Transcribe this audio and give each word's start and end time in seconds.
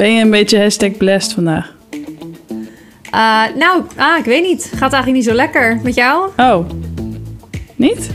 Ben 0.00 0.12
je 0.12 0.22
een 0.22 0.30
beetje 0.30 0.60
hashtag 0.60 0.96
blessed 0.96 1.32
vandaag? 1.32 1.74
Uh, 3.14 3.56
nou, 3.56 3.82
ah, 3.96 4.18
ik 4.18 4.24
weet 4.24 4.42
niet. 4.42 4.64
Gaat 4.64 4.92
eigenlijk 4.92 5.12
niet 5.12 5.24
zo 5.24 5.32
lekker. 5.32 5.80
Met 5.82 5.94
jou? 5.94 6.30
Oh. 6.36 6.68
Niet? 7.76 8.10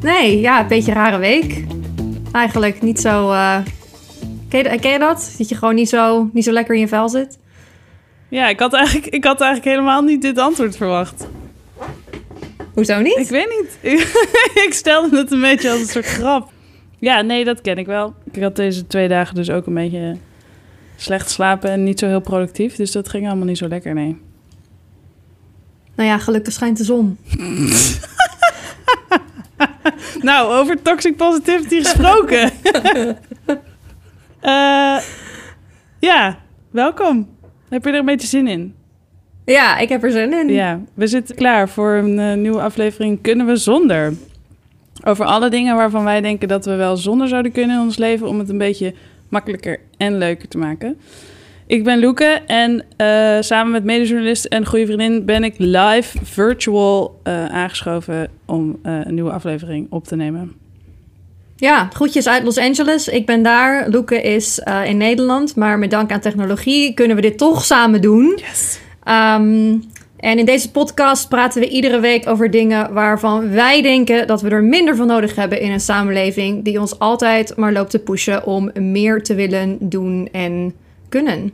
Nee, 0.00 0.40
ja, 0.40 0.60
een 0.60 0.66
beetje 0.66 0.90
een 0.90 0.96
rare 0.96 1.18
week. 1.18 1.64
Eigenlijk 2.32 2.82
niet 2.82 3.00
zo... 3.00 3.30
Uh... 3.30 3.58
Ken, 4.48 4.62
je, 4.62 4.78
ken 4.78 4.90
je 4.90 4.98
dat? 4.98 5.34
Dat 5.38 5.48
je 5.48 5.54
gewoon 5.54 5.74
niet 5.74 5.88
zo, 5.88 6.28
niet 6.32 6.44
zo 6.44 6.52
lekker 6.52 6.74
in 6.74 6.80
je 6.80 6.88
vel 6.88 7.08
zit? 7.08 7.38
Ja, 8.28 8.48
ik 8.48 8.58
had, 8.58 8.72
eigenlijk, 8.72 9.06
ik 9.06 9.24
had 9.24 9.40
eigenlijk 9.40 9.76
helemaal 9.76 10.02
niet 10.02 10.22
dit 10.22 10.38
antwoord 10.38 10.76
verwacht. 10.76 11.28
Hoezo 12.74 13.00
niet? 13.00 13.18
Ik 13.18 13.28
weet 13.28 13.48
niet. 13.60 13.92
ik 14.66 14.70
stelde 14.70 15.16
het 15.16 15.32
een 15.32 15.40
beetje 15.40 15.70
als 15.70 15.80
een 15.80 15.86
soort 15.86 16.06
grap. 16.06 16.50
Ja, 16.98 17.20
nee, 17.20 17.44
dat 17.44 17.60
ken 17.60 17.78
ik 17.78 17.86
wel. 17.86 18.14
Ik 18.32 18.42
had 18.42 18.56
deze 18.56 18.86
twee 18.86 19.08
dagen 19.08 19.34
dus 19.34 19.50
ook 19.50 19.66
een 19.66 19.74
beetje 19.74 20.16
slecht 21.02 21.30
slapen 21.30 21.70
en 21.70 21.82
niet 21.82 21.98
zo 21.98 22.06
heel 22.06 22.20
productief. 22.20 22.76
Dus 22.76 22.92
dat 22.92 23.08
ging 23.08 23.26
allemaal 23.26 23.46
niet 23.46 23.58
zo 23.58 23.68
lekker, 23.68 23.94
nee. 23.94 24.20
Nou 25.94 26.08
ja, 26.08 26.18
gelukkig 26.18 26.52
schijnt 26.52 26.76
de 26.76 26.84
zon. 26.84 27.18
nou, 30.28 30.52
over 30.52 30.82
toxic 30.82 31.16
positivity 31.16 31.82
gesproken. 31.82 32.50
uh, 34.42 34.98
ja, 36.10 36.38
welkom. 36.70 37.28
Heb 37.68 37.84
je 37.84 37.90
er 37.90 37.98
een 37.98 38.04
beetje 38.04 38.28
zin 38.28 38.48
in? 38.48 38.74
Ja, 39.44 39.78
ik 39.78 39.88
heb 39.88 40.04
er 40.04 40.10
zin 40.10 40.32
in. 40.32 40.48
Ja, 40.48 40.80
we 40.94 41.06
zitten 41.06 41.34
klaar 41.34 41.68
voor 41.68 41.92
een 41.94 42.18
uh, 42.18 42.34
nieuwe 42.34 42.60
aflevering 42.60 43.20
Kunnen 43.20 43.46
we 43.46 43.56
zonder? 43.56 44.14
Over 45.04 45.24
alle 45.24 45.50
dingen 45.50 45.76
waarvan 45.76 46.04
wij 46.04 46.20
denken 46.20 46.48
dat 46.48 46.64
we 46.64 46.74
wel 46.74 46.96
zonder 46.96 47.28
zouden 47.28 47.52
kunnen 47.52 47.76
in 47.76 47.82
ons 47.82 47.96
leven... 47.96 48.28
om 48.28 48.38
het 48.38 48.48
een 48.48 48.58
beetje 48.58 48.94
makkelijker 49.28 49.80
en 50.02 50.18
leuker 50.18 50.48
te 50.48 50.58
maken. 50.58 50.98
Ik 51.66 51.84
ben 51.84 52.00
Loeke 52.00 52.40
en 52.46 52.84
uh, 52.98 53.36
samen 53.40 53.72
met 53.72 53.84
medejournalist 53.84 54.44
en 54.44 54.66
goede 54.66 54.86
vriendin 54.86 55.24
ben 55.24 55.44
ik 55.44 55.54
live 55.58 56.18
virtual 56.22 57.20
uh, 57.24 57.46
aangeschoven 57.46 58.28
om 58.46 58.78
uh, 58.82 59.00
een 59.04 59.14
nieuwe 59.14 59.30
aflevering 59.30 59.86
op 59.90 60.04
te 60.04 60.16
nemen. 60.16 60.52
Ja, 61.56 61.88
groetjes 61.92 62.28
uit 62.28 62.42
Los 62.42 62.58
Angeles. 62.58 63.08
Ik 63.08 63.26
ben 63.26 63.42
daar. 63.42 63.88
Loeke 63.88 64.22
is 64.22 64.60
in 64.84 64.96
Nederland. 64.96 65.56
Maar 65.56 65.78
met 65.78 65.90
dank 65.90 66.12
aan 66.12 66.20
technologie 66.20 66.94
kunnen 66.94 67.16
we 67.16 67.22
dit 67.22 67.38
toch 67.38 67.64
samen 67.64 68.00
doen. 68.00 68.38
Yes. 68.48 68.80
Um, 69.08 69.82
en 70.22 70.38
in 70.38 70.44
deze 70.44 70.70
podcast 70.70 71.28
praten 71.28 71.60
we 71.60 71.68
iedere 71.68 72.00
week 72.00 72.28
over 72.28 72.50
dingen 72.50 72.92
waarvan 72.92 73.50
wij 73.50 73.82
denken 73.82 74.26
dat 74.26 74.40
we 74.40 74.48
er 74.48 74.64
minder 74.64 74.96
van 74.96 75.06
nodig 75.06 75.34
hebben 75.34 75.60
in 75.60 75.70
een 75.70 75.80
samenleving 75.80 76.64
die 76.64 76.80
ons 76.80 76.98
altijd 76.98 77.56
maar 77.56 77.72
loopt 77.72 77.90
te 77.90 77.98
pushen 77.98 78.46
om 78.46 78.70
meer 78.74 79.22
te 79.22 79.34
willen 79.34 79.76
doen 79.80 80.28
en 80.32 80.74
kunnen. 81.08 81.52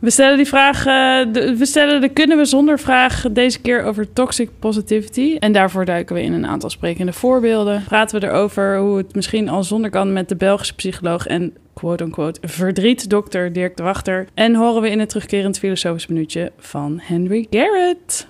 We 0.00 0.10
stellen 0.10 0.36
die 0.36 0.46
vraag, 0.46 0.78
uh, 0.86 1.32
de, 1.32 1.56
we 1.56 1.66
stellen 1.66 2.00
de 2.00 2.08
kunnen 2.08 2.36
we 2.36 2.44
zonder 2.44 2.78
vraag 2.78 3.24
deze 3.32 3.60
keer 3.60 3.82
over 3.82 4.12
toxic 4.12 4.50
positivity. 4.58 5.36
En 5.38 5.52
daarvoor 5.52 5.84
duiken 5.84 6.14
we 6.14 6.22
in 6.22 6.32
een 6.32 6.46
aantal 6.46 6.70
sprekende 6.70 7.12
voorbeelden. 7.12 7.84
Praten 7.84 8.20
we 8.20 8.26
erover 8.26 8.78
hoe 8.78 8.96
het 8.96 9.14
misschien 9.14 9.48
al 9.48 9.64
zonder 9.64 9.90
kan 9.90 10.12
met 10.12 10.28
de 10.28 10.36
Belgische 10.36 10.74
psycholoog 10.74 11.26
en 11.26 11.56
quote-unquote 11.74 12.40
verdrietdokter 12.42 13.52
Dirk 13.52 13.76
de 13.76 13.82
Wachter. 13.82 14.26
En 14.34 14.54
horen 14.54 14.82
we 14.82 14.90
in 14.90 14.98
het 14.98 15.08
terugkerend 15.08 15.58
filosofisch 15.58 16.06
minuutje 16.06 16.52
van 16.58 17.00
Henry 17.02 17.46
Garrett. 17.50 18.28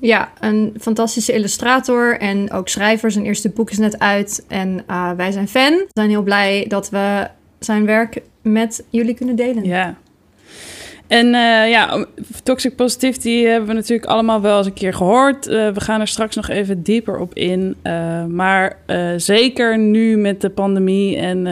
Ja, 0.00 0.32
een 0.40 0.74
fantastische 0.80 1.32
illustrator 1.32 2.18
en 2.18 2.52
ook 2.52 2.68
schrijver. 2.68 3.10
Zijn 3.10 3.24
eerste 3.24 3.50
boek 3.50 3.70
is 3.70 3.78
net 3.78 3.98
uit 3.98 4.44
en 4.48 4.84
uh, 4.90 5.10
wij 5.10 5.30
zijn 5.30 5.48
fan. 5.48 5.72
We 5.72 5.86
zijn 5.92 6.10
heel 6.10 6.22
blij 6.22 6.64
dat 6.68 6.90
we 6.90 7.28
zijn 7.58 7.86
werk 7.86 8.20
met 8.42 8.84
jullie 8.90 9.14
kunnen 9.14 9.36
delen. 9.36 9.64
Ja, 9.64 9.96
en 11.12 11.26
uh, 11.26 11.70
ja, 11.70 12.06
toxic 12.42 12.76
positivity 12.76 13.42
hebben 13.44 13.68
we 13.68 13.74
natuurlijk 13.74 14.08
allemaal 14.08 14.40
wel 14.40 14.58
eens 14.58 14.66
een 14.66 14.72
keer 14.72 14.94
gehoord. 14.94 15.48
Uh, 15.48 15.68
we 15.68 15.80
gaan 15.80 16.00
er 16.00 16.08
straks 16.08 16.36
nog 16.36 16.48
even 16.48 16.82
dieper 16.82 17.18
op 17.18 17.34
in. 17.34 17.76
Uh, 17.82 18.24
maar 18.24 18.76
zeker 19.16 19.78
nu 19.78 20.16
met 20.16 20.40
de 20.40 20.50
pandemie 20.50 21.16
en 21.16 21.42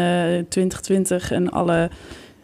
2020 0.48 1.32
en 1.32 1.50
alle 1.50 1.90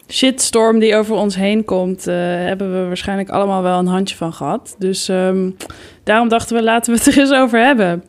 shitstorm 0.09 0.79
die 0.79 0.95
over 0.95 1.15
ons 1.15 1.35
heen 1.35 1.65
komt, 1.65 2.05
hebben 2.05 2.81
we 2.81 2.87
waarschijnlijk 2.87 3.29
allemaal 3.29 3.63
wel 3.63 3.79
een 3.79 3.87
handje 3.87 4.15
van 4.15 4.33
gehad. 4.33 4.75
Dus 4.79 5.07
um, 5.07 5.55
daarom 6.03 6.27
dachten 6.27 6.55
we, 6.55 6.63
laten 6.63 6.93
we 6.93 6.99
het 6.99 7.07
er 7.07 7.19
eens 7.19 7.33
over 7.33 7.59
hebben. 7.59 8.03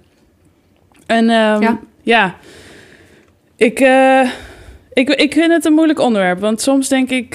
En 1.07 1.25
um, 1.25 1.63
ja. 1.63 1.81
ja, 2.03 2.35
ik, 3.57 3.81
ik, 4.93 5.09
ik 5.09 5.33
vind 5.33 5.53
het 5.53 5.65
een 5.65 5.73
moeilijk 5.73 6.01
onderwerp. 6.01 6.41
Want 6.41 6.61
soms 6.61 6.89
denk 6.89 7.11
ik 7.11 7.35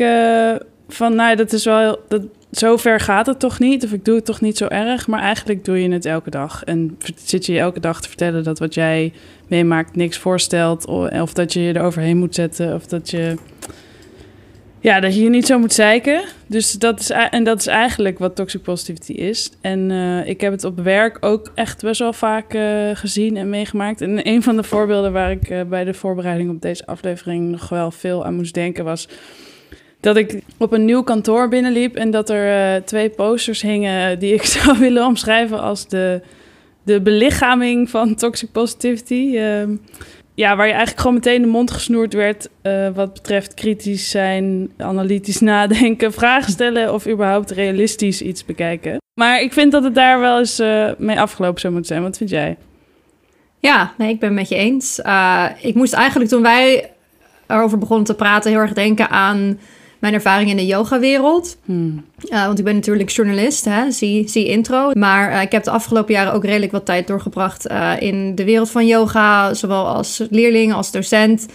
van, 0.94 1.16
nou, 1.16 1.36
dat 1.36 1.54
is 1.54 1.66
wel, 1.66 2.00
dat, 2.08 2.22
zo 2.52 2.78
ver 2.78 3.00
gaat 3.00 3.26
het 3.26 3.40
toch 3.40 3.60
niet, 3.60 3.84
of 3.84 3.92
ik 3.92 4.06
doe 4.06 4.16
het 4.16 4.26
toch 4.26 4.42
niet 4.42 4.58
zo 4.58 4.68
erg, 4.68 5.08
maar 5.08 5.22
eigenlijk 5.22 5.66
doe 5.66 5.82
je 5.82 5.92
het 5.92 6.06
elke 6.06 6.30
dag. 6.30 6.64
En 6.64 6.98
zit 7.16 7.46
je 7.46 7.60
elke 7.60 7.80
dag 7.80 8.02
te 8.02 8.08
vertellen 8.08 8.44
dat 8.44 8.60
wat 8.60 8.74
jij 8.74 9.14
meemaakt 9.48 9.96
niks 9.96 10.18
voorstelt, 10.18 10.86
of 10.86 11.34
dat 11.34 11.54
je 11.54 11.62
je 11.62 11.76
eroverheen 11.76 12.18
moet 12.18 12.36
zetten, 12.36 12.74
of 12.74 12.86
dat 12.86 13.10
je, 13.10 13.36
ja, 14.80 15.00
dat 15.00 15.16
je 15.16 15.24
je 15.24 15.30
niet 15.30 15.46
zo 15.46 15.60
moet 15.60 15.74
zeiken. 15.74 16.24
Dus 16.48 16.72
dat 16.72 17.00
is, 17.00 17.10
en 17.10 17.44
dat 17.44 17.60
is 17.60 17.68
eigenlijk 17.68 18.20
wat 18.20 18.36
toxic 18.36 18.62
positivity 18.62 19.12
is. 19.12 19.52
En 19.62 19.90
uh, 19.90 20.28
ik 20.28 20.42
heb 20.42 20.52
het 20.52 20.64
op 20.64 20.80
werk 20.80 21.18
ook 21.20 21.52
echt 21.56 21.82
best 21.82 22.00
wel 22.00 22.14
vaak 22.14 22.54
uh, 22.54 22.90
gezien 22.94 23.38
en 23.38 23.50
meegemaakt. 23.50 24.02
En 24.02 24.28
een 24.28 24.44
van 24.44 24.56
de 24.56 24.64
voorbeelden 24.64 25.12
waar 25.12 25.32
ik 25.32 25.50
uh, 25.50 25.62
bij 25.64 25.84
de 25.84 25.94
voorbereiding 25.94 26.50
op 26.50 26.62
deze 26.62 26.86
aflevering 26.86 27.52
nog 27.52 27.70
wel 27.70 27.92
veel 27.92 28.26
aan 28.26 28.36
moest 28.36 28.54
denken 28.54 28.84
was 28.84 29.08
dat 30.04 30.18
ik 30.18 30.42
op 30.58 30.72
een 30.72 30.86
nieuw 30.86 31.04
kantoor 31.04 31.50
binnenliep 31.50 31.96
en 31.96 32.12
dat 32.12 32.30
er 32.30 32.76
uh, 32.76 32.82
twee 32.86 33.10
posters 33.10 33.62
hingen 33.62 34.20
die 34.20 34.34
ik 34.34 34.44
zou 34.56 34.80
willen 34.80 35.06
omschrijven 35.06 35.60
als 35.60 35.88
de, 35.88 36.22
de 36.84 37.02
belichaming 37.02 37.90
van 37.90 38.16
toxic 38.16 38.52
positivity. 38.52 39.30
Uh, 39.34 39.64
ja, 40.34 40.56
waar 40.56 40.66
je 40.66 40.72
eigenlijk 40.72 41.00
gewoon 41.00 41.14
meteen 41.16 41.42
de 41.42 41.48
mond 41.48 41.72
gesnoerd 41.72 42.14
werd 42.14 42.50
uh, 42.64 42.88
wat 42.94 43.14
betreft 43.14 43.54
kritisch 43.54 44.10
zijn, 44.10 44.72
analytisch 44.78 45.40
nadenken, 45.52 46.14
vragen 46.14 46.52
stellen 46.52 46.94
of 46.94 47.08
überhaupt 47.08 47.52
realistisch 47.52 48.22
iets 48.22 48.46
bekijken. 48.46 48.98
Maar 49.20 49.42
ik 49.42 49.54
vind 49.54 49.72
dat 49.72 49.84
het 49.84 49.96
daar 49.96 50.20
wel 50.20 50.40
eens 50.40 50.60
uh, 50.60 50.90
mee 50.98 51.20
afgelopen 51.20 51.62
zou 51.62 51.74
moeten 51.74 51.92
zijn. 51.92 52.04
Wat 52.04 52.18
vind 52.18 52.30
jij? 52.30 52.58
Ja, 53.60 53.94
nee, 53.98 54.10
ik 54.10 54.20
ben 54.20 54.30
het 54.30 54.38
met 54.38 54.50
je 54.50 54.56
eens. 54.56 55.00
Ik 55.62 55.76
moest 55.76 55.94
eigenlijk 55.94 56.30
toen 56.30 56.42
wij 56.42 56.92
erover 57.48 57.78
begonnen 57.78 58.06
te 58.06 58.16
praten 58.16 58.52
heel 58.52 58.60
erg 58.60 58.74
denken 58.74 59.10
aan 59.10 59.60
mijn 60.04 60.16
ervaring 60.16 60.50
in 60.50 60.56
de 60.56 60.66
yogawereld. 60.66 61.58
Hmm. 61.66 62.06
Uh, 62.30 62.46
want 62.46 62.60
ik 62.60 62.66
ben 62.66 62.76
natuurlijk 62.76 63.10
journalist, 63.10 63.66
hè, 63.66 63.92
zie, 63.92 64.28
zie 64.28 64.48
intro. 64.48 64.92
Maar 64.94 65.32
uh, 65.32 65.42
ik 65.42 65.52
heb 65.52 65.64
de 65.64 65.72
afgelopen 65.72 66.14
jaren 66.14 66.34
ook 66.34 66.46
redelijk 66.46 66.72
wat 66.72 66.86
tijd 66.86 67.08
doorgebracht 67.08 67.72
uh, 67.72 67.94
in 68.00 68.36
de 68.36 68.44
wereld 68.44 68.70
van 68.70 68.88
yoga, 68.88 69.54
zowel 69.54 69.88
als 69.88 70.22
leerling 70.30 70.74
als 70.74 70.92
docent. 70.92 71.46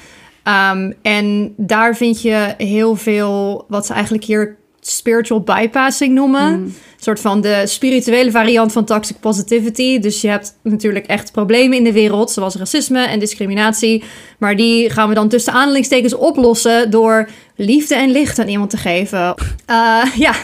Um, 0.73 0.95
en 1.03 1.55
daar 1.57 1.97
vind 1.97 2.23
je 2.23 2.55
heel 2.59 2.97
veel 2.97 3.65
wat 3.69 3.87
ze 3.87 3.93
eigenlijk 3.93 4.25
hier 4.25 4.57
spiritual 4.88 5.41
bypassing 5.41 6.15
noemen. 6.15 6.59
Mm. 6.59 6.65
Een 6.65 7.04
soort 7.04 7.21
van 7.21 7.41
de 7.41 7.62
spirituele 7.65 8.31
variant 8.31 8.72
van 8.72 8.84
toxic 8.84 9.21
positivity. 9.21 9.99
Dus 9.99 10.21
je 10.21 10.28
hebt 10.28 10.59
natuurlijk 10.62 11.06
echt 11.06 11.32
problemen 11.32 11.76
in 11.76 11.84
de 11.84 11.93
wereld, 11.93 12.31
zoals 12.31 12.54
racisme 12.54 13.00
en 13.00 13.19
discriminatie. 13.19 14.04
Maar 14.38 14.56
die 14.56 14.91
gaan 14.91 15.09
we 15.09 15.15
dan 15.15 15.28
tussen 15.28 15.53
aanhalingstekens 15.53 16.15
oplossen 16.15 16.91
door 16.91 17.28
liefde 17.56 17.94
en 17.94 18.10
licht 18.10 18.38
aan 18.38 18.49
iemand 18.49 18.71
te 18.71 18.76
geven. 18.76 19.34
Uh, 19.71 20.03
ja. 20.26 20.34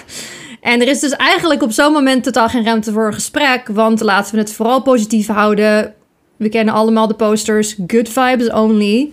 En 0.60 0.80
er 0.80 0.88
is 0.88 1.00
dus 1.00 1.12
eigenlijk 1.12 1.62
op 1.62 1.72
zo'n 1.72 1.92
moment 1.92 2.24
totaal 2.24 2.48
geen 2.48 2.64
ruimte 2.64 2.92
voor 2.92 3.06
een 3.06 3.14
gesprek. 3.14 3.68
Want 3.68 4.00
laten 4.00 4.34
we 4.34 4.40
het 4.40 4.52
vooral 4.52 4.82
positief 4.82 5.26
houden. 5.26 5.94
We 6.36 6.48
kennen 6.48 6.74
allemaal 6.74 7.06
de 7.06 7.14
posters. 7.14 7.76
Good 7.86 8.08
vibes 8.08 8.50
only. 8.50 9.10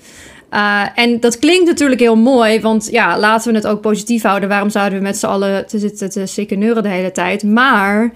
Uh, 0.52 0.86
en 0.96 1.20
dat 1.20 1.40
klinkt 1.40 1.68
natuurlijk 1.68 2.02
heel 2.02 2.16
mooi, 2.16 2.62
want 2.62 2.88
ja, 2.92 3.20
laten 3.20 3.52
we 3.52 3.58
het 3.58 3.68
ook 3.68 3.82
positief 3.82 4.24
houden. 4.24 4.50
Waarom 4.50 4.70
zouden 4.70 4.98
we 4.98 5.04
met 5.04 5.18
z'n 5.18 5.26
allen 5.26 5.68
te 5.68 5.80
zitten 5.80 6.10
te 6.10 6.26
sekeneuren 6.26 6.84
de 6.84 6.90
hele 6.90 7.12
tijd? 7.12 7.44
Maar 7.44 8.14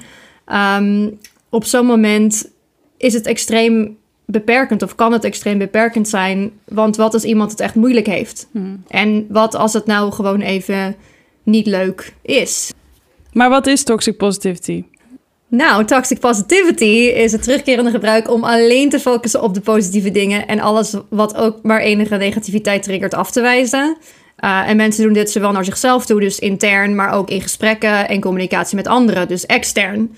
um, 0.77 1.19
op 1.50 1.65
zo'n 1.65 1.86
moment 1.86 2.50
is 2.98 3.13
het 3.13 3.25
extreem 3.25 3.98
beperkend 4.25 4.83
of 4.83 4.95
kan 4.95 5.12
het 5.12 5.24
extreem 5.24 5.57
beperkend 5.57 6.07
zijn. 6.07 6.51
Want 6.65 6.95
wat 6.95 7.13
als 7.13 7.24
iemand 7.24 7.51
het 7.51 7.59
echt 7.59 7.75
moeilijk 7.75 8.06
heeft? 8.06 8.48
Hmm. 8.51 8.83
En 8.88 9.25
wat 9.30 9.56
als 9.56 9.74
het 9.74 9.86
nou 9.86 10.12
gewoon 10.12 10.42
even 10.42 10.95
niet 11.44 11.68
leuk 11.68 12.13
is? 12.21 12.74
Maar 13.31 13.50
wat 13.50 13.68
is 13.68 13.83
toxic 13.83 14.18
positivity? 14.18 14.83
Nou, 15.47 15.86
toxic 15.86 16.19
positivity 16.19 17.12
is 17.15 17.31
het 17.31 17.44
terugkerende 17.44 17.92
gebruik 17.92 18.31
om 18.31 18.44
alleen 18.44 18.89
te 18.89 19.00
focussen 19.00 19.42
op 19.42 19.53
de 19.53 19.62
positieve 19.62 20.12
dingen 20.12 20.47
en 20.47 20.59
alles 20.59 20.95
wat 21.09 21.36
ook 21.36 21.59
maar 21.62 21.80
enige 21.80 22.15
negativiteit 22.15 22.83
triggert 22.83 23.13
af 23.13 23.31
te 23.31 23.42
wijzen. 23.42 23.97
Uh, 24.39 24.69
en 24.69 24.77
mensen 24.77 25.03
doen 25.03 25.13
dit 25.13 25.31
zowel 25.31 25.51
naar 25.51 25.65
zichzelf 25.65 26.06
toe, 26.06 26.19
dus 26.19 26.39
intern, 26.39 26.95
maar 26.95 27.13
ook 27.13 27.30
in 27.30 27.42
gesprekken 27.42 28.07
en 28.07 28.21
communicatie 28.21 28.75
met 28.75 28.88
anderen, 28.88 29.27
dus 29.27 29.45
extern. 29.45 30.15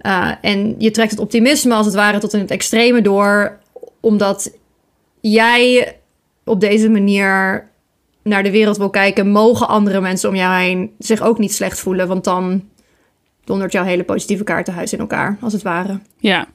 Uh, 0.00 0.30
en 0.40 0.74
je 0.78 0.90
trekt 0.90 1.10
het 1.10 1.20
optimisme 1.20 1.74
als 1.74 1.86
het 1.86 1.94
ware 1.94 2.18
tot 2.18 2.32
in 2.32 2.40
het 2.40 2.50
extreme 2.50 3.02
door, 3.02 3.58
omdat 4.00 4.50
jij 5.20 5.96
op 6.44 6.60
deze 6.60 6.88
manier 6.88 7.68
naar 8.22 8.42
de 8.42 8.50
wereld 8.50 8.76
wil 8.76 8.90
kijken, 8.90 9.30
mogen 9.30 9.68
andere 9.68 10.00
mensen 10.00 10.28
om 10.28 10.34
jou 10.34 10.62
heen 10.62 10.90
zich 10.98 11.20
ook 11.20 11.38
niet 11.38 11.54
slecht 11.54 11.80
voelen. 11.80 12.08
Want 12.08 12.24
dan 12.24 12.62
dondert 13.46 13.72
jouw 13.72 13.84
hele 13.84 14.04
positieve 14.04 14.44
kaartenhuis 14.44 14.92
in 14.92 14.98
elkaar, 14.98 15.36
als 15.40 15.52
het 15.52 15.62
ware. 15.62 16.00
Ja. 16.18 16.46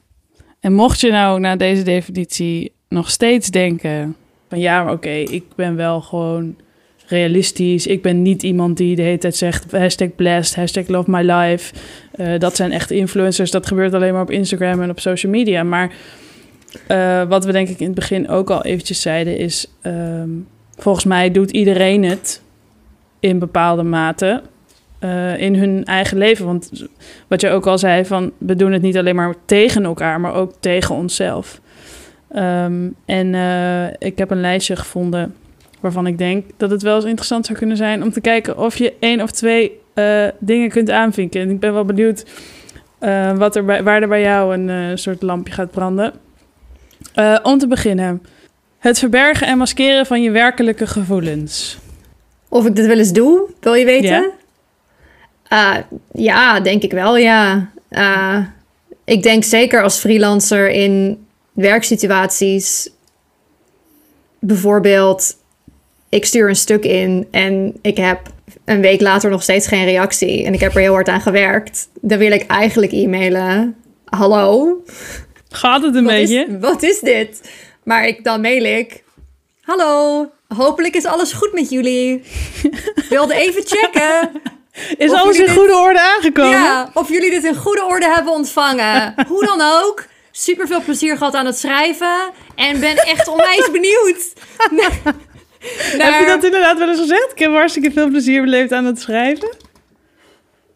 En 0.60 0.72
mocht 0.72 1.00
je 1.00 1.10
nou 1.10 1.40
na 1.40 1.56
deze 1.56 1.82
definitie 1.82 2.72
nog 2.88 3.10
steeds 3.10 3.50
denken 3.50 4.16
van 4.48 4.58
ja, 4.58 4.84
maar 4.84 4.92
oké, 4.92 5.10
ik 5.10 5.44
ben 5.56 5.76
wel 5.76 6.00
gewoon 6.00 6.56
realistisch. 7.06 7.86
Ik 7.86 8.02
ben 8.02 8.22
niet 8.22 8.42
iemand 8.42 8.76
die 8.76 8.96
de 8.96 9.02
hele 9.02 9.18
tijd 9.18 9.36
zegt 9.36 9.72
hashtag 9.72 10.14
blessed, 10.14 10.56
hashtag 10.56 10.88
love 10.88 11.10
my 11.10 11.30
life. 11.30 11.74
Uh, 12.16 12.38
dat 12.38 12.56
zijn 12.56 12.72
echt 12.72 12.90
influencers. 12.90 13.50
Dat 13.50 13.66
gebeurt 13.66 13.94
alleen 13.94 14.12
maar 14.12 14.22
op 14.22 14.30
Instagram 14.30 14.82
en 14.82 14.90
op 14.90 15.00
social 15.00 15.32
media. 15.32 15.62
Maar 15.62 15.92
uh, 16.88 17.22
wat 17.22 17.44
we 17.44 17.52
denk 17.52 17.68
ik 17.68 17.78
in 17.80 17.86
het 17.86 17.94
begin 17.94 18.28
ook 18.28 18.50
al 18.50 18.64
eventjes 18.64 19.00
zeiden 19.00 19.38
is... 19.38 19.66
Um, 19.82 20.46
volgens 20.76 21.04
mij 21.04 21.30
doet 21.30 21.50
iedereen 21.50 22.04
het 22.04 22.42
in 23.20 23.38
bepaalde 23.38 23.82
mate 23.82 24.42
uh, 25.04 25.40
in 25.40 25.54
hun 25.54 25.84
eigen 25.84 26.18
leven. 26.18 26.46
Want 26.46 26.86
wat 27.28 27.40
je 27.40 27.48
ook 27.48 27.66
al 27.66 27.78
zei, 27.78 28.04
van 28.04 28.32
we 28.38 28.56
doen 28.56 28.72
het 28.72 28.82
niet 28.82 28.96
alleen 28.96 29.14
maar 29.14 29.34
tegen 29.44 29.84
elkaar, 29.84 30.20
maar 30.20 30.34
ook 30.34 30.52
tegen 30.60 30.94
onszelf. 30.94 31.60
Um, 32.36 32.94
en 33.04 33.26
uh, 33.26 33.86
ik 33.98 34.18
heb 34.18 34.30
een 34.30 34.40
lijstje 34.40 34.76
gevonden 34.76 35.34
waarvan 35.80 36.06
ik 36.06 36.18
denk 36.18 36.44
dat 36.56 36.70
het 36.70 36.82
wel 36.82 36.96
eens 36.96 37.04
interessant 37.04 37.46
zou 37.46 37.58
kunnen 37.58 37.76
zijn 37.76 38.02
om 38.02 38.10
te 38.10 38.20
kijken 38.20 38.58
of 38.58 38.78
je 38.78 38.92
één 39.00 39.20
of 39.20 39.30
twee 39.30 39.80
uh, 39.94 40.28
dingen 40.38 40.68
kunt 40.68 40.90
aanvinken. 40.90 41.40
En 41.40 41.50
ik 41.50 41.60
ben 41.60 41.72
wel 41.72 41.84
benieuwd 41.84 42.24
wat 43.36 43.56
er 43.56 43.64
bij, 43.64 43.82
waar 43.82 44.02
er 44.02 44.08
bij 44.08 44.22
jou 44.22 44.54
een 44.56 44.98
soort 44.98 45.22
lampje 45.22 45.52
gaat 45.52 45.70
branden. 45.70 46.12
om 47.42 47.58
te 47.58 47.66
beginnen, 47.68 48.22
het 48.78 48.98
verbergen 48.98 49.46
en 49.46 49.58
maskeren 49.58 50.06
van 50.06 50.22
je 50.22 50.30
werkelijke 50.30 50.86
gevoelens. 50.86 51.78
Of 52.48 52.66
ik 52.66 52.76
dit 52.76 52.86
wel 52.86 52.98
eens 52.98 53.12
doe, 53.12 53.50
wil 53.60 53.74
je 53.74 53.84
weten? 53.84 54.10
Ja, 54.10 54.30
uh, 55.52 55.76
ja 56.12 56.60
denk 56.60 56.82
ik 56.82 56.92
wel, 56.92 57.16
ja. 57.16 57.70
Uh, 57.90 58.38
ik 59.04 59.22
denk 59.22 59.44
zeker 59.44 59.82
als 59.82 59.98
freelancer 59.98 60.70
in 60.70 61.26
werksituaties... 61.52 62.90
bijvoorbeeld, 64.38 65.36
ik 66.08 66.24
stuur 66.24 66.48
een 66.48 66.56
stuk 66.56 66.84
in 66.84 67.28
en 67.30 67.78
ik 67.82 67.96
heb 67.96 68.20
een 68.64 68.80
week 68.80 69.00
later 69.00 69.30
nog 69.30 69.42
steeds 69.42 69.66
geen 69.66 69.84
reactie... 69.84 70.44
en 70.44 70.54
ik 70.54 70.60
heb 70.60 70.74
er 70.74 70.80
heel 70.80 70.92
hard 70.92 71.08
aan 71.08 71.20
gewerkt... 71.20 71.88
dan 72.00 72.18
wil 72.18 72.32
ik 72.32 72.46
eigenlijk 72.46 72.92
e-mailen... 72.92 73.76
Hallo? 74.04 74.76
Gaat 75.48 75.82
het 75.82 75.94
een 75.94 76.04
wat 76.04 76.12
beetje? 76.12 76.46
Is, 76.46 76.56
wat 76.60 76.82
is 76.82 77.00
dit? 77.00 77.50
Maar 77.82 78.06
ik, 78.06 78.24
dan 78.24 78.40
mail 78.40 78.64
ik. 78.64 79.02
Hallo, 79.60 80.26
hopelijk 80.48 80.94
is 80.94 81.04
alles 81.04 81.32
goed 81.32 81.52
met 81.52 81.70
jullie. 81.70 82.22
Wilde 83.08 83.34
even 83.34 83.62
checken. 83.66 84.30
Is 84.96 85.12
alles 85.12 85.38
in 85.38 85.46
dit, 85.46 85.54
goede 85.54 85.76
orde 85.76 86.00
aangekomen? 86.00 86.50
Ja, 86.50 86.90
of 86.94 87.08
jullie 87.08 87.30
dit 87.30 87.44
in 87.44 87.56
goede 87.56 87.84
orde 87.84 88.06
hebben 88.06 88.32
ontvangen. 88.32 89.14
Hoe 89.28 89.44
dan 89.44 89.60
ook. 89.60 90.04
Super 90.30 90.66
veel 90.66 90.82
plezier 90.82 91.16
gehad 91.16 91.34
aan 91.34 91.46
het 91.46 91.58
schrijven. 91.58 92.30
En 92.54 92.80
ben 92.80 92.96
echt 92.96 93.28
onwijs 93.28 93.70
benieuwd. 93.78 94.32
Naar... 94.70 95.00
Heb 96.12 96.20
je 96.20 96.26
dat 96.26 96.44
inderdaad 96.44 96.78
wel 96.78 96.88
eens 96.88 97.00
gezegd? 97.00 97.32
Ik 97.32 97.38
heb 97.38 97.52
hartstikke 97.52 97.90
veel 97.90 98.08
plezier 98.08 98.42
beleefd 98.42 98.72
aan 98.72 98.84
het 98.84 99.00
schrijven. 99.00 99.56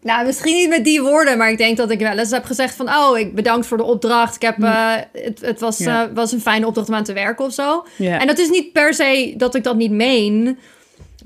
Nou, 0.02 0.26
misschien 0.26 0.54
niet 0.54 0.68
met 0.68 0.84
die 0.84 1.02
woorden, 1.02 1.38
maar 1.38 1.50
ik 1.50 1.58
denk 1.58 1.76
dat 1.76 1.90
ik 1.90 1.98
wel 1.98 2.18
eens 2.18 2.30
heb 2.30 2.44
gezegd 2.44 2.74
van... 2.74 2.88
oh, 2.88 3.18
ik 3.18 3.34
bedankt 3.34 3.66
voor 3.66 3.76
de 3.76 3.82
opdracht. 3.82 4.34
Ik 4.34 4.42
heb, 4.42 4.58
uh, 4.58 4.94
het, 5.12 5.40
het 5.40 5.60
was, 5.60 5.78
ja. 5.78 6.04
uh, 6.04 6.14
was 6.14 6.32
een 6.32 6.40
fijne 6.40 6.66
opdracht 6.66 6.88
om 6.88 6.94
aan 6.94 7.04
te 7.04 7.12
werken 7.12 7.44
of 7.44 7.52
zo. 7.52 7.86
Ja. 7.96 8.20
En 8.20 8.26
dat 8.26 8.38
is 8.38 8.48
niet 8.48 8.72
per 8.72 8.94
se 8.94 9.34
dat 9.36 9.54
ik 9.54 9.64
dat 9.64 9.76
niet 9.76 9.90
meen. 9.90 10.58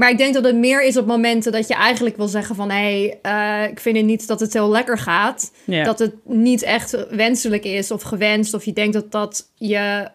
Maar 0.00 0.10
ik 0.10 0.18
denk 0.18 0.34
dat 0.34 0.44
het 0.44 0.56
meer 0.56 0.82
is 0.84 0.96
op 0.96 1.06
momenten 1.06 1.52
dat 1.52 1.68
je 1.68 1.74
eigenlijk 1.74 2.16
wil 2.16 2.28
zeggen 2.28 2.54
van... 2.54 2.70
hé, 2.70 3.18
hey, 3.22 3.64
uh, 3.64 3.70
ik 3.70 3.80
vind 3.80 3.96
het 3.96 4.04
niet 4.04 4.26
dat 4.26 4.40
het 4.40 4.52
heel 4.52 4.70
lekker 4.70 4.98
gaat. 4.98 5.52
Dat 5.64 5.98
het 5.98 6.14
niet 6.24 6.62
echt 6.62 7.06
wenselijk 7.10 7.64
is 7.64 7.90
of 7.90 8.02
gewenst. 8.02 8.54
Of 8.54 8.64
je 8.64 8.72
denkt 8.72 8.92
dat 8.92 9.12
dat 9.12 9.50
je 9.54 10.10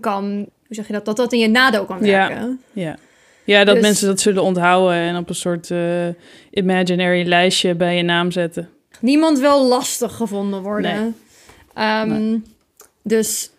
kan... 0.00 0.24
Hoe 0.66 0.74
zeg 0.76 0.86
je 0.86 0.92
dat? 0.92 1.04
Dat 1.04 1.16
dat 1.16 1.32
in 1.32 1.38
je 1.38 1.48
nadeel 1.48 1.84
kan 1.84 1.98
werken. 1.98 2.60
Ja, 2.72 2.82
ja. 2.82 2.96
Ja, 3.44 3.64
dat 3.64 3.74
dus... 3.74 3.84
mensen 3.84 4.06
dat 4.06 4.20
zullen 4.20 4.42
onthouden 4.42 4.96
en 4.96 5.16
op 5.16 5.28
een 5.28 5.34
soort 5.34 5.70
uh, 5.70 6.06
imaginary 6.50 7.28
lijstje 7.28 7.74
bij 7.74 7.96
je 7.96 8.02
naam 8.02 8.30
zetten. 8.30 8.68
Niemand 9.00 9.38
wil 9.38 9.66
lastig 9.66 10.16
gevonden 10.16 10.62
worden. 10.62 11.14
Nee. 11.74 12.00
Um, 12.00 12.08
nee. 12.08 12.42
Dus 13.02 13.50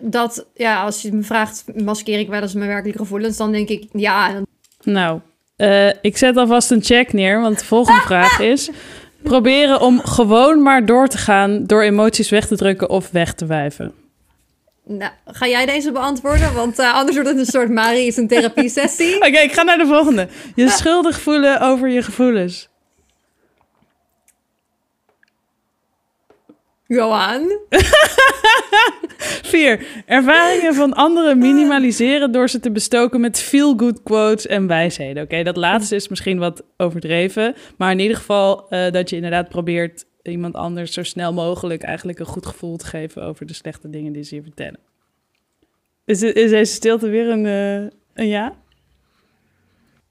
dat, 0.00 0.46
ja, 0.54 0.82
als 0.82 1.02
je 1.02 1.12
me 1.12 1.22
vraagt, 1.22 1.64
maskeer 1.74 2.18
ik 2.18 2.28
wel 2.28 2.42
eens 2.42 2.54
mijn 2.54 2.68
werkelijke 2.68 2.98
gevoelens, 2.98 3.36
dan 3.36 3.52
denk 3.52 3.68
ik 3.68 3.88
ja. 3.92 4.42
Nou, 4.84 5.20
uh, 5.56 5.88
ik 5.88 6.16
zet 6.16 6.36
alvast 6.36 6.70
een 6.70 6.82
check 6.82 7.12
neer, 7.12 7.40
want 7.40 7.58
de 7.58 7.64
volgende 7.64 8.00
vraag 8.10 8.38
is: 8.38 8.70
proberen 9.22 9.80
om 9.80 10.00
gewoon 10.00 10.62
maar 10.62 10.86
door 10.86 11.08
te 11.08 11.18
gaan 11.18 11.64
door 11.66 11.82
emoties 11.82 12.30
weg 12.30 12.46
te 12.46 12.56
drukken 12.56 12.90
of 12.90 13.10
weg 13.10 13.34
te 13.34 13.46
wijven. 13.46 13.94
Nou, 14.86 15.12
ga 15.26 15.46
jij 15.46 15.66
deze 15.66 15.92
beantwoorden? 15.92 16.54
Want 16.54 16.78
uh, 16.78 16.94
anders 16.94 17.16
wordt 17.16 17.30
het 17.30 17.38
een 17.38 17.52
soort 17.52 17.70
Marie 17.70 18.06
is 18.06 18.16
een 18.16 18.28
therapie-sessie. 18.28 19.14
Oké, 19.16 19.26
okay, 19.26 19.44
ik 19.44 19.52
ga 19.52 19.62
naar 19.62 19.78
de 19.78 19.86
volgende. 19.86 20.28
Je 20.54 20.68
schuldig 20.68 21.20
voelen 21.20 21.60
over 21.60 21.88
je 21.88 22.02
gevoelens. 22.02 22.68
Johan. 26.94 27.58
Vier. 29.52 29.86
Ervaringen 30.06 30.74
van 30.74 30.92
anderen 30.92 31.38
minimaliseren 31.38 32.32
door 32.32 32.48
ze 32.48 32.60
te 32.60 32.70
bestoken 32.70 33.20
met 33.20 33.40
feel-good 33.40 34.02
quotes 34.02 34.46
en 34.46 34.66
wijsheden. 34.66 35.22
Oké, 35.22 35.42
dat 35.42 35.56
laatste 35.56 35.94
is 35.94 36.08
misschien 36.08 36.38
wat 36.38 36.62
overdreven. 36.76 37.54
Maar 37.76 37.90
in 37.90 37.98
ieder 37.98 38.16
geval 38.16 38.66
uh, 38.70 38.90
dat 38.90 39.10
je 39.10 39.16
inderdaad 39.16 39.48
probeert 39.48 40.04
iemand 40.22 40.54
anders 40.54 40.92
zo 40.92 41.02
snel 41.02 41.32
mogelijk 41.32 41.82
eigenlijk 41.82 42.18
een 42.18 42.26
goed 42.26 42.46
gevoel 42.46 42.76
te 42.76 42.86
geven 42.86 43.22
over 43.22 43.46
de 43.46 43.54
slechte 43.54 43.90
dingen 43.90 44.12
die 44.12 44.22
ze 44.22 44.34
je 44.34 44.42
vertellen. 44.42 44.80
Is, 46.04 46.22
is 46.22 46.50
deze 46.50 46.72
stilte 46.72 47.08
weer 47.08 47.28
een, 47.28 47.44
uh, 47.44 47.90
een 48.14 48.28
ja? 48.28 48.54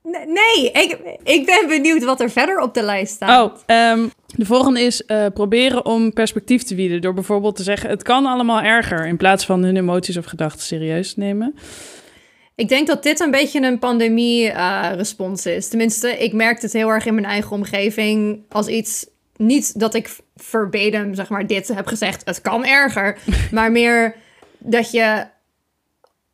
Nee, 0.03 0.71
ik, 0.71 0.97
ik 1.23 1.45
ben 1.45 1.67
benieuwd 1.67 2.03
wat 2.03 2.21
er 2.21 2.29
verder 2.29 2.59
op 2.59 2.73
de 2.73 2.83
lijst 2.83 3.13
staat. 3.13 3.45
Oh, 3.45 3.57
um, 3.91 4.11
de 4.35 4.45
volgende 4.45 4.81
is 4.81 5.03
uh, 5.07 5.25
proberen 5.33 5.85
om 5.85 6.13
perspectief 6.13 6.63
te 6.63 6.75
bieden. 6.75 7.01
Door 7.01 7.13
bijvoorbeeld 7.13 7.55
te 7.55 7.63
zeggen, 7.63 7.89
het 7.89 8.03
kan 8.03 8.25
allemaal 8.25 8.61
erger. 8.61 9.07
In 9.07 9.17
plaats 9.17 9.45
van 9.45 9.63
hun 9.63 9.77
emoties 9.77 10.17
of 10.17 10.25
gedachten 10.25 10.61
serieus 10.61 11.13
te 11.13 11.19
nemen. 11.19 11.55
Ik 12.55 12.69
denk 12.69 12.87
dat 12.87 13.03
dit 13.03 13.19
een 13.19 13.31
beetje 13.31 13.61
een 13.61 13.79
pandemie-respons 13.79 15.45
uh, 15.45 15.55
is. 15.55 15.67
Tenminste, 15.67 16.17
ik 16.17 16.33
merkte 16.33 16.65
het 16.65 16.73
heel 16.73 16.89
erg 16.89 17.05
in 17.05 17.13
mijn 17.13 17.25
eigen 17.25 17.51
omgeving 17.51 18.43
als 18.49 18.67
iets 18.67 19.05
niet 19.37 19.79
dat 19.79 19.93
ik 19.93 20.15
verbeden, 20.35 21.15
zeg 21.15 21.29
maar, 21.29 21.47
dit 21.47 21.67
heb 21.67 21.87
gezegd. 21.87 22.25
Het 22.25 22.41
kan 22.41 22.65
erger. 22.65 23.17
maar 23.51 23.71
meer 23.71 24.15
dat 24.57 24.91
je, 24.91 25.25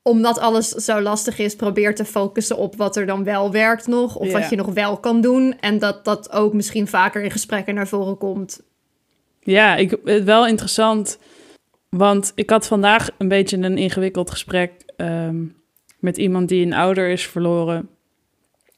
omdat 0.09 0.39
alles 0.39 0.69
zo 0.69 1.01
lastig 1.01 1.39
is, 1.39 1.55
probeert 1.55 1.95
te 1.95 2.05
focussen 2.05 2.57
op 2.57 2.75
wat 2.75 2.95
er 2.95 3.05
dan 3.05 3.23
wel 3.23 3.51
werkt 3.51 3.87
nog. 3.87 4.15
Of 4.15 4.31
wat 4.31 4.49
je 4.49 4.55
nog 4.55 4.73
wel 4.73 4.97
kan 4.97 5.21
doen. 5.21 5.59
En 5.59 5.79
dat 5.79 6.05
dat 6.05 6.31
ook 6.31 6.53
misschien 6.53 6.87
vaker 6.87 7.23
in 7.23 7.31
gesprekken 7.31 7.75
naar 7.75 7.87
voren 7.87 8.17
komt. 8.17 8.61
Ja, 9.39 9.75
ik, 9.75 9.97
het 10.03 10.23
wel 10.23 10.47
interessant. 10.47 11.17
Want 11.89 12.31
ik 12.35 12.49
had 12.49 12.67
vandaag 12.67 13.09
een 13.17 13.27
beetje 13.27 13.57
een 13.57 13.77
ingewikkeld 13.77 14.31
gesprek 14.31 14.71
ehm, 14.97 15.45
met 15.99 16.17
iemand 16.17 16.49
die 16.49 16.65
een 16.65 16.73
ouder 16.73 17.09
is 17.09 17.27
verloren. 17.27 17.89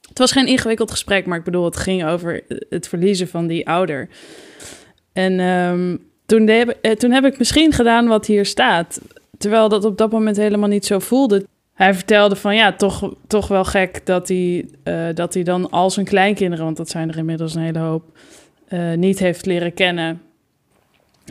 Het 0.08 0.18
was 0.18 0.32
geen 0.32 0.48
ingewikkeld 0.48 0.92
gesprek, 0.92 1.26
maar 1.26 1.38
ik 1.38 1.44
bedoel, 1.44 1.66
het 1.66 1.78
ging 1.78 2.06
over 2.06 2.44
het 2.70 2.88
verliezen 2.88 3.28
van 3.28 3.48
die 3.48 3.68
ouder. 3.68 4.10
En 5.14 5.40
ehm, 5.40 5.98
toen, 6.26 6.46
de, 6.46 6.78
eh, 6.82 6.92
toen 6.92 7.12
heb 7.12 7.26
ik 7.26 7.38
misschien 7.38 7.72
gedaan 7.72 8.08
wat 8.08 8.26
hier 8.26 8.46
staat. 8.46 9.02
Terwijl 9.42 9.70
dat 9.70 9.86
op 9.86 9.98
dat 9.98 10.12
moment 10.12 10.38
helemaal 10.38 10.70
niet 10.70 10.86
zo 10.86 11.00
voelde. 11.00 11.46
Hij 11.74 11.94
vertelde 11.94 12.36
van 12.36 12.56
ja, 12.56 12.74
toch, 12.74 13.14
toch 13.28 13.48
wel 13.48 13.66
gek 13.66 14.06
dat 14.06 14.28
hij, 14.28 14.66
uh, 14.84 15.08
dat 15.14 15.34
hij 15.34 15.44
dan 15.44 15.70
al 15.70 15.90
zijn 15.90 16.06
kleinkinderen, 16.06 16.66
want 16.66 16.78
dat 16.78 16.90
zijn 16.90 17.10
er 17.10 17.18
inmiddels 17.18 17.56
een 17.56 17.62
hele 17.62 17.80
hoop, 17.80 18.04
uh, 18.70 18.94
niet 18.94 19.20
heeft 19.20 19.46
leren 19.46 19.74
kennen. 19.74 20.22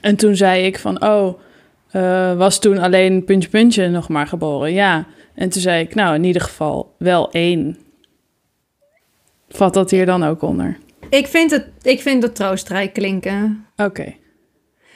En 0.00 0.16
toen 0.16 0.36
zei 0.36 0.64
ik 0.64 0.78
van 0.78 1.04
oh, 1.04 1.40
uh, 1.92 2.36
was 2.36 2.60
toen 2.60 2.78
alleen 2.78 3.24
puntje 3.24 3.48
puntje 3.48 3.88
nog 3.88 4.08
maar 4.08 4.26
geboren? 4.26 4.72
Ja. 4.72 5.06
En 5.34 5.48
toen 5.48 5.62
zei 5.62 5.82
ik 5.82 5.94
nou 5.94 6.14
in 6.14 6.24
ieder 6.24 6.42
geval 6.42 6.94
wel 6.98 7.30
één. 7.30 7.78
Vat 9.48 9.74
dat 9.74 9.90
hier 9.90 10.06
dan 10.06 10.24
ook 10.24 10.42
onder? 10.42 10.78
Ik 11.10 11.26
vind 11.26 11.50
het, 11.50 11.68
ik 11.82 12.00
vind 12.00 12.22
het 12.22 12.34
troostrijk 12.34 12.92
klinken. 12.92 13.66
Oké. 13.76 13.84
Okay. 13.84 14.19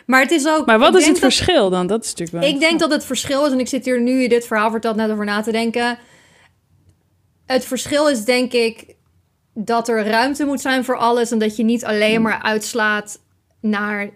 Maar 0.06 0.20
het 0.20 0.30
is 0.30 0.46
ook. 0.46 0.66
Maar 0.66 0.78
wat 0.78 0.94
is 0.94 1.04
het 1.04 1.12
dat, 1.12 1.23
verschil 1.23 1.70
dan? 1.70 1.87
Dat 1.87 2.04
is 2.04 2.14
natuurlijk 2.14 2.44
wel. 2.44 2.54
Ik 2.54 2.61
denk 2.61 2.80
dat 2.80 2.90
het 2.90 3.04
verschil 3.04 3.46
is, 3.46 3.52
en 3.52 3.61
ik 3.61 3.68
zit 3.68 3.84
hier 3.84 4.00
nu 4.00 4.20
je 4.20 4.28
dit 4.28 4.46
verhaal 4.46 4.70
vertelt 4.70 4.96
net 4.96 5.11
over 5.11 5.25
na 5.25 5.40
te 5.40 5.52
denken. 5.52 5.99
Het 7.46 7.64
verschil 7.64 8.08
is 8.08 8.25
denk 8.25 8.52
ik 8.52 8.94
dat 9.54 9.88
er 9.88 10.06
ruimte 10.06 10.44
moet 10.44 10.61
zijn 10.61 10.84
voor 10.84 10.96
alles 10.96 11.30
en 11.30 11.38
dat 11.38 11.56
je 11.56 11.64
niet 11.64 11.84
alleen 11.84 12.23
maar 12.23 12.42
uitslaat 12.42 13.20
naar 13.61 14.11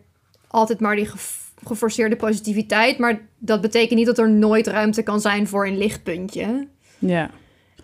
altijd 0.49 0.80
maar 0.80 0.97
die 0.97 1.07
ge 1.07 1.18
geforceerde 1.64 2.16
positiviteit. 2.16 2.99
Maar 2.99 3.21
dat 3.38 3.61
betekent 3.61 3.99
niet 3.99 4.07
dat 4.07 4.18
er 4.18 4.30
nooit 4.30 4.66
ruimte 4.66 5.02
kan 5.02 5.21
zijn 5.21 5.49
voor 5.49 5.66
een 5.66 5.78
lichtpuntje. 5.78 6.68
Ja. 6.99 7.30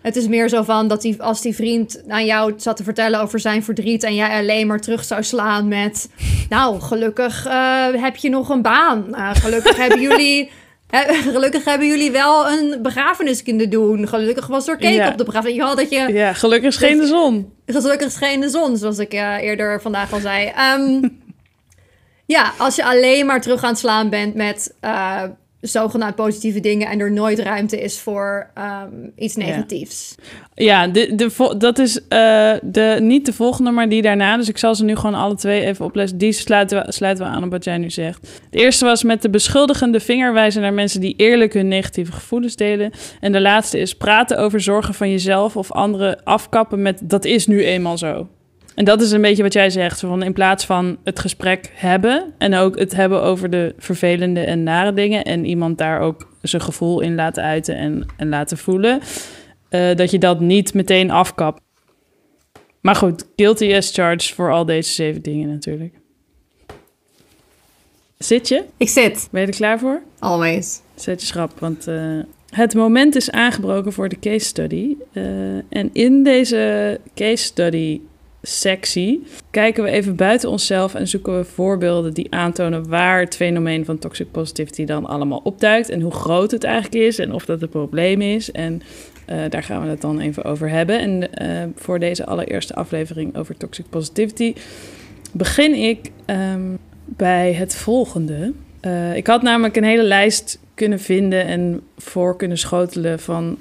Het 0.05 0.15
is 0.15 0.27
meer 0.27 0.49
zo 0.49 0.63
van 0.63 0.87
dat 0.87 1.01
die, 1.01 1.21
als 1.21 1.41
die 1.41 1.55
vriend 1.55 2.03
aan 2.07 2.25
jou 2.25 2.53
zat 2.57 2.77
te 2.77 2.83
vertellen 2.83 3.21
over 3.21 3.39
zijn 3.39 3.63
verdriet 3.63 4.03
en 4.03 4.15
jij 4.15 4.37
alleen 4.39 4.67
maar 4.67 4.79
terug 4.79 5.03
zou 5.03 5.23
slaan 5.23 5.67
met, 5.67 6.09
nou, 6.49 6.79
gelukkig 6.81 7.45
uh, 7.47 7.87
heb 7.93 8.15
je 8.15 8.29
nog 8.29 8.49
een 8.49 8.61
baan. 8.61 9.05
Uh, 9.11 9.29
gelukkig 9.33 9.77
hebben 9.77 10.01
jullie. 10.09 10.51
gelukkig 11.31 11.63
hebben 11.65 11.87
jullie 11.87 12.11
wel 12.11 12.49
een 12.49 12.79
begrafenis 12.81 13.43
kunnen 13.43 13.69
doen. 13.69 14.07
Gelukkig 14.07 14.47
was 14.47 14.67
er 14.67 14.77
cake 14.77 14.93
Ja. 14.93 15.09
op 15.09 15.17
de 15.17 15.23
begrafenis. 15.23 15.59
Had 15.59 15.77
dat 15.77 15.89
je 15.89 16.13
Ja, 16.13 16.33
gelukkig 16.33 16.73
scheen 16.73 16.97
de 16.97 17.07
zon. 17.07 17.53
Gelukkig 17.65 18.11
scheen 18.11 18.39
de 18.41 18.49
zon, 18.49 18.77
zoals 18.77 18.97
ik 18.97 19.13
eh, 19.13 19.41
eerder 19.41 19.81
vandaag 19.81 20.13
al 20.13 20.19
zei. 20.19 20.51
Ehm, 20.55 21.07
ja, 22.35 22.51
als 22.57 22.75
je 22.75 22.85
alleen 22.85 23.25
maar 23.25 23.41
terug 23.41 23.63
aan 23.63 23.69
het 23.69 23.79
slaan 23.79 24.09
bent 24.09 24.35
met 24.35 24.73
eh, 25.65 25.81
zogenaamd 25.81 26.15
positieve 26.15 26.59
dingen 26.59 26.87
en 26.87 26.99
er 26.99 27.11
nooit 27.11 27.39
ruimte 27.39 27.81
is 27.81 27.99
voor 27.99 28.49
ehm, 28.53 28.89
iets 29.15 29.35
negatiefs. 29.35 30.15
Ja, 30.53 30.87
de, 30.87 31.15
de, 31.15 31.55
dat 31.57 31.79
is 31.79 32.07
eh, 32.07 32.53
de, 32.61 32.97
niet 33.01 33.25
de 33.25 33.33
volgende, 33.33 33.71
maar 33.71 33.89
die 33.89 34.01
daarna. 34.01 34.37
Dus 34.37 34.49
ik 34.49 34.57
zal 34.57 34.75
ze 34.75 34.83
nu 34.83 34.95
gewoon 34.95 35.15
alle 35.15 35.35
twee 35.35 35.65
even 35.65 35.85
oplezen. 35.85 36.17
Die 36.17 36.31
sluiten 36.31 36.85
we, 36.85 36.91
sluiten 36.91 37.25
we 37.25 37.31
aan 37.31 37.43
op 37.43 37.51
wat 37.51 37.63
jij 37.63 37.77
nu 37.77 37.89
zegt. 37.89 38.41
De 38.49 38.57
eerste 38.57 38.85
was 38.85 39.03
met 39.03 39.21
de 39.21 39.29
beschuldigende 39.29 39.99
vinger 39.99 40.33
wijzen 40.33 40.61
naar 40.61 40.73
mensen 40.73 41.01
die 41.01 41.13
eerlijk 41.17 41.53
hun 41.53 41.67
negatieve 41.67 42.11
gevoelens 42.11 42.55
delen. 42.55 42.91
En 43.19 43.31
de 43.31 43.41
laatste 43.41 43.79
is 43.79 43.95
praten 43.95 44.37
over 44.37 44.61
zorgen 44.61 44.93
van 44.93 45.09
jezelf 45.09 45.57
of 45.57 45.71
anderen 45.71 46.23
afkappen 46.23 46.81
met 46.81 46.99
dat 47.03 47.25
is 47.25 47.47
nu 47.47 47.63
eenmaal 47.63 47.97
zo. 47.97 48.27
En 48.75 48.85
dat 48.85 49.01
is 49.01 49.11
een 49.11 49.21
beetje 49.21 49.43
wat 49.43 49.53
jij 49.53 49.69
zegt. 49.69 49.99
Van 49.99 50.23
in 50.23 50.33
plaats 50.33 50.65
van 50.65 50.97
het 51.03 51.19
gesprek 51.19 51.71
hebben 51.73 52.33
en 52.37 52.55
ook 52.55 52.79
het 52.79 52.95
hebben 52.95 53.21
over 53.21 53.49
de 53.49 53.73
vervelende 53.77 54.39
en 54.39 54.63
nare 54.63 54.93
dingen. 54.93 55.23
En 55.23 55.45
iemand 55.45 55.77
daar 55.77 55.99
ook 55.99 56.33
zijn 56.41 56.61
gevoel 56.61 56.99
in 57.01 57.15
laten 57.15 57.43
uiten 57.43 57.75
en, 57.77 58.05
en 58.17 58.29
laten 58.29 58.57
voelen. 58.57 58.99
eh, 59.69 59.95
dat 59.95 60.11
je 60.11 60.19
dat 60.19 60.39
niet 60.39 60.73
meteen 60.73 61.11
afkapt. 61.11 61.61
Maar 62.81 62.95
goed, 62.95 63.25
guilty 63.35 63.73
as 63.75 63.91
charged 63.93 64.33
voor 64.33 64.51
al 64.51 64.65
deze 64.65 64.91
zeven 64.93 65.21
dingen 65.21 65.49
natuurlijk. 65.49 65.93
Zit 68.17 68.47
je? 68.47 68.63
Ik 68.77 68.89
zit, 68.89 69.27
Ben 69.31 69.41
je 69.41 69.47
er 69.47 69.53
klaar 69.53 69.79
voor? 69.79 70.01
always. 70.19 70.81
Zet 70.95 71.21
je 71.21 71.27
schrap, 71.27 71.59
want 71.59 71.87
eh, 71.87 72.19
het 72.49 72.73
moment 72.73 73.15
is 73.15 73.31
aangebroken 73.31 73.93
voor 73.93 74.09
de 74.09 74.19
case 74.19 74.45
study. 74.45 74.95
Eh, 75.11 75.23
en 75.55 75.89
in 75.93 76.23
deze 76.23 76.99
case 77.15 77.43
study 77.43 78.01
sectie 78.45 79.23
kijken 79.51 79.83
we 79.83 79.89
even 79.89 80.15
buiten 80.15 80.49
onszelf 80.49 80.95
en 80.95 81.07
zoeken 81.07 81.37
we 81.37 81.43
voorbeelden 81.43 82.13
die 82.13 82.33
aantonen 82.33 82.89
waar 82.89 83.19
het 83.19 83.35
fenomeen 83.35 83.85
van 83.85 83.99
toxic 83.99 84.31
positivity 84.31 84.85
dan 84.85 85.05
allemaal 85.05 85.41
opduikt 85.43 85.89
en 85.89 86.01
hoe 86.01 86.11
groot 86.11 86.51
het 86.51 86.63
eigenlijk 86.63 87.03
is 87.03 87.19
en 87.19 87.33
of 87.33 87.45
dat 87.45 87.61
een 87.61 87.69
probleem 87.69 88.21
is. 88.21 88.51
En 88.51 88.81
eh, 89.25 89.37
daar 89.49 89.63
gaan 89.63 89.81
we 89.81 89.87
het 89.87 90.01
dan 90.01 90.19
even 90.19 90.43
over 90.43 90.69
hebben. 90.69 90.99
En 90.99 91.33
eh, 91.33 91.63
voor 91.75 91.99
deze 91.99 92.25
allereerste 92.25 92.75
aflevering 92.75 93.37
over 93.37 93.57
toxic 93.57 93.85
positivity 93.89 94.53
begin 95.31 95.73
ik 95.73 96.11
ehm, 96.25 96.75
bij 97.05 97.53
het 97.53 97.75
volgende. 97.75 98.53
Eh, 98.79 99.15
ik 99.15 99.27
had 99.27 99.41
namelijk 99.41 99.75
een 99.75 99.83
hele 99.83 100.03
lijst 100.03 100.59
kunnen 100.73 100.99
vinden 100.99 101.45
en 101.45 101.81
voor 101.97 102.37
kunnen 102.37 102.57
schotelen 102.57 103.19
van 103.19 103.57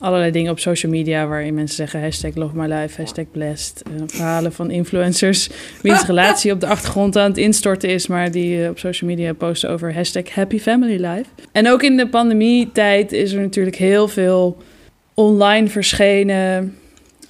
allerlei 0.00 0.30
dingen 0.30 0.50
op 0.50 0.58
social 0.58 0.92
media 0.92 1.26
waarin 1.26 1.54
mensen 1.54 1.76
zeggen 1.76 2.00
hashtag 2.00 2.34
love 2.34 2.56
my 2.56 2.66
life, 2.66 3.00
hashtag 3.00 3.24
blessed. 3.32 3.82
eh, 3.82 4.02
verhalen 4.06 4.52
van 4.52 4.70
influencers 4.70 5.48
wiens 5.82 6.06
relatie 6.06 6.52
op 6.52 6.60
de 6.60 6.66
achtergrond 6.66 7.16
aan 7.16 7.28
het 7.28 7.38
instorten 7.38 7.88
is, 7.88 8.06
maar 8.06 8.30
die 8.30 8.62
eh, 8.62 8.70
op 8.70 8.78
social 8.78 9.10
media 9.10 9.32
posten 9.32 9.70
over 9.70 9.94
hashtag 9.94 10.34
happy 10.34 10.58
family 10.58 11.06
life. 11.06 11.24
En 11.52 11.68
ook 11.68 11.82
in 11.82 11.96
de 11.96 12.08
pandemietijd 12.08 13.12
is 13.12 13.32
er 13.32 13.40
natuurlijk 13.40 13.76
heel 13.76 14.08
veel 14.08 14.56
online 15.14 15.68
verschenen 15.68 16.74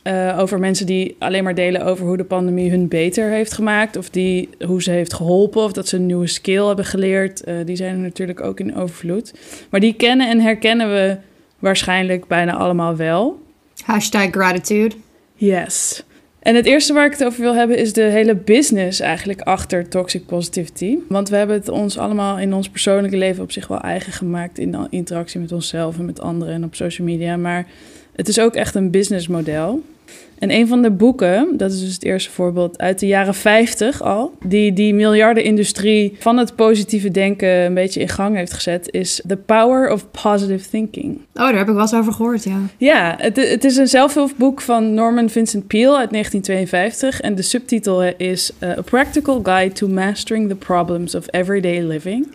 eh, 0.03 0.39
over 0.39 0.59
mensen 0.59 0.87
die 0.87 1.17
alleen 1.19 1.45
maar 1.45 1.55
delen 1.55 1.85
over 1.85 2.07
hoe 2.07 2.17
de 2.17 2.25
pandemie 2.25 2.71
hun 2.71 2.89
beter 2.89 3.31
heeft 3.31 3.53
gemaakt. 3.53 3.97
Of 3.97 4.11
die, 4.11 4.49
hoe 4.67 4.83
ze 4.83 4.91
heeft 4.91 5.15
geholpen. 5.15 5.63
Of 5.63 5.73
dat 5.73 5.89
ze 5.89 5.97
een 5.97 6.07
nieuwe 6.07 6.27
skill 6.27 6.67
hebben 6.67 6.85
geleerd. 6.85 7.45
Die 7.65 7.77
zijn 7.77 7.95
er 7.95 8.01
natuurlijk 8.01 8.41
ook 8.41 8.61
in 8.61 8.77
overvloed. 8.77 9.35
Maar 9.71 9.81
die 9.81 9.95
kennen 9.95 10.29
en 10.29 10.41
herkennen 10.41 10.91
we 10.91 11.17
waarschijnlijk 11.61 12.27
bijna 12.27 12.57
allemaal 12.57 12.97
wel. 12.97 13.43
Hashtag 13.85 14.31
gratitude. 14.31 14.95
Yes. 15.35 16.05
En 16.41 16.55
het 16.55 16.67
eerste 16.67 16.93
waar 16.93 17.07
ik 17.07 17.13
het 17.13 17.25
over 17.25 17.41
wil 17.41 17.55
hebben 17.55 17.79
is 17.79 17.93
de 17.93 18.03
hele 18.03 18.35
business 18.35 19.01
eigenlijk 19.01 19.41
achter 19.41 19.89
toxic 19.89 20.27
positivity. 20.27 20.99
Want 21.09 21.29
we 21.29 21.37
hebben 21.37 21.57
het 21.57 21.69
ons 21.69 21.99
allemaal 21.99 22.39
in 22.39 22.55
ons 22.55 22.69
persoonlijke 22.69 23.17
leven 23.17 23.43
op 23.43 23.53
zich 23.53 23.67
wel 23.67 23.81
eigen 23.81 24.13
gemaakt 24.13 24.59
in 24.59 24.71
de 24.71 24.87
interactie 24.91 25.41
met 25.41 25.53
onszelf 25.53 25.99
en 25.99 26.05
met 26.05 26.21
anderen 26.21 26.55
en 26.55 26.65
op 26.65 26.75
social 26.75 27.07
media. 27.07 27.37
Maar 27.37 27.67
het 28.13 28.29
is 28.29 28.41
ook 28.41 28.55
echt 28.55 28.75
een 28.75 28.91
businessmodel. 28.91 29.83
En 30.41 30.51
een 30.51 30.69
van 30.69 30.83
de 30.83 30.91
boeken, 30.91 31.49
dat 31.57 31.73
is 31.73 31.81
dus 31.81 31.93
het 31.93 32.05
eerste 32.05 32.31
voorbeeld 32.31 32.79
uit 32.79 32.99
de 32.99 33.07
jaren 33.07 33.35
50 33.35 34.03
al, 34.03 34.33
die 34.47 34.73
die 34.73 34.95
miljardenindustrie 34.95 36.17
van 36.19 36.37
het 36.37 36.55
positieve 36.55 37.11
denken 37.11 37.49
een 37.49 37.75
beetje 37.75 38.01
in 38.01 38.09
gang 38.09 38.37
heeft 38.37 38.53
gezet, 38.53 38.89
is 38.91 39.23
The 39.27 39.37
Power 39.37 39.93
of 39.93 40.07
Positive 40.23 40.69
Thinking. 40.69 41.15
Oh, 41.17 41.21
daar 41.35 41.57
heb 41.57 41.69
ik 41.69 41.73
wel 41.73 41.83
eens 41.83 41.95
over 41.95 42.13
gehoord, 42.13 42.45
ja. 42.45 42.59
Ja, 42.77 43.15
het, 43.19 43.37
het 43.37 43.65
is 43.65 43.77
een 43.77 43.89
zelfhulpboek 43.89 44.61
van 44.61 44.95
Norman 44.95 45.29
Vincent 45.29 45.67
Peale 45.67 45.97
uit 45.97 46.11
1952. 46.11 47.21
En 47.21 47.35
de 47.35 47.43
subtitel 47.43 48.03
is 48.03 48.53
eh, 48.59 48.71
A 48.71 48.83
Practical 48.83 49.41
Guide 49.43 49.75
to 49.75 49.89
Mastering 49.89 50.49
the 50.49 50.55
Problems 50.55 51.15
of 51.15 51.25
Everyday 51.31 51.83
Living. 51.83 52.27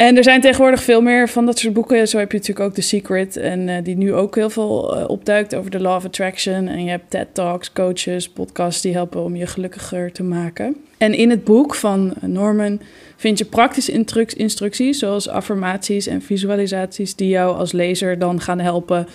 En 0.00 0.16
er 0.16 0.22
zijn 0.22 0.40
tegenwoordig 0.40 0.82
veel 0.82 1.00
meer 1.00 1.28
van 1.28 1.46
dat 1.46 1.58
soort 1.58 1.74
boeken. 1.74 2.08
Zo 2.08 2.18
heb 2.18 2.32
je 2.32 2.38
natuurlijk 2.38 2.66
ook 2.66 2.74
The 2.74 2.80
Secret. 2.80 3.36
En 3.36 3.68
eh, 3.68 3.84
die 3.84 3.96
nu 3.96 4.14
ook 4.14 4.34
heel 4.34 4.50
veel 4.50 4.96
eh, 4.96 5.08
opduikt 5.08 5.54
over 5.54 5.70
de 5.70 5.80
Law 5.80 5.96
of 5.96 6.04
Attraction. 6.04 6.68
En 6.68 6.84
je 6.84 6.90
hebt 6.90 7.10
TED 7.10 7.26
Talks, 7.32 7.72
coaches, 7.72 8.28
podcasts 8.28 8.82
die 8.82 8.92
helpen 8.92 9.22
om 9.22 9.36
je 9.36 9.46
gelukkiger 9.46 10.12
te 10.12 10.22
maken. 10.22 10.76
En 10.98 11.14
in 11.14 11.30
het 11.30 11.44
boek 11.44 11.74
van 11.74 12.14
Norman 12.20 12.80
vind 13.16 13.38
je 13.38 13.44
praktische 13.44 13.92
instruc- 13.92 14.32
instructies, 14.32 14.98
zoals 14.98 15.28
affirmaties 15.28 16.06
en 16.06 16.22
visualisaties, 16.22 17.14
die 17.16 17.28
jou 17.28 17.56
als 17.56 17.72
lezer 17.72 18.18
dan 18.18 18.40
gaan 18.40 18.60
helpen 18.60 19.06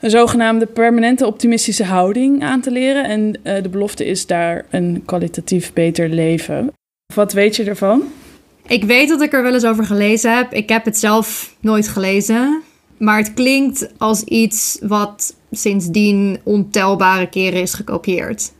een 0.00 0.10
zogenaamde 0.10 0.66
permanente 0.66 1.26
optimistische 1.26 1.84
houding 1.84 2.42
aan 2.42 2.60
te 2.60 2.70
leren. 2.70 3.04
En 3.04 3.34
eh, 3.42 3.62
de 3.62 3.68
belofte 3.68 4.06
is 4.06 4.26
daar 4.26 4.64
een 4.70 5.02
kwalitatief 5.04 5.72
beter 5.72 6.08
leven. 6.08 6.72
Wat 7.14 7.32
weet 7.32 7.56
je 7.56 7.64
ervan? 7.64 8.02
Ik 8.66 8.84
weet 8.84 9.08
dat 9.08 9.22
ik 9.22 9.32
er 9.32 9.42
wel 9.42 9.54
eens 9.54 9.64
over 9.64 9.84
gelezen 9.84 10.36
heb. 10.36 10.52
Ik 10.52 10.68
heb 10.68 10.84
het 10.84 10.98
zelf 10.98 11.54
nooit 11.60 11.88
gelezen. 11.88 12.62
Maar 12.98 13.18
het 13.18 13.34
klinkt 13.34 13.88
als 13.98 14.22
iets 14.22 14.78
wat 14.82 15.36
sindsdien 15.50 16.40
ontelbare 16.42 17.28
keren 17.28 17.60
is 17.60 17.74
gekopieerd. 17.74 18.52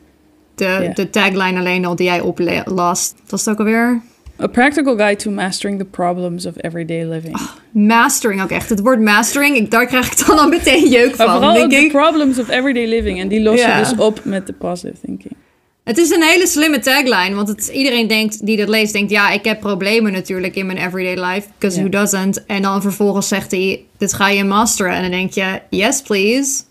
De, 0.54 0.90
de 0.94 1.10
tagline 1.10 1.58
alleen 1.58 1.84
al 1.84 1.96
die 1.96 2.06
jij 2.06 2.20
oplas. 2.20 3.14
Was 3.28 3.44
het 3.44 3.48
ook 3.48 3.58
alweer? 3.58 4.02
A 4.40 4.46
practical 4.46 4.96
guide 4.96 5.22
to 5.22 5.30
mastering 5.30 5.78
the 5.78 5.84
problems 5.84 6.46
of 6.46 6.54
everyday 6.56 7.04
living. 7.04 7.40
Mastering 7.70 8.42
ook 8.42 8.50
echt. 8.50 8.68
Het 8.68 8.80
woord 8.80 9.00
mastering, 9.00 9.56
ik, 9.56 9.70
daar 9.70 9.86
krijg 9.86 10.12
ik 10.12 10.26
dan 10.26 10.38
al 10.38 10.48
meteen 10.48 10.88
jeuk 10.88 11.16
maar 11.16 11.26
van. 11.26 11.36
vooral 11.36 11.54
denk 11.54 11.72
ook 11.72 11.80
de 11.80 11.88
problems 11.98 12.38
of 12.38 12.48
everyday 12.48 12.86
living. 12.86 13.20
En 13.20 13.28
die 13.28 13.42
los 13.42 13.60
je 13.60 13.74
dus 13.78 13.94
op 13.96 14.24
met 14.24 14.46
de 14.46 14.52
positive 14.52 15.00
thinking. 15.04 15.36
Het 15.84 15.98
is 15.98 16.10
een 16.10 16.22
hele 16.22 16.46
slimme 16.46 16.78
tagline, 16.78 17.34
want 17.34 17.48
het, 17.48 17.70
iedereen 17.72 18.06
denkt, 18.06 18.46
die 18.46 18.56
dat 18.56 18.68
leest, 18.68 18.92
denkt, 18.92 19.10
ja, 19.10 19.30
ik 19.30 19.44
heb 19.44 19.60
problemen 19.60 20.12
natuurlijk 20.12 20.54
in 20.54 20.66
mijn 20.66 20.78
everyday 20.78 21.24
life, 21.24 21.48
because 21.58 21.80
who 21.80 21.88
doesn't? 21.88 22.46
En 22.46 22.62
dan 22.62 22.82
vervolgens 22.82 23.28
zegt 23.28 23.50
hij, 23.50 23.84
dit 23.98 24.12
ga 24.12 24.28
je 24.28 24.44
masteren. 24.44 24.92
En 24.92 25.02
dan 25.02 25.10
denk 25.10 25.32
je, 25.32 25.60
yes 25.70 26.02
please. 26.02 26.62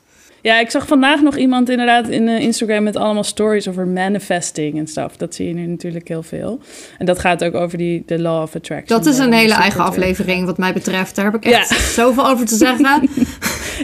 Ja, 0.42 0.60
ik 0.60 0.70
zag 0.72 0.88
vandaag 0.88 1.22
nog 1.22 1.38
iemand 1.38 1.70
inderdaad 1.70 2.08
in 2.10 2.28
eh, 2.28 2.40
Instagram 2.40 2.84
met 2.84 2.96
allemaal 2.96 3.24
stories 3.24 3.68
over 3.68 3.88
manifesting 3.88 4.78
en 4.78 4.88
stuff. 4.88 5.18
Dat 5.18 5.36
zie 5.36 5.48
je 5.48 5.54
nu 5.54 5.66
natuurlijk 5.66 6.08
heel 6.08 6.24
veel. 6.24 6.60
En 6.98 7.06
dat 7.06 7.20
gaat 7.20 7.44
ook 7.44 7.56
over 7.56 7.78
die 7.78 8.04
de 8.06 8.20
law 8.20 8.42
of 8.42 8.56
attraction. 8.56 8.98
Dat 8.98 9.06
is 9.14 9.18
een 9.18 9.34
hele 9.34 9.54
eigen 9.54 9.84
aflevering 9.84 10.46
wat 10.46 10.58
mij 10.58 10.74
betreft. 10.74 11.16
Daar 11.16 11.26
heb 11.26 11.36
ik 11.36 11.46
echt 11.46 11.70
Ja. 11.70 11.76
zoveel 11.80 12.28
over 12.28 12.46
te 12.46 12.56
zeggen. 12.56 12.86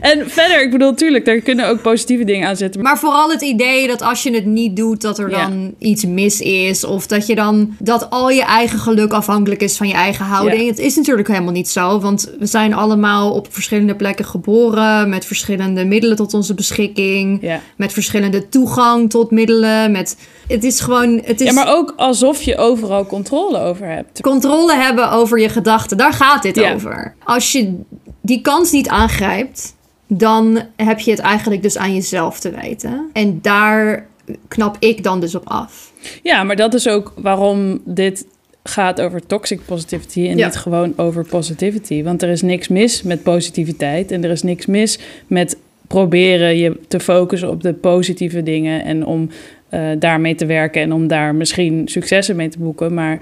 En 0.02 0.30
verder, 0.30 0.62
ik 0.64 0.72
bedoel, 0.72 0.90
natuurlijk, 0.90 1.26
daar 1.26 1.40
kunnen 1.40 1.68
ook 1.68 1.82
positieve 1.82 2.24
dingen 2.24 2.48
aan 2.48 2.56
zitten. 2.56 2.82
Maar 2.82 2.98
vooral 3.00 3.30
het 3.32 3.42
idee 3.42 3.88
dat 3.88 4.02
als 4.02 4.24
je 4.24 4.34
het 4.34 4.46
niet 4.46 4.76
doet, 4.76 5.02
dat 5.02 5.20
er 5.20 5.30
Ja. 5.30 5.48
dan 5.48 5.74
iets 5.80 6.06
mis 6.06 6.42
is. 6.42 6.84
Of 6.84 7.08
dat 7.08 7.28
je 7.28 7.36
dan 7.36 7.76
dat 7.80 8.10
al 8.10 8.30
je 8.30 8.44
eigen 8.44 8.80
geluk 8.80 9.12
afhankelijk 9.12 9.62
is 9.62 9.78
van 9.78 9.88
je 9.88 9.94
eigen 9.94 10.26
houding. 10.26 10.62
Ja. 10.62 10.68
Het 10.68 10.80
is 10.80 10.96
natuurlijk 10.96 11.28
helemaal 11.28 11.52
niet 11.52 11.70
zo. 11.70 12.00
Want 12.00 12.32
we 12.40 12.46
zijn 12.46 12.74
allemaal 12.74 13.32
op 13.34 13.48
verschillende 13.54 13.96
plekken 13.96 14.26
geboren. 14.26 15.10
Met 15.10 15.26
verschillende 15.26 15.86
middelen 15.86 16.16
tot 16.18 16.34
onze 16.50 16.54
beschikking. 16.68 17.38
Ja. 17.42 17.62
Met 17.76 17.94
verschillende 17.94 18.50
toegang 18.50 19.10
tot 19.10 19.32
middelen. 19.32 19.92
Met, 19.92 20.18
het 20.48 20.64
is 20.64 20.80
gewoon. 20.80 21.22
Het 21.24 21.42
is 21.42 21.48
ja, 21.48 21.54
maar 21.54 21.76
ook 21.76 21.94
alsof 21.98 22.42
je 22.42 22.58
overal 22.58 23.06
controle 23.06 23.60
over 23.60 23.88
hebt. 23.88 24.22
controle 24.22 24.76
hebben 24.76 25.12
over 25.12 25.40
je 25.40 25.50
gedachten. 25.50 25.98
Daar 25.98 26.14
gaat 26.14 26.44
dit 26.44 26.56
Ja. 26.56 26.74
over. 26.74 27.16
Als 27.24 27.52
je 27.52 27.74
die 28.22 28.42
kans 28.42 28.72
niet 28.72 28.88
aangrijpt, 28.88 29.76
dan 30.08 30.62
heb 30.76 31.00
je 31.00 31.12
het 31.12 31.20
eigenlijk 31.20 31.62
dus 31.62 31.78
aan 31.78 31.94
jezelf 31.94 32.40
te 32.40 32.52
wijten. 32.52 33.10
En 33.14 33.40
daar 33.42 34.08
knap 34.48 34.76
ik 34.80 35.04
dan 35.04 35.20
dus 35.20 35.36
op 35.36 35.48
af. 35.50 35.92
Ja, 36.24 36.44
maar 36.44 36.56
dat 36.56 36.74
is 36.74 36.88
ook 36.88 37.14
waarom 37.16 37.82
dit 37.86 38.26
gaat 38.64 39.02
over 39.02 39.26
toxic 39.26 39.60
positivity 39.66 40.28
en 40.28 40.38
Ja. 40.38 40.46
niet 40.46 40.56
gewoon 40.56 40.94
over 40.96 41.26
positivity. 41.26 42.04
Want 42.04 42.22
er 42.22 42.30
is 42.30 42.42
niks 42.42 42.68
mis 42.68 43.04
met 43.04 43.24
positiviteit 43.24 44.12
en 44.12 44.24
er 44.24 44.30
is 44.30 44.44
niks 44.44 44.66
mis 44.66 45.00
met 45.28 45.58
proberen 45.88 46.58
je 46.58 46.80
te 46.88 47.00
focussen 47.00 47.50
op 47.50 47.62
de 47.64 47.74
positieve 47.74 48.44
dingen 48.44 48.84
en 48.84 49.06
om 49.06 49.30
eh, 49.70 49.82
daarmee 50.00 50.36
te 50.36 50.46
werken 50.46 50.82
en 50.82 50.94
om 50.94 51.08
daar 51.08 51.36
misschien 51.36 51.88
successen 51.88 52.36
mee 52.36 52.50
te 52.50 52.60
boeken. 52.60 52.94
Maar 52.94 53.20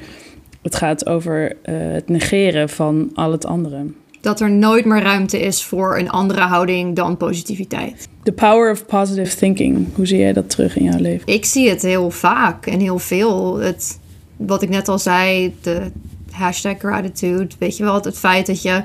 het 0.62 0.76
gaat 0.76 1.08
over 1.08 1.56
eh, 1.62 1.76
het 1.78 2.10
negeren 2.10 2.70
van 2.70 3.12
al 3.14 3.32
het 3.32 3.46
andere. 3.46 3.86
Dat 4.22 4.40
er 4.40 4.52
nooit 4.52 4.86
meer 4.86 5.02
ruimte 5.02 5.40
is 5.40 5.64
voor 5.64 5.98
een 5.98 6.10
andere 6.10 6.42
houding 6.42 6.96
dan 6.96 7.18
positiviteit. 7.18 8.08
The 8.24 8.32
power 8.32 8.72
of 8.72 8.86
positive 8.86 9.36
thinking. 9.36 9.88
Hoe 9.96 10.06
zie 10.06 10.20
jij 10.20 10.34
dat 10.34 10.50
terug 10.50 10.78
in 10.78 10.84
jouw 10.84 11.00
leven? 11.00 11.34
Ik 11.34 11.46
zie 11.46 11.70
het 11.70 11.82
heel 11.82 12.10
vaak 12.10 12.66
en 12.66 12.80
heel 12.80 13.00
veel. 13.00 13.58
Het, 13.58 14.00
wat 14.38 14.62
ik 14.62 14.70
net 14.70 14.88
al 14.88 15.00
zei, 15.00 15.54
de 15.62 15.82
hashtag 16.32 16.78
gratitude. 16.78 17.48
Weet 17.60 17.78
je 17.78 17.84
wel, 17.84 18.02
het 18.02 18.18
feit 18.18 18.46
dat 18.46 18.62
je. 18.62 18.82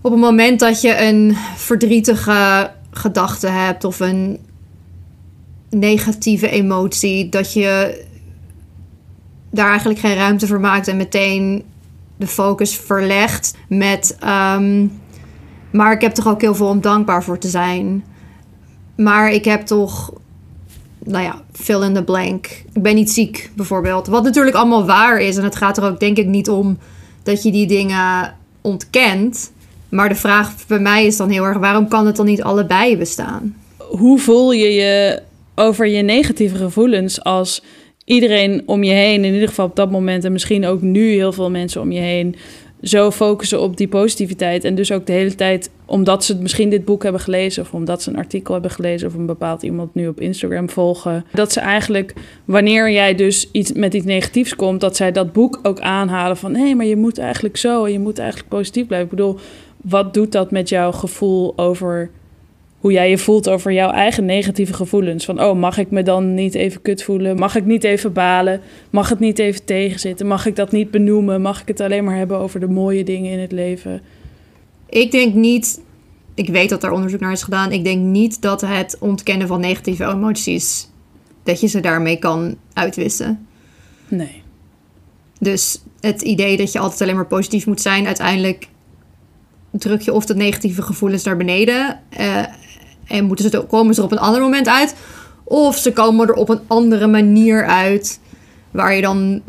Op 0.00 0.10
het 0.10 0.20
moment 0.20 0.60
dat 0.60 0.80
je 0.80 1.02
een 1.02 1.36
verdrietige 1.56 2.70
gedachte 2.90 3.46
hebt 3.46 3.84
of 3.84 4.00
een 4.00 4.38
negatieve 5.70 6.48
emotie, 6.50 7.28
dat 7.28 7.52
je 7.52 8.04
daar 9.50 9.68
eigenlijk 9.68 9.98
geen 9.98 10.16
ruimte 10.16 10.46
voor 10.46 10.60
maakt 10.60 10.88
en 10.88 10.96
meteen 10.96 11.64
de 12.16 12.26
focus 12.26 12.76
verlegt 12.76 13.54
met. 13.68 14.16
ehm, 14.20 14.86
maar 15.72 15.92
ik 15.92 16.00
heb 16.00 16.12
toch 16.12 16.28
ook 16.28 16.40
heel 16.40 16.54
veel 16.54 16.68
om 16.68 16.80
dankbaar 16.80 17.24
voor 17.24 17.38
te 17.38 17.48
zijn. 17.48 18.04
Maar 18.96 19.30
ik 19.30 19.44
heb 19.44 19.66
toch, 19.66 20.12
nou 20.98 21.24
ja, 21.24 21.42
fill 21.52 21.82
in 21.82 21.94
the 21.94 22.04
blank. 22.04 22.46
Ik 22.72 22.82
ben 22.82 22.94
niet 22.94 23.10
ziek, 23.10 23.50
bijvoorbeeld. 23.54 24.06
Wat 24.06 24.22
natuurlijk 24.22 24.56
allemaal 24.56 24.86
waar 24.86 25.20
is. 25.20 25.36
En 25.36 25.44
het 25.44 25.56
gaat 25.56 25.76
er 25.76 25.84
ook, 25.84 26.00
denk 26.00 26.16
ik, 26.16 26.26
niet 26.26 26.48
om 26.48 26.78
dat 27.22 27.42
je 27.42 27.52
die 27.52 27.66
dingen 27.66 28.36
ontkent. 28.60 29.52
Maar 29.88 30.08
de 30.08 30.14
vraag 30.14 30.66
bij 30.66 30.78
mij 30.78 31.06
is 31.06 31.16
dan 31.16 31.30
heel 31.30 31.44
erg: 31.44 31.58
waarom 31.58 31.88
kan 31.88 32.06
het 32.06 32.16
dan 32.16 32.26
niet 32.26 32.42
allebei 32.42 32.96
bestaan? 32.96 33.54
hoe 33.88 34.18
voel 34.18 34.52
je 34.52 34.72
je 34.72 35.22
over 35.54 35.86
je 35.86 36.02
negatieve 36.02 36.56
gevoelens 36.56 37.22
als 37.22 37.62
iedereen 38.04 38.62
om 38.66 38.82
je 38.82 38.92
heen, 38.92 39.24
in 39.24 39.32
ieder 39.32 39.48
geval 39.48 39.66
op 39.66 39.76
dat 39.76 39.90
moment 39.90 40.24
en 40.24 40.32
misschien 40.32 40.66
ook 40.66 40.82
nu 40.82 41.10
heel 41.10 41.32
veel 41.32 41.50
mensen 41.50 41.80
om 41.80 41.92
je 41.92 42.00
heen, 42.00 42.36
zo 42.82 43.10
focussen 43.10 43.60
op 43.60 43.76
die 43.76 43.88
positiviteit 43.88 44.64
en 44.64 44.74
dus 44.74 44.92
ook 44.92 45.06
de 45.06 45.12
hele 45.12 45.34
tijd 45.34 45.70
omdat 45.86 46.24
ze 46.24 46.36
misschien 46.36 46.70
dit 46.70 46.84
boek 46.84 47.02
hebben 47.02 47.20
gelezen 47.20 47.62
of 47.62 47.72
omdat 47.72 48.02
ze 48.02 48.10
een 48.10 48.16
artikel 48.16 48.52
hebben 48.52 48.70
gelezen 48.70 49.08
of 49.08 49.14
een 49.14 49.26
bepaald 49.26 49.62
iemand 49.62 49.94
nu 49.94 50.08
op 50.08 50.20
Instagram 50.20 50.70
volgen, 50.70 51.24
dat 51.32 51.52
ze 51.52 51.60
eigenlijk 51.60 52.14
wanneer 52.44 52.90
jij 52.90 53.14
dus 53.14 53.48
iets 53.52 53.72
met 53.72 53.94
iets 53.94 54.04
negatiefs 54.04 54.56
komt, 54.56 54.80
dat 54.80 54.96
zij 54.96 55.12
dat 55.12 55.32
boek 55.32 55.58
ook 55.62 55.80
aanhalen 55.80 56.36
van 56.36 56.54
hé, 56.54 56.74
maar 56.74 56.86
je 56.86 56.96
moet 56.96 57.18
eigenlijk 57.18 57.56
zo 57.56 57.84
en 57.84 57.92
je 57.92 57.98
moet 57.98 58.18
eigenlijk 58.18 58.48
positief 58.48 58.86
blijven. 58.86 59.10
Ik 59.10 59.16
bedoel, 59.16 59.38
wat 59.88 60.14
doet 60.14 60.32
dat 60.32 60.50
met 60.50 60.68
jouw 60.68 60.92
gevoel 60.92 61.58
over 61.58 62.10
hoe 62.78 62.92
jij 62.92 63.10
je 63.10 63.18
voelt 63.18 63.48
over 63.48 63.72
jouw 63.72 63.90
eigen 63.90 64.24
negatieve 64.24 64.72
gevoelens. 64.72 65.24
Van, 65.24 65.42
oh, 65.42 65.58
mag 65.58 65.78
ik 65.78 65.90
me 65.90 66.02
dan 66.02 66.34
niet 66.34 66.54
even 66.54 66.82
kut 66.82 67.02
voelen? 67.02 67.36
Mag 67.36 67.56
ik 67.56 67.64
niet 67.64 67.84
even 67.84 68.12
balen? 68.12 68.60
Mag 68.90 69.08
het 69.08 69.18
niet 69.18 69.38
even 69.38 69.64
tegenzitten? 69.64 70.26
Mag 70.26 70.46
ik 70.46 70.56
dat 70.56 70.72
niet 70.72 70.90
benoemen? 70.90 71.42
Mag 71.42 71.60
ik 71.60 71.68
het 71.68 71.80
alleen 71.80 72.04
maar 72.04 72.16
hebben 72.16 72.38
over 72.38 72.60
de 72.60 72.68
mooie 72.68 73.04
dingen 73.04 73.32
in 73.32 73.38
het 73.38 73.52
leven? 73.52 74.02
Ik 74.88 75.10
denk 75.10 75.34
niet, 75.34 75.80
ik 76.34 76.48
weet 76.48 76.68
dat 76.68 76.84
er 76.84 76.90
onderzoek 76.90 77.20
naar 77.20 77.32
is 77.32 77.42
gedaan. 77.42 77.72
Ik 77.72 77.84
denk 77.84 78.02
niet 78.02 78.42
dat 78.42 78.60
het 78.60 78.96
ontkennen 79.00 79.46
van 79.46 79.60
negatieve 79.60 80.04
emoties, 80.04 80.88
dat 81.42 81.60
je 81.60 81.66
ze 81.66 81.80
daarmee 81.80 82.16
kan 82.16 82.56
uitwissen. 82.72 83.46
Nee. 84.08 84.42
Dus 85.40 85.82
het 86.00 86.22
idee 86.22 86.56
dat 86.56 86.72
je 86.72 86.78
altijd 86.78 87.00
alleen 87.00 87.14
maar 87.14 87.26
positief 87.26 87.66
moet 87.66 87.80
zijn, 87.80 88.06
uiteindelijk 88.06 88.68
druk 89.70 90.00
je 90.00 90.12
of 90.12 90.26
de 90.26 90.34
negatieve 90.34 90.82
gevoelens 90.82 91.24
naar 91.24 91.36
beneden 91.36 92.00
eh, 92.08 92.44
en 93.06 93.24
moeten 93.24 93.50
ze, 93.50 93.60
komen 93.60 93.94
ze 93.94 94.00
er 94.00 94.06
op 94.06 94.12
een 94.12 94.18
ander 94.18 94.40
moment 94.40 94.68
uit, 94.68 94.94
of 95.44 95.76
ze 95.76 95.92
komen 95.92 96.28
er 96.28 96.34
op 96.34 96.48
een 96.48 96.60
andere 96.66 97.06
manier 97.06 97.66
uit, 97.66 98.20
waar 98.70 98.94
je 98.94 99.02
dan 99.02 99.42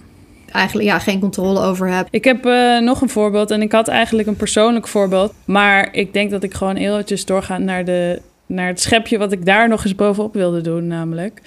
eigenlijk 0.51 0.88
ja, 0.88 0.99
geen 0.99 1.19
controle 1.19 1.60
over 1.60 1.88
hebt. 1.88 2.08
Ik 2.12 2.23
heb 2.23 2.45
eh, 2.45 2.79
nog 2.79 3.01
een 3.01 3.10
voorbeeld 3.10 3.51
en 3.51 3.62
ik 3.62 3.71
had 3.71 3.88
eigenlijk 3.88 4.27
een 4.27 4.36
persoonlijk 4.36 4.88
voorbeeld. 4.88 5.34
Maar 5.45 5.89
ik 5.91 6.13
denk 6.13 6.32
dat 6.32 6.43
ik 6.43 6.53
gewoon 6.53 6.75
eventjes 6.75 7.25
doorga 7.25 7.58
naar, 7.58 7.86
de, 7.86 8.21
naar 8.45 8.67
het 8.67 8.82
schepje 8.82 9.17
wat 9.17 9.32
ik 9.32 9.45
daar 9.45 9.67
nog 9.67 9.84
eens 9.84 9.95
bovenop 9.95 10.34
wilde 10.34 10.62
doen, 10.62 10.88
namelijk. 10.88 11.41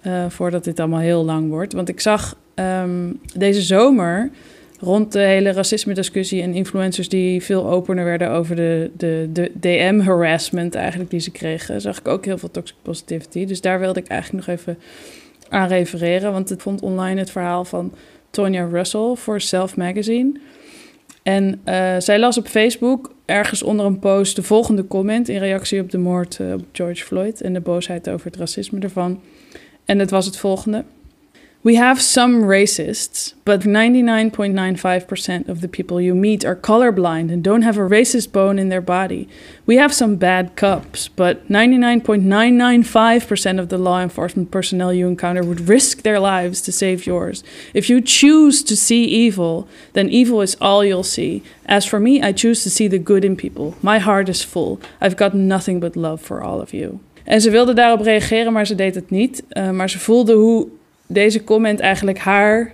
eh, 0.00 0.24
voordat 0.28 0.64
dit 0.64 0.80
allemaal 0.80 1.00
heel 1.00 1.24
lang 1.24 1.48
wordt. 1.48 1.72
Want 1.72 1.88
ik 1.88 2.00
zag 2.00 2.36
ehm, 2.54 3.12
deze 3.34 3.62
zomer 3.62 4.30
rond 4.80 5.12
de 5.12 5.18
hele 5.18 5.52
racisme-discussie 5.52 6.42
en 6.42 6.54
influencers 6.54 7.08
die 7.08 7.42
veel 7.42 7.70
opener 7.70 8.04
werden 8.04 8.30
over 8.30 8.56
de, 8.56 8.90
de, 8.96 9.28
de 9.32 9.52
DM-harassment 9.60 10.74
eigenlijk 10.74 11.10
die 11.10 11.20
ze 11.20 11.30
kregen, 11.30 11.80
zag 11.80 11.98
ik 11.98 12.08
ook 12.08 12.24
heel 12.24 12.38
veel 12.38 12.50
toxic 12.50 12.76
positivity. 12.82 13.44
Dus 13.46 13.60
daar 13.60 13.80
wilde 13.80 14.00
ik 14.00 14.06
eigenlijk 14.06 14.46
nog 14.46 14.56
even 14.56 14.78
aan 15.48 15.68
refereren, 15.68 16.32
want 16.32 16.50
ik 16.50 16.60
vond 16.60 16.82
online 16.82 17.20
het 17.20 17.30
verhaal 17.30 17.64
van 17.64 17.92
Tonya 18.30 18.64
Russell 18.64 19.12
voor 19.14 19.40
Self 19.40 19.76
Magazine. 19.76 20.32
En 21.22 21.60
eh, 21.64 21.94
zij 21.98 22.18
las 22.18 22.38
op 22.38 22.46
Facebook 22.46 23.14
ergens 23.24 23.62
onder 23.62 23.86
een 23.86 23.98
post 23.98 24.36
de 24.36 24.42
volgende 24.42 24.86
comment 24.86 25.28
in 25.28 25.38
reactie 25.38 25.80
op 25.80 25.90
de 25.90 25.98
moord 25.98 26.40
eh, 26.40 26.52
op 26.52 26.64
George 26.72 27.04
Floyd 27.04 27.40
en 27.40 27.52
de 27.52 27.60
boosheid 27.60 28.08
over 28.08 28.26
het 28.26 28.36
racisme 28.36 28.80
ervan. 28.80 29.20
En 29.84 29.98
het 29.98 30.10
was 30.10 30.26
het 30.26 30.36
volgende. 30.36 30.84
We 31.62 31.74
have 31.74 32.00
some 32.00 32.44
racists, 32.44 33.34
but 33.44 33.60
99.95% 33.60 35.46
of 35.46 35.60
the 35.60 35.68
people 35.68 36.00
you 36.00 36.14
meet 36.14 36.42
are 36.42 36.56
colorblind 36.56 37.30
and 37.30 37.44
don't 37.44 37.60
have 37.60 37.76
a 37.76 37.86
racist 37.86 38.32
bone 38.32 38.58
in 38.58 38.70
their 38.70 38.80
body. 38.80 39.28
We 39.66 39.76
have 39.76 39.92
some 39.92 40.16
bad 40.16 40.56
cops, 40.56 41.08
but 41.08 41.46
99.995% 41.50 43.60
of 43.60 43.68
the 43.68 43.76
law 43.76 44.00
enforcement 44.00 44.50
personnel 44.50 44.94
you 44.94 45.06
encounter 45.06 45.42
would 45.42 45.68
risk 45.68 46.00
their 46.00 46.18
lives 46.18 46.62
to 46.62 46.72
save 46.72 47.04
yours. 47.04 47.44
If 47.74 47.90
you 47.90 48.00
choose 48.00 48.62
to 48.62 48.74
see 48.74 49.04
evil, 49.04 49.68
then 49.92 50.08
evil 50.08 50.40
is 50.40 50.56
all 50.62 50.82
you'll 50.82 51.02
see. 51.02 51.42
As 51.66 51.84
for 51.84 52.00
me, 52.00 52.22
I 52.22 52.32
choose 52.32 52.62
to 52.62 52.70
see 52.70 52.88
the 52.88 52.98
good 52.98 53.22
in 53.22 53.36
people. 53.36 53.74
My 53.82 53.98
heart 53.98 54.30
is 54.30 54.42
full. 54.42 54.80
I've 54.98 55.18
got 55.18 55.34
nothing 55.34 55.78
but 55.78 55.94
love 55.94 56.22
for 56.22 56.42
all 56.42 56.62
of 56.62 56.72
you. 56.72 57.00
En 57.24 57.40
ze 57.40 57.50
wilde 57.50 57.74
daarop 57.74 58.00
reageren, 58.00 58.52
maar 58.52 58.66
ze 58.66 58.74
deed 58.74 58.94
het 58.94 59.10
niet. 59.10 59.42
Uh, 59.52 59.70
maar 59.70 59.90
ze 59.90 59.98
voelde 59.98 60.32
hoe 60.32 60.68
deze 61.10 61.44
comment 61.44 61.80
eigenlijk 61.80 62.18
haar 62.18 62.72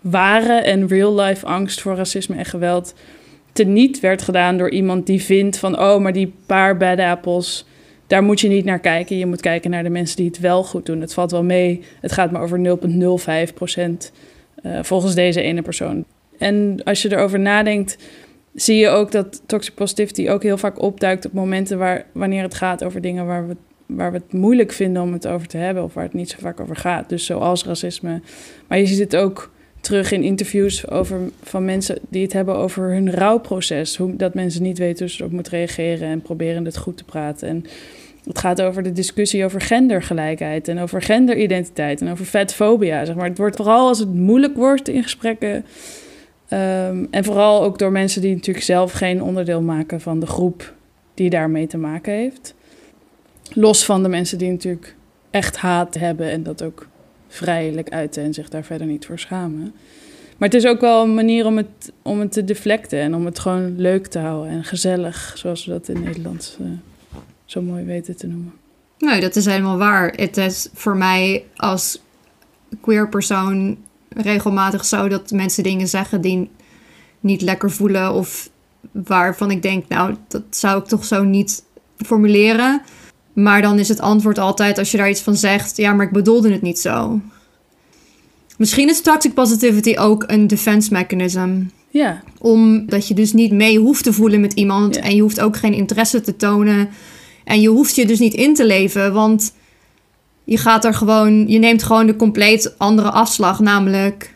ware 0.00 0.52
en 0.52 0.88
real-life 0.88 1.46
angst 1.46 1.80
voor 1.80 1.96
racisme 1.96 2.36
en 2.36 2.44
geweld 2.44 2.94
teniet 3.52 4.00
werd 4.00 4.22
gedaan 4.22 4.58
door 4.58 4.70
iemand 4.70 5.06
die 5.06 5.22
vindt 5.22 5.58
van... 5.58 5.80
oh, 5.80 6.00
maar 6.00 6.12
die 6.12 6.32
paar 6.46 6.76
bad 6.76 6.98
apples, 6.98 7.66
daar 8.06 8.22
moet 8.22 8.40
je 8.40 8.48
niet 8.48 8.64
naar 8.64 8.78
kijken. 8.78 9.18
Je 9.18 9.26
moet 9.26 9.40
kijken 9.40 9.70
naar 9.70 9.82
de 9.82 9.90
mensen 9.90 10.16
die 10.16 10.26
het 10.26 10.38
wel 10.38 10.64
goed 10.64 10.86
doen. 10.86 11.00
Het 11.00 11.14
valt 11.14 11.30
wel 11.30 11.44
mee. 11.44 11.82
Het 12.00 12.12
gaat 12.12 12.30
maar 12.30 12.42
over 12.42 12.78
0,05 13.48 13.54
procent 13.54 14.12
uh, 14.62 14.78
volgens 14.82 15.14
deze 15.14 15.40
ene 15.40 15.62
persoon. 15.62 16.04
En 16.38 16.80
als 16.84 17.02
je 17.02 17.12
erover 17.12 17.40
nadenkt, 17.40 17.98
zie 18.54 18.76
je 18.76 18.88
ook 18.88 19.12
dat 19.12 19.42
toxic 19.46 19.74
positivity 19.74 20.28
ook 20.28 20.42
heel 20.42 20.58
vaak 20.58 20.82
opduikt 20.82 21.26
op 21.26 21.32
momenten 21.32 21.78
waar, 21.78 22.06
wanneer 22.12 22.42
het 22.42 22.54
gaat 22.54 22.84
over 22.84 23.00
dingen 23.00 23.26
waar 23.26 23.48
we, 23.48 23.56
waar 23.86 24.12
we 24.12 24.18
het 24.18 24.32
moeilijk 24.32 24.72
vinden 24.72 25.02
om 25.02 25.12
het 25.12 25.26
over 25.26 25.46
te 25.46 25.56
hebben 25.56 25.82
of 25.82 25.94
waar 25.94 26.04
het 26.04 26.12
niet 26.12 26.30
zo 26.30 26.36
vaak 26.40 26.60
over 26.60 26.76
gaat. 26.76 27.08
Dus 27.08 27.24
zoals 27.24 27.64
racisme. 27.64 28.20
Maar 28.68 28.78
je 28.78 28.86
ziet 28.86 28.98
het 28.98 29.16
ook 29.16 29.50
terug 29.80 30.12
in 30.12 30.22
interviews 30.22 30.90
over, 30.90 31.18
van 31.42 31.64
mensen 31.64 31.98
die 32.08 32.22
het 32.22 32.32
hebben 32.32 32.56
over 32.56 32.92
hun 32.92 33.10
rouwproces. 33.10 33.96
Hoe, 33.96 34.16
dat 34.16 34.34
mensen 34.34 34.62
niet 34.62 34.78
weten 34.78 34.98
hoe 34.98 35.08
ze 35.08 35.20
erop 35.20 35.32
moeten 35.32 35.52
reageren 35.52 36.08
en 36.08 36.22
proberen 36.22 36.64
het 36.64 36.76
goed 36.76 36.96
te 36.96 37.04
praten. 37.04 37.48
En 37.48 37.64
het 38.24 38.38
gaat 38.38 38.62
over 38.62 38.82
de 38.82 38.92
discussie 38.92 39.44
over 39.44 39.60
gendergelijkheid 39.60 40.68
en 40.68 40.78
over 40.78 41.02
genderidentiteit 41.02 42.00
en 42.00 42.10
over 42.10 42.24
vetfobia. 42.24 43.04
Zeg 43.04 43.14
maar. 43.14 43.28
Het 43.28 43.38
wordt 43.38 43.56
vooral 43.56 43.88
als 43.88 43.98
het 43.98 44.14
moeilijk 44.14 44.56
wordt 44.56 44.88
in 44.88 45.02
gesprekken. 45.02 45.64
Um, 46.50 47.06
en 47.10 47.24
vooral 47.24 47.62
ook 47.62 47.78
door 47.78 47.92
mensen 47.92 48.20
die 48.20 48.34
natuurlijk 48.34 48.64
zelf 48.64 48.92
geen 48.92 49.22
onderdeel 49.22 49.62
maken 49.62 50.00
van 50.00 50.20
de 50.20 50.26
groep 50.26 50.74
die 51.14 51.30
daarmee 51.30 51.66
te 51.66 51.78
maken 51.78 52.12
heeft. 52.12 52.54
Los 53.52 53.84
van 53.84 54.02
de 54.02 54.08
mensen 54.08 54.38
die 54.38 54.50
natuurlijk 54.50 54.94
echt 55.30 55.56
haat 55.56 55.94
hebben 55.94 56.30
en 56.30 56.42
dat 56.42 56.62
ook 56.62 56.86
vrijelijk 57.28 57.88
uiten 57.88 58.22
en 58.22 58.34
zich 58.34 58.48
daar 58.48 58.64
verder 58.64 58.86
niet 58.86 59.06
voor 59.06 59.18
schamen. 59.18 59.74
Maar 60.36 60.48
het 60.48 60.54
is 60.54 60.66
ook 60.66 60.80
wel 60.80 61.02
een 61.02 61.14
manier 61.14 61.46
om 61.46 61.56
het, 61.56 61.92
om 62.02 62.20
het 62.20 62.32
te 62.32 62.44
deflecten 62.44 62.98
en 62.98 63.14
om 63.14 63.24
het 63.24 63.38
gewoon 63.38 63.80
leuk 63.80 64.06
te 64.06 64.18
houden 64.18 64.52
en 64.52 64.64
gezellig, 64.64 65.32
zoals 65.36 65.64
we 65.64 65.72
dat 65.72 65.88
in 65.88 66.02
Nederland 66.02 66.58
uh, 66.60 66.66
zo 67.44 67.62
mooi 67.62 67.84
weten 67.84 68.16
te 68.16 68.26
noemen. 68.26 68.52
Nee, 68.98 69.20
dat 69.20 69.36
is 69.36 69.44
helemaal 69.44 69.78
waar. 69.78 70.12
Het 70.16 70.36
is 70.36 70.68
voor 70.74 70.96
mij 70.96 71.44
als 71.56 72.00
queer 72.80 73.08
persoon 73.08 73.78
regelmatig 74.08 74.84
zo 74.84 75.08
dat 75.08 75.30
mensen 75.30 75.62
dingen 75.62 75.88
zeggen 75.88 76.20
die 76.20 76.50
niet 77.20 77.42
lekker 77.42 77.70
voelen 77.70 78.12
of 78.12 78.50
waarvan 78.92 79.50
ik 79.50 79.62
denk, 79.62 79.88
nou, 79.88 80.14
dat 80.28 80.42
zou 80.50 80.80
ik 80.80 80.86
toch 80.86 81.04
zo 81.04 81.24
niet 81.24 81.64
formuleren. 81.96 82.82
Maar 83.36 83.62
dan 83.62 83.78
is 83.78 83.88
het 83.88 84.00
antwoord 84.00 84.38
altijd 84.38 84.78
als 84.78 84.90
je 84.90 84.96
daar 84.96 85.10
iets 85.10 85.20
van 85.20 85.36
zegt, 85.36 85.76
ja, 85.76 85.92
maar 85.92 86.06
ik 86.06 86.12
bedoelde 86.12 86.52
het 86.52 86.62
niet 86.62 86.78
zo. 86.78 87.20
Misschien 88.58 88.88
is 88.88 89.00
toxic 89.00 89.34
positivity 89.34 89.96
ook 89.98 90.24
een 90.26 90.46
defense 90.46 90.92
mechanism. 90.92 91.62
Ja. 91.88 92.22
Omdat 92.38 93.08
je 93.08 93.14
dus 93.14 93.32
niet 93.32 93.52
mee 93.52 93.78
hoeft 93.78 94.04
te 94.04 94.12
voelen 94.12 94.40
met 94.40 94.52
iemand. 94.52 94.94
Ja. 94.94 95.00
En 95.00 95.14
je 95.14 95.22
hoeft 95.22 95.40
ook 95.40 95.56
geen 95.56 95.72
interesse 95.74 96.20
te 96.20 96.36
tonen. 96.36 96.88
En 97.44 97.60
je 97.60 97.68
hoeft 97.68 97.94
je 97.94 98.06
dus 98.06 98.18
niet 98.18 98.34
in 98.34 98.54
te 98.54 98.66
leven. 98.66 99.12
Want 99.12 99.52
je 100.44 100.56
gaat 100.56 100.84
er 100.84 100.94
gewoon. 100.94 101.48
Je 101.48 101.58
neemt 101.58 101.82
gewoon 101.82 102.06
de 102.06 102.16
compleet 102.16 102.74
andere 102.78 103.10
afslag. 103.10 103.60
Namelijk 103.60 104.34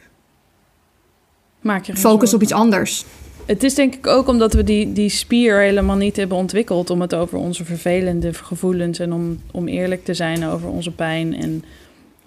Maak 1.61 1.85
je 1.85 1.97
focus 1.97 2.31
zorgen. 2.31 2.35
op 2.35 2.43
iets 2.43 2.53
anders. 2.53 3.05
Het 3.51 3.63
is 3.63 3.75
denk 3.75 3.95
ik 3.95 4.07
ook 4.07 4.29
omdat 4.29 4.53
we 4.53 4.65
die, 4.65 4.93
die 4.93 5.09
spier 5.09 5.59
helemaal 5.59 5.97
niet 5.97 6.17
hebben 6.17 6.37
ontwikkeld 6.37 6.91
om 6.91 7.01
het 7.01 7.15
over 7.15 7.39
onze 7.39 7.65
vervelende 7.65 8.35
gevoelens 8.35 8.99
en 8.99 9.13
om, 9.13 9.41
om 9.51 9.69
eerlijk 9.69 10.05
te 10.05 10.15
zijn 10.15 10.45
over 10.45 10.69
onze 10.69 10.91
pijn. 10.91 11.35
En 11.35 11.65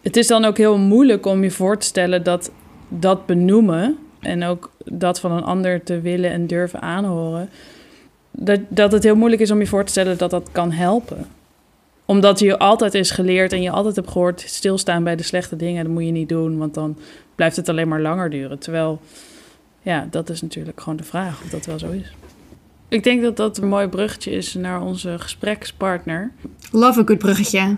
het 0.01 0.17
is 0.17 0.27
dan 0.27 0.45
ook 0.45 0.57
heel 0.57 0.77
moeilijk 0.77 1.25
om 1.25 1.43
je 1.43 1.51
voor 1.51 1.77
te 1.77 1.85
stellen 1.85 2.23
dat 2.23 2.51
dat 2.87 3.25
benoemen 3.25 3.97
en 4.19 4.43
ook 4.43 4.71
dat 4.85 5.19
van 5.19 5.31
een 5.31 5.43
ander 5.43 5.83
te 5.83 6.01
willen 6.01 6.31
en 6.31 6.47
durven 6.47 6.81
aanhoren, 6.81 7.49
dat, 8.31 8.59
dat 8.67 8.91
het 8.91 9.03
heel 9.03 9.15
moeilijk 9.15 9.41
is 9.41 9.51
om 9.51 9.59
je 9.59 9.67
voor 9.67 9.83
te 9.83 9.91
stellen 9.91 10.17
dat 10.17 10.31
dat 10.31 10.49
kan 10.51 10.71
helpen. 10.71 11.27
Omdat 12.05 12.39
je 12.39 12.57
altijd 12.57 12.93
is 12.93 13.11
geleerd 13.11 13.53
en 13.53 13.61
je 13.61 13.71
altijd 13.71 13.95
hebt 13.95 14.11
gehoord, 14.11 14.43
stilstaan 14.45 15.03
bij 15.03 15.15
de 15.15 15.23
slechte 15.23 15.55
dingen, 15.55 15.83
dat 15.83 15.93
moet 15.93 16.05
je 16.05 16.11
niet 16.11 16.29
doen, 16.29 16.57
want 16.57 16.73
dan 16.73 16.97
blijft 17.35 17.55
het 17.55 17.69
alleen 17.69 17.87
maar 17.87 18.01
langer 18.01 18.29
duren. 18.29 18.59
Terwijl 18.59 18.99
ja, 19.83 20.07
dat 20.09 20.29
is 20.29 20.41
natuurlijk 20.41 20.81
gewoon 20.81 20.97
de 20.97 21.03
vraag 21.03 21.41
of 21.43 21.49
dat 21.49 21.65
wel 21.65 21.79
zo 21.79 21.91
is. 21.91 22.13
Ik 22.87 23.03
denk 23.03 23.21
dat 23.21 23.37
dat 23.37 23.57
een 23.57 23.67
mooi 23.67 23.87
bruggetje 23.87 24.31
is 24.31 24.53
naar 24.53 24.81
onze 24.81 25.15
gesprekspartner. 25.19 26.31
Love 26.71 26.99
a 26.99 27.03
good 27.05 27.17
bruggetje. 27.17 27.75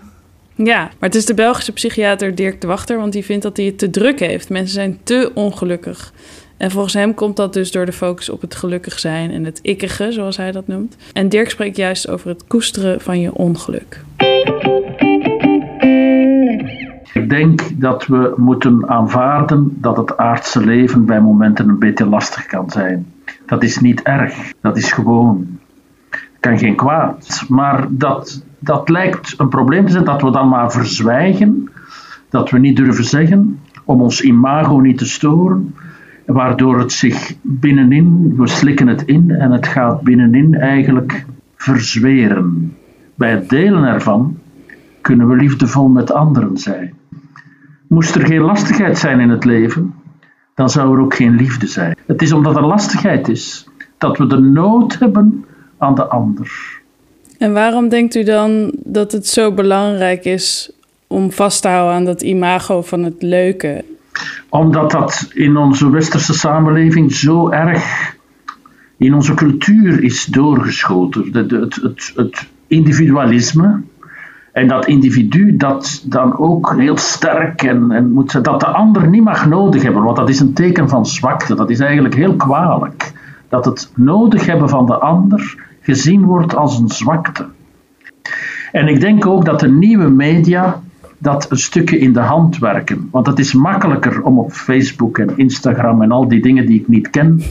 Ja, 0.54 0.78
maar 0.78 1.08
het 1.08 1.14
is 1.14 1.24
de 1.24 1.34
Belgische 1.34 1.72
psychiater 1.72 2.34
Dirk 2.34 2.60
de 2.60 2.66
Wachter, 2.66 2.96
want 2.96 3.12
die 3.12 3.24
vindt 3.24 3.42
dat 3.42 3.56
hij 3.56 3.66
het 3.66 3.78
te 3.78 3.90
druk 3.90 4.20
heeft. 4.20 4.48
Mensen 4.48 4.74
zijn 4.74 4.98
te 5.02 5.30
ongelukkig. 5.34 6.12
En 6.56 6.70
volgens 6.70 6.94
hem 6.94 7.14
komt 7.14 7.36
dat 7.36 7.52
dus 7.52 7.70
door 7.70 7.86
de 7.86 7.92
focus 7.92 8.28
op 8.28 8.40
het 8.40 8.54
gelukkig 8.54 8.98
zijn 8.98 9.30
en 9.30 9.44
het 9.44 9.58
ikkige, 9.62 10.12
zoals 10.12 10.36
hij 10.36 10.52
dat 10.52 10.66
noemt. 10.66 10.96
En 11.12 11.28
Dirk 11.28 11.50
spreekt 11.50 11.76
juist 11.76 12.08
over 12.08 12.28
het 12.28 12.46
koesteren 12.46 13.00
van 13.00 13.20
je 13.20 13.34
ongeluk. 13.34 14.00
Ik 17.16 17.30
denk 17.30 17.80
dat 17.80 18.06
we 18.06 18.34
moeten 18.36 18.88
aanvaarden 18.88 19.76
dat 19.80 19.96
het 19.96 20.16
aardse 20.16 20.64
leven 20.64 21.04
bij 21.04 21.20
momenten 21.20 21.68
een 21.68 21.78
beetje 21.78 22.06
lastig 22.06 22.46
kan 22.46 22.70
zijn. 22.70 23.06
Dat 23.46 23.62
is 23.62 23.78
niet 23.78 24.02
erg, 24.02 24.52
dat 24.60 24.76
is 24.76 24.92
gewoon. 24.92 25.46
Kan 26.40 26.58
geen 26.58 26.76
kwaad. 26.76 27.44
Maar 27.48 27.86
dat, 27.90 28.44
dat 28.58 28.88
lijkt 28.88 29.34
een 29.36 29.48
probleem 29.48 29.86
te 29.86 29.92
zijn 29.92 30.04
dat 30.04 30.22
we 30.22 30.30
dan 30.30 30.48
maar 30.48 30.72
verzwijgen, 30.72 31.70
dat 32.28 32.50
we 32.50 32.58
niet 32.58 32.76
durven 32.76 33.04
zeggen, 33.04 33.60
om 33.84 34.00
ons 34.00 34.20
imago 34.20 34.80
niet 34.80 34.98
te 34.98 35.06
storen, 35.06 35.74
waardoor 36.26 36.78
het 36.78 36.92
zich 36.92 37.34
binnenin, 37.42 38.34
we 38.36 38.46
slikken 38.46 38.86
het 38.86 39.02
in 39.02 39.30
en 39.30 39.50
het 39.50 39.66
gaat 39.66 40.02
binnenin 40.02 40.54
eigenlijk 40.54 41.24
verzweren. 41.56 42.76
Bij 43.14 43.30
het 43.30 43.48
delen 43.48 43.84
ervan 43.84 44.38
kunnen 45.00 45.28
we 45.28 45.36
liefdevol 45.36 45.88
met 45.88 46.12
anderen 46.12 46.56
zijn. 46.56 46.95
Moest 47.96 48.14
er 48.14 48.26
geen 48.26 48.40
lastigheid 48.40 48.98
zijn 48.98 49.20
in 49.20 49.30
het 49.30 49.44
leven, 49.44 49.94
dan 50.54 50.70
zou 50.70 50.94
er 50.96 51.02
ook 51.02 51.14
geen 51.14 51.36
liefde 51.36 51.66
zijn. 51.66 51.96
Het 52.06 52.22
is 52.22 52.32
omdat 52.32 52.56
er 52.56 52.66
lastigheid 52.66 53.28
is 53.28 53.66
dat 53.98 54.18
we 54.18 54.26
de 54.26 54.38
nood 54.40 54.98
hebben 54.98 55.44
aan 55.78 55.94
de 55.94 56.04
ander. 56.04 56.80
En 57.38 57.52
waarom 57.52 57.88
denkt 57.88 58.14
u 58.14 58.22
dan 58.22 58.72
dat 58.84 59.12
het 59.12 59.26
zo 59.26 59.52
belangrijk 59.52 60.24
is 60.24 60.70
om 61.06 61.32
vast 61.32 61.62
te 61.62 61.68
houden 61.68 61.94
aan 61.94 62.04
dat 62.04 62.22
imago 62.22 62.82
van 62.82 63.02
het 63.02 63.22
leuke? 63.22 63.84
Omdat 64.48 64.90
dat 64.90 65.30
in 65.34 65.56
onze 65.56 65.90
westerse 65.90 66.34
samenleving 66.34 67.12
zo 67.12 67.50
erg 67.50 68.14
in 68.96 69.14
onze 69.14 69.34
cultuur 69.34 70.02
is 70.02 70.24
doorgeschoten. 70.24 71.32
De- 71.32 71.58
Het, 71.60 71.74
het, 71.74 72.12
het 72.16 72.46
individualisme. 72.66 73.80
En 74.56 74.68
dat 74.68 74.86
individu 74.86 75.56
dat 75.56 76.04
dan 76.06 76.38
ook 76.38 76.74
heel 76.76 76.96
sterk 76.96 77.62
en, 77.62 77.90
en 77.90 78.12
moet 78.12 78.44
dat 78.44 78.60
de 78.60 78.66
ander 78.66 79.08
niet 79.08 79.24
mag 79.24 79.46
nodig 79.46 79.82
hebben, 79.82 80.02
want 80.02 80.16
dat 80.16 80.28
is 80.28 80.40
een 80.40 80.52
teken 80.52 80.88
van 80.88 81.06
zwakte. 81.06 81.54
Dat 81.54 81.70
is 81.70 81.80
eigenlijk 81.80 82.14
heel 82.14 82.36
kwalijk. 82.36 83.12
Dat 83.48 83.64
het 83.64 83.90
nodig 83.94 84.46
hebben 84.46 84.68
van 84.68 84.86
de 84.86 84.94
ander 84.98 85.66
gezien 85.80 86.24
wordt 86.24 86.56
als 86.56 86.78
een 86.78 86.88
zwakte. 86.88 87.46
En 88.72 88.88
ik 88.88 89.00
denk 89.00 89.26
ook 89.26 89.44
dat 89.44 89.60
de 89.60 89.68
nieuwe 89.68 90.08
media 90.08 90.80
dat 91.18 91.50
een 91.50 91.58
stukje 91.58 91.98
in 91.98 92.12
de 92.12 92.20
hand 92.20 92.58
werken. 92.58 93.08
Want 93.10 93.26
het 93.26 93.38
is 93.38 93.52
makkelijker 93.54 94.22
om 94.22 94.38
op 94.38 94.52
Facebook 94.52 95.18
en 95.18 95.32
Instagram 95.36 96.02
en 96.02 96.10
al 96.10 96.28
die 96.28 96.42
dingen 96.42 96.66
die 96.66 96.80
ik 96.80 96.88
niet 96.88 97.10
ken, 97.10 97.42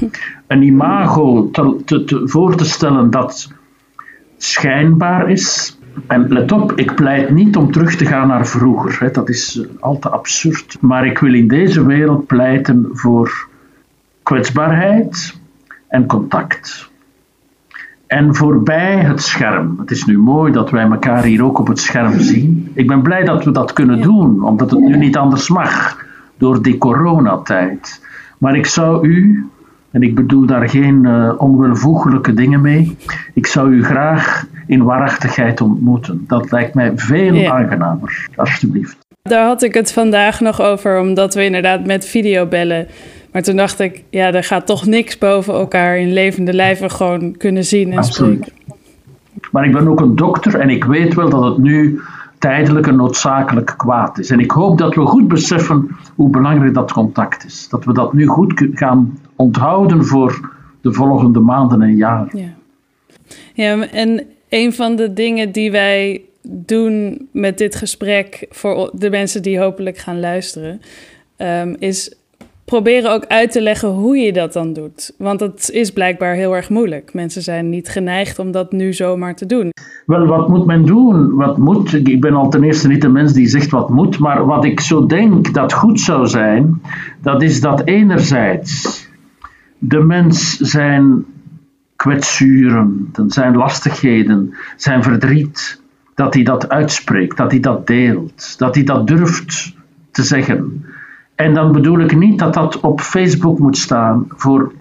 een 0.47 0.61
imago 0.61 1.49
te, 1.51 1.81
te- 1.85 2.21
voor 2.25 2.55
te 2.55 2.65
stellen 2.65 3.09
dat 3.09 3.51
schijnbaar 4.37 5.29
is. 5.29 5.74
En 6.08 6.27
let 6.27 6.51
op, 6.51 6.71
ik 6.71 6.95
pleit 6.95 7.29
niet 7.29 7.55
om 7.55 7.71
terug 7.71 7.95
te 7.95 8.05
gaan 8.05 8.27
naar 8.27 8.47
vroeger. 8.47 8.99
Hè. 8.99 9.12
Dat 9.12 9.29
is 9.29 9.60
eh, 9.60 9.67
al 9.79 9.99
te 9.99 10.10
absurd. 10.10 10.77
Maar 10.81 11.05
ik 11.05 11.19
wil 11.19 11.34
in 11.34 11.47
deze 11.47 11.86
wereld 11.86 12.27
pleiten 12.27 12.89
voor 12.91 13.47
kwetsbaarheid 14.23 15.39
en 15.88 16.05
contact. 16.05 16.89
En 18.08 18.36
voorbij 18.36 18.97
het 18.97 19.21
scherm. 19.21 19.75
Het 19.79 19.91
is 19.91 20.05
nu 20.05 20.17
mooi 20.17 20.51
dat 20.51 20.69
wij 20.69 20.84
elkaar 20.84 21.23
hier 21.23 21.43
ook 21.43 21.60
op 21.60 21.67
het 21.67 21.79
scherm 21.79 22.19
zien. 22.19 22.71
Ik 22.73 22.88
ben 22.88 23.01
blij 23.01 23.23
dat 23.23 23.43
we 23.43 23.51
dat 23.51 23.73
kunnen 23.73 24.01
doen, 24.01 24.43
omdat 24.43 24.71
het 24.71 24.79
nu 24.79 24.97
niet 24.97 25.17
anders 25.17 25.49
mag 25.49 26.03
door 26.38 26.62
die 26.62 26.77
coronatijd. 26.77 28.01
Maar 28.38 28.55
ik 28.55 28.65
zou 28.65 29.08
u, 29.08 29.45
en 29.95 30.01
ik 30.01 30.15
bedoel 30.15 30.45
daar 30.45 30.69
geen 30.69 31.05
eh, 31.05 31.34
onwelvoegelijke 31.38 32.34
dingen 32.34 32.62
mee, 32.62 32.97
ik 33.34 33.45
zou 33.45 33.71
u 33.73 33.84
graag 33.84 34.45
in 34.67 34.84
waarachtigheid 34.84 35.62
ontmoeten. 35.62 36.23
Dat 36.27 36.51
lijkt 36.51 36.73
mij 36.73 36.91
veel 36.95 37.34
Ja. 37.34 37.51
aangenamer. 37.51 38.27
Alsjeblieft. 38.36 38.97
Daar 39.21 39.45
had 39.45 39.63
ik 39.63 39.73
het 39.73 39.93
vandaag 39.93 40.39
nog 40.39 40.62
over, 40.62 40.99
omdat 40.99 41.34
we 41.34 41.45
inderdaad 41.45 41.86
met 41.86 42.05
video 42.05 42.45
bellen. 42.45 42.88
Maar 43.31 43.43
toen 43.43 43.55
dacht 43.55 43.79
ik, 43.79 44.03
ja, 44.10 44.34
er 44.34 44.43
gaat 44.43 44.65
toch 44.65 44.86
niks 44.86 45.17
boven 45.17 45.53
elkaar 45.53 45.97
in 45.97 46.13
levende 46.13 46.53
lijven 46.53 46.91
gewoon 46.91 47.38
kunnen 47.38 47.63
zien 47.65 47.91
en 47.91 47.97
Absoluut. 47.97 48.43
spreken. 48.43 48.73
Maar 49.51 49.65
ik 49.65 49.71
ben 49.71 49.88
ook 49.88 49.99
een 50.01 50.15
dokter 50.15 50.60
en 50.60 50.69
ik 50.69 50.84
weet 50.84 51.13
wel 51.13 51.29
dat 51.29 51.43
het 51.43 51.58
nu 51.58 51.99
tijdelijk 52.39 52.88
een 52.88 52.95
noodzakelijk 52.95 53.73
kwaad 53.77 54.19
is. 54.19 54.29
En 54.29 54.39
ik 54.39 54.51
hoop 54.51 54.77
dat 54.77 54.95
we 54.95 55.01
goed 55.05 55.27
beseffen 55.27 55.88
hoe 56.15 56.29
belangrijk 56.29 56.73
dat 56.73 56.91
contact 56.91 57.45
is. 57.45 57.67
Dat 57.69 57.86
we 57.86 57.93
dat 57.93 58.13
nu 58.13 58.25
goed 58.25 58.67
gaan 58.73 59.17
onthouden 59.36 60.06
voor 60.06 60.50
de 60.82 60.93
volgende 60.93 61.39
maanden 61.39 61.82
en 61.82 61.95
jaren. 61.95 62.39
Ja. 62.39 62.54
ja, 63.54 63.88
en 63.88 64.24
een 64.50 64.74
van 64.74 64.95
de 64.95 65.13
dingen 65.13 65.52
die 65.52 65.71
wij 65.71 66.21
doen 66.48 67.28
met 67.32 67.58
dit 67.58 67.76
gesprek 67.76 68.45
voor 68.50 68.91
de 68.93 69.10
mensen 69.10 69.41
die 69.41 69.60
hopelijk 69.60 69.98
gaan 69.98 70.19
luisteren, 70.19 70.82
ehm, 71.36 71.76
is 71.80 72.15
proberen 72.65 73.12
ook 73.12 73.26
uit 73.26 73.52
te 73.52 73.62
leggen 73.62 73.89
hoe 73.89 74.17
je 74.17 74.34
dat 74.34 74.54
dan 74.54 74.74
doet. 74.74 75.13
Want 75.17 75.39
het 75.39 75.69
is 75.69 75.91
blijkbaar 75.91 76.34
heel 76.34 76.56
erg 76.56 76.69
moeilijk. 76.69 77.13
Mensen 77.13 77.41
zijn 77.41 77.69
niet 77.69 77.89
geneigd 77.89 78.39
om 78.39 78.52
dat 78.52 78.71
nu 78.71 78.93
zomaar 78.93 79.36
te 79.36 79.45
doen. 79.45 79.69
Wel, 80.06 80.26
wat 80.26 80.50
moet 80.50 80.65
men 80.65 80.86
doen? 80.86 81.36
Wat 81.36 81.58
moet? 81.58 81.93
Ik 81.93 82.21
ben 82.21 82.34
al 82.34 82.50
ten 82.50 82.63
eerste 82.63 82.88
niet 82.88 83.02
de 83.02 83.10
mens 83.10 83.34
die 83.34 83.48
zegt 83.48 83.69
wat 83.71 83.89
moet, 83.89 84.19
maar 84.19 84.45
wat 84.45 84.65
ik 84.65 84.80
zo 84.80 85.06
denk 85.06 85.54
dat 85.54 85.74
goed 85.74 86.00
zou 86.00 86.28
zijn, 86.28 86.82
dat 87.21 87.41
is 87.41 87.62
dat 87.62 87.82
enerzijds 87.86 89.04
de 89.77 89.99
mens 89.99 90.57
zijn 90.57 91.25
kwetsuren, 91.95 93.11
zijn 93.27 93.55
lastigheden, 93.55 94.55
zijn 94.75 95.03
verdriet, 95.03 95.81
dat 96.15 96.33
hij 96.33 96.43
dat 96.43 96.69
uitspreekt, 96.69 97.38
dat 97.38 97.51
hij 97.51 97.59
dat 97.59 97.88
deelt, 97.88 98.57
dat 98.57 98.75
hij 98.75 98.83
dat 98.83 99.07
durft 99.07 99.75
te 100.11 100.23
zeggen. 100.23 100.85
En 101.35 101.53
dan 101.53 101.71
bedoel 101.71 101.99
ik 101.99 102.15
niet 102.15 102.39
dat 102.39 102.53
dat 102.53 102.79
op 102.79 103.01
Facebook 103.01 103.59
moet 103.59 103.77
staan 103.77 104.25
voor 104.27 104.71
80.000 104.71 104.75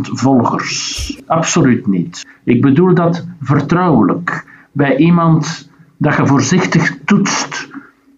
volgers. 0.00 1.20
Absoluut 1.26 1.86
niet. 1.86 2.26
Ik 2.44 2.60
bedoel 2.60 2.94
dat 2.94 3.26
vertrouwelijk. 3.40 4.44
Bij 4.72 4.96
iemand 4.96 5.70
dat 5.96 6.16
je 6.16 6.26
voorzichtig 6.26 6.96
toetst, 7.04 7.68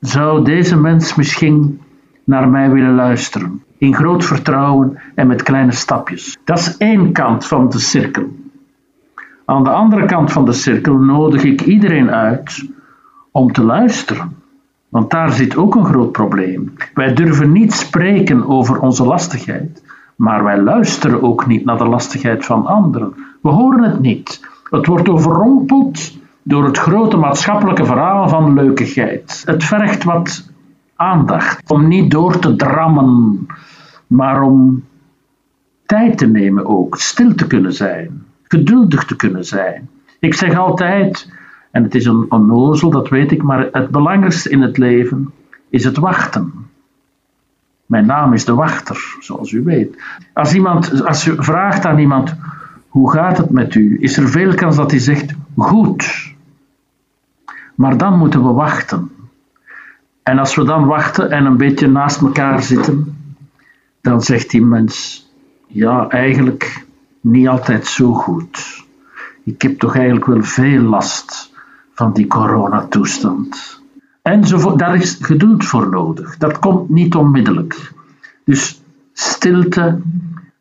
zou 0.01 0.45
deze 0.45 0.77
mens 0.77 1.15
misschien 1.15 1.81
naar 2.25 2.49
mij 2.49 2.71
willen 2.71 2.95
luisteren. 2.95 3.63
In 3.85 3.95
groot 3.95 4.25
vertrouwen 4.25 4.99
en 5.15 5.27
met 5.27 5.43
kleine 5.43 5.73
stapjes. 5.73 6.39
Dat 6.45 6.59
is 6.59 6.77
één 6.77 7.13
kant 7.13 7.47
van 7.47 7.69
de 7.69 7.79
cirkel. 7.79 8.25
Aan 9.45 9.65
de 9.65 9.71
andere 9.71 10.07
kant 10.07 10.33
van 10.33 10.45
de 10.45 10.53
cirkel 10.53 10.95
nodig 10.95 11.45
ik 11.45 11.61
iedereen 11.61 12.11
uit 12.11 12.69
om 13.31 13.53
te 13.53 13.63
luisteren. 13.63 14.37
Want 14.89 15.11
daar 15.11 15.33
zit 15.33 15.57
ook 15.57 15.75
een 15.75 15.85
groot 15.85 16.13
probleem. 16.13 16.73
Wij 16.95 17.15
durven 17.15 17.53
niet 17.53 17.73
spreken 17.73 18.49
over 18.49 18.81
onze 18.81 19.05
lastigheid, 19.05 19.83
maar 20.17 20.45
wij 20.45 20.61
luisteren 20.61 21.23
ook 21.23 21.47
niet 21.47 21.65
naar 21.65 21.79
de 21.79 21.89
lastigheid 21.89 22.45
van 22.45 22.67
anderen. 22.67 23.15
We 23.43 23.49
horen 23.49 23.83
het 23.83 24.01
niet. 24.01 24.49
Het 24.71 24.87
wordt 24.87 25.09
overrompeld 25.09 26.19
door 26.43 26.65
het 26.65 26.79
grote 26.79 27.17
maatschappelijke 27.17 27.85
verhaal 27.85 28.29
van 28.29 28.55
leukigheid. 28.55 29.43
Het 29.47 29.65
vergt 29.65 30.05
wat 30.05 30.53
aandacht. 30.97 31.71
Om 31.71 31.89
niet 31.89 32.11
door 32.11 32.39
te 32.39 32.57
drammen, 32.57 33.47
maar 34.15 34.43
om 34.43 34.85
tijd 35.87 36.19
te 36.19 36.27
nemen 36.27 36.67
ook. 36.67 36.99
Stil 36.99 37.35
te 37.35 37.47
kunnen 37.47 37.73
zijn. 37.73 38.25
Geduldig 38.43 39.05
te 39.05 39.17
kunnen 39.17 39.45
zijn. 39.45 39.89
Ik 40.19 40.35
zeg 40.35 40.57
altijd, 40.57 41.33
en 41.71 41.83
het 41.83 41.95
is 41.95 42.05
een 42.05 42.27
onnozel, 42.29 42.91
dat 42.91 43.09
weet 43.09 43.33
ik, 43.33 43.43
maar 43.43 43.69
het 43.73 43.91
belangrijkste 43.91 44.51
in 44.51 44.63
het 44.63 44.79
leven 44.79 45.33
is 45.71 45.85
het 45.85 45.97
wachten. 45.97 46.53
Mijn 47.87 48.07
naam 48.07 48.33
is 48.33 48.45
de 48.45 48.55
wachter, 48.55 49.17
zoals 49.21 49.53
u 49.53 49.63
weet. 49.63 50.03
Als, 50.33 50.55
iemand, 50.55 51.05
als 51.05 51.25
je 51.25 51.35
vraagt 51.43 51.85
aan 51.85 51.99
iemand, 51.99 52.35
hoe 52.89 53.11
gaat 53.11 53.37
het 53.37 53.51
met 53.51 53.75
u? 53.75 53.97
Is 54.01 54.17
er 54.17 54.29
veel 54.29 54.55
kans 54.55 54.77
dat 54.77 54.91
hij 54.91 55.01
zegt, 55.01 55.35
goed. 55.57 56.33
Maar 57.75 57.97
dan 57.97 58.19
moeten 58.19 58.43
we 58.43 58.53
wachten. 58.53 59.11
En 60.23 60.39
als 60.39 60.55
we 60.55 60.65
dan 60.65 60.87
wachten 60.87 61.31
en 61.31 61.45
een 61.45 61.57
beetje 61.57 61.89
naast 61.89 62.21
elkaar 62.21 62.63
zitten, 62.63 63.14
dan 64.05 64.23
zegt 64.23 64.51
die 64.51 64.63
mens, 64.63 65.27
ja, 65.67 66.09
eigenlijk 66.09 66.87
niet 67.21 67.49
altijd 67.49 67.87
zo 67.87 68.13
goed. 68.13 68.85
Ik 69.45 69.63
heb 69.63 69.79
toch 69.79 69.97
eigenlijk 69.97 70.27
wel 70.27 70.43
veel 70.43 70.81
last 70.81 71.53
van 71.95 72.13
die 72.13 72.27
coronatoestand. 72.27 73.81
Enzovoort. 74.23 74.79
Daar 74.79 74.95
is 74.95 75.19
geduld 75.21 75.65
voor 75.65 75.89
nodig. 75.89 76.37
Dat 76.37 76.59
komt 76.59 76.89
niet 76.89 77.15
onmiddellijk. 77.15 77.93
Dus 78.45 78.81
stilte, 79.13 80.01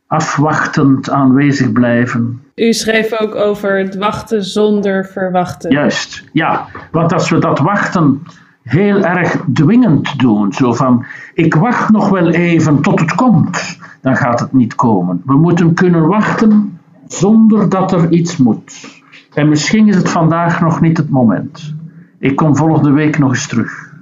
afwachtend 0.08 1.10
aanwezig 1.10 1.72
blijven. 1.72 2.42
U 2.56 2.74
schreef 2.74 3.20
ook 3.20 3.36
over 3.36 3.78
het 3.78 3.96
wachten 3.96 4.44
zonder 4.44 5.06
verwachten. 5.06 5.72
Juist, 5.72 6.24
ja. 6.32 6.68
Want 6.92 7.14
als 7.14 7.30
we 7.30 7.40
dat 7.40 7.60
wachten 7.60 8.24
heel 8.63 9.04
erg 9.04 9.43
dwingend 9.54 10.19
doen, 10.19 10.54
zo 10.54 10.73
van 10.73 11.06
ik 11.34 11.56
wacht 11.56 11.89
nog 11.89 12.10
wel 12.10 12.30
even 12.30 12.82
tot 12.82 12.99
het 12.99 13.15
komt, 13.15 13.80
dan 14.02 14.15
gaat 14.15 14.39
het 14.39 14.54
niet 14.54 14.76
komen. 14.76 15.21
We 15.26 15.38
moeten 15.38 15.73
kunnen 15.73 16.08
wachten 16.08 16.80
zonder 17.08 17.69
dat 17.69 17.91
er 17.91 18.12
iets 18.12 18.38
moet. 18.38 19.02
En 19.34 19.49
misschien 19.49 19.88
is 19.88 19.95
het 19.95 20.10
vandaag 20.10 20.62
nog 20.62 20.82
niet 20.82 20.97
het 20.97 21.10
moment. 21.10 21.76
Ik 22.19 22.36
kom 22.36 22.56
volgende 22.56 22.91
week 22.91 23.17
nog 23.17 23.30
eens 23.30 23.47
terug. 23.47 23.93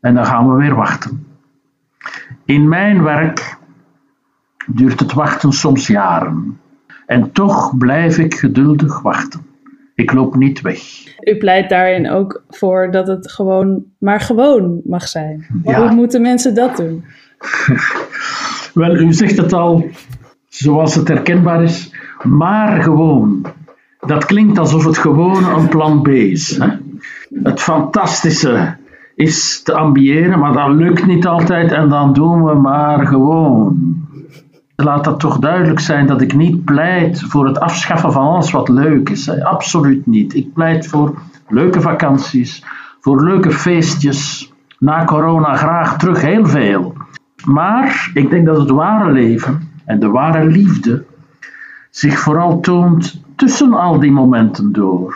En 0.00 0.14
dan 0.14 0.26
gaan 0.26 0.50
we 0.50 0.56
weer 0.56 0.74
wachten. 0.74 1.26
In 2.44 2.68
mijn 2.68 3.02
werk 3.02 3.58
duurt 4.66 5.00
het 5.00 5.12
wachten 5.12 5.52
soms 5.52 5.86
jaren. 5.86 6.58
En 7.06 7.32
toch 7.32 7.76
blijf 7.76 8.18
ik 8.18 8.34
geduldig 8.34 9.00
wachten. 9.00 9.49
Ik 10.00 10.12
loop 10.12 10.34
niet 10.36 10.60
weg. 10.60 10.80
U 11.20 11.36
pleit 11.36 11.68
daarin 11.68 12.10
ook 12.10 12.42
voor 12.48 12.90
dat 12.90 13.06
het 13.06 13.30
gewoon 13.30 13.84
maar 13.98 14.20
gewoon 14.20 14.80
mag 14.84 15.08
zijn. 15.08 15.46
Hoe 15.62 15.90
moeten 15.90 16.22
mensen 16.22 16.54
dat 16.54 16.76
doen? 16.76 17.04
Wel, 18.74 18.96
u 18.96 19.12
zegt 19.12 19.36
het 19.36 19.52
al 19.52 19.88
zoals 20.48 20.94
het 20.94 21.08
herkenbaar 21.08 21.62
is, 21.62 21.94
maar 22.22 22.82
gewoon. 22.82 23.46
Dat 24.00 24.24
klinkt 24.24 24.58
alsof 24.58 24.84
het 24.84 24.98
gewoon 24.98 25.44
een 25.44 25.68
plan 25.68 26.02
B 26.02 26.08
is. 26.08 26.56
Hè? 26.56 26.68
Het 27.42 27.60
fantastische 27.60 28.76
is 29.14 29.62
te 29.62 29.74
ambiëren, 29.74 30.38
maar 30.38 30.52
dat 30.52 30.68
lukt 30.68 31.06
niet 31.06 31.26
altijd 31.26 31.72
en 31.72 31.88
dan 31.88 32.12
doen 32.12 32.44
we 32.44 32.54
maar 32.54 33.06
gewoon. 33.06 33.99
Laat 34.82 35.04
dat 35.04 35.20
toch 35.20 35.38
duidelijk 35.38 35.80
zijn 35.80 36.06
dat 36.06 36.20
ik 36.20 36.34
niet 36.34 36.64
pleit 36.64 37.22
voor 37.22 37.46
het 37.46 37.60
afschaffen 37.60 38.12
van 38.12 38.26
alles 38.26 38.50
wat 38.50 38.68
leuk 38.68 39.08
is. 39.08 39.40
Absoluut 39.40 40.06
niet. 40.06 40.34
Ik 40.34 40.52
pleit 40.52 40.86
voor 40.86 41.18
leuke 41.48 41.80
vakanties, 41.80 42.64
voor 43.00 43.24
leuke 43.24 43.50
feestjes. 43.50 44.52
Na 44.78 45.04
corona 45.04 45.56
graag 45.56 45.98
terug 45.98 46.20
heel 46.20 46.46
veel. 46.46 46.94
Maar 47.44 48.10
ik 48.14 48.30
denk 48.30 48.46
dat 48.46 48.56
het 48.56 48.70
ware 48.70 49.12
leven 49.12 49.70
en 49.84 50.00
de 50.00 50.08
ware 50.08 50.44
liefde 50.44 51.04
zich 51.90 52.18
vooral 52.18 52.60
toont 52.60 53.22
tussen 53.36 53.72
al 53.72 54.00
die 54.00 54.12
momenten 54.12 54.72
door. 54.72 55.14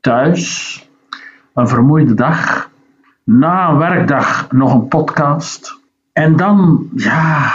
Thuis, 0.00 0.88
een 1.54 1.68
vermoeide 1.68 2.14
dag, 2.14 2.70
na 3.24 3.68
een 3.68 3.78
werkdag 3.78 4.50
nog 4.50 4.74
een 4.74 4.88
podcast. 4.88 5.78
En 6.12 6.36
dan, 6.36 6.88
ja, 6.94 7.52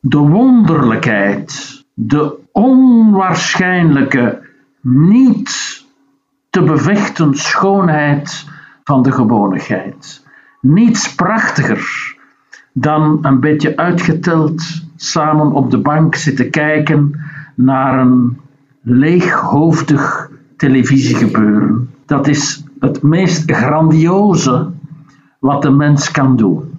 de 0.00 0.18
wonderlijkheid, 0.18 1.84
de 1.94 2.38
onwaarschijnlijke, 2.52 4.46
niet 4.80 5.84
te 6.50 6.62
bevechten 6.62 7.34
schoonheid 7.34 8.46
van 8.84 9.02
de 9.02 9.12
gewoonigheid. 9.12 10.26
Niets 10.60 11.14
prachtiger 11.14 12.16
dan 12.72 13.18
een 13.22 13.40
beetje 13.40 13.76
uitgeteld 13.76 14.62
samen 14.96 15.52
op 15.52 15.70
de 15.70 15.78
bank 15.78 16.14
zitten 16.14 16.50
kijken 16.50 17.20
naar 17.54 17.98
een 17.98 18.38
leeghoofdig 18.82 20.30
televisiegebeuren. 20.56 21.90
Dat 22.06 22.28
is 22.28 22.64
het 22.78 23.02
meest 23.02 23.50
grandioze 23.50 24.70
wat 25.38 25.62
de 25.62 25.70
mens 25.70 26.10
kan 26.10 26.36
doen. 26.36 26.78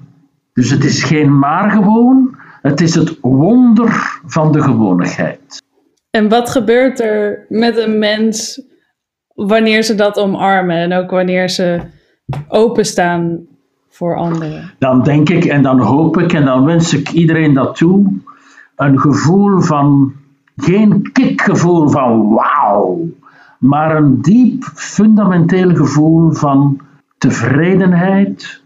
Dus 0.54 0.70
het 0.70 0.84
is 0.84 1.04
geen 1.04 1.40
maar 1.40 1.72
gewoon, 1.72 2.36
het 2.62 2.82
is 2.82 2.96
het 2.96 3.18
wonder 3.22 4.20
van 4.26 4.52
de 4.52 4.62
gewonigheid. 4.62 5.62
En 6.10 6.30
wat 6.30 6.50
gebeurt 6.50 7.00
er 7.00 7.46
met 7.50 7.78
een 7.78 8.00
mens 8.00 8.62
wanneer 9.34 9.84
ze 9.84 9.96
dat 9.96 10.18
omarmen 10.18 10.76
en 10.76 10.94
ook 10.94 11.10
wanneer 11.10 11.50
ze 11.50 11.80
openstaan 12.48 13.48
voor 13.90 14.18
anderen? 14.18 14.72
Dan 14.80 15.04
denk 15.04 15.30
ik 15.30 15.46
en 15.46 15.62
dan 15.62 15.80
hoop 15.80 16.18
ik 16.18 16.34
en 16.34 16.46
dan 16.46 16.66
wens 16.66 16.94
ik 16.94 17.10
iedereen 17.10 17.54
dat 17.54 17.76
toe. 17.76 18.14
Een 18.76 19.00
gevoel 19.00 19.60
van, 19.60 20.14
geen 20.56 21.12
kickgevoel 21.12 21.90
van 21.90 22.30
wauw, 22.30 23.10
maar 23.58 23.96
een 23.96 24.22
diep 24.22 24.64
fundamenteel 24.74 25.76
gevoel 25.76 26.32
van 26.32 26.80
tevredenheid, 27.18 28.62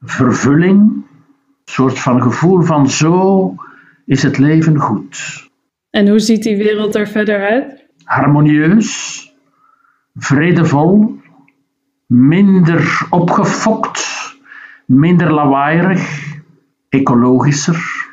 vervulling, 0.00 1.04
soort 1.70 1.98
van 1.98 2.22
gevoel 2.22 2.62
van 2.62 2.88
zo 2.88 3.54
is 4.06 4.22
het 4.22 4.38
leven 4.38 4.78
goed. 4.78 5.48
En 5.90 6.08
hoe 6.08 6.18
ziet 6.18 6.42
die 6.42 6.56
wereld 6.56 6.94
er 6.94 7.08
verder 7.08 7.48
uit? 7.50 7.86
Harmonieus, 8.04 8.88
vredevol, 10.14 11.18
minder 12.06 13.06
opgefokt, 13.10 14.08
minder 14.84 15.32
lawaaierig, 15.32 16.34
ecologischer, 16.88 18.08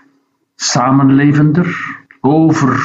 samenlevender, 0.56 1.98
over 2.22 2.80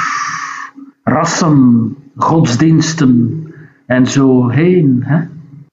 rassen, 1.02 1.96
godsdiensten 2.16 3.46
en 3.86 4.06
zo 4.06 4.48
heen. 4.48 5.02
Hè? 5.04 5.20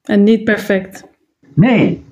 En 0.02 0.24
niet 0.24 0.44
perfect. 0.44 1.08
Nee, 1.54 2.04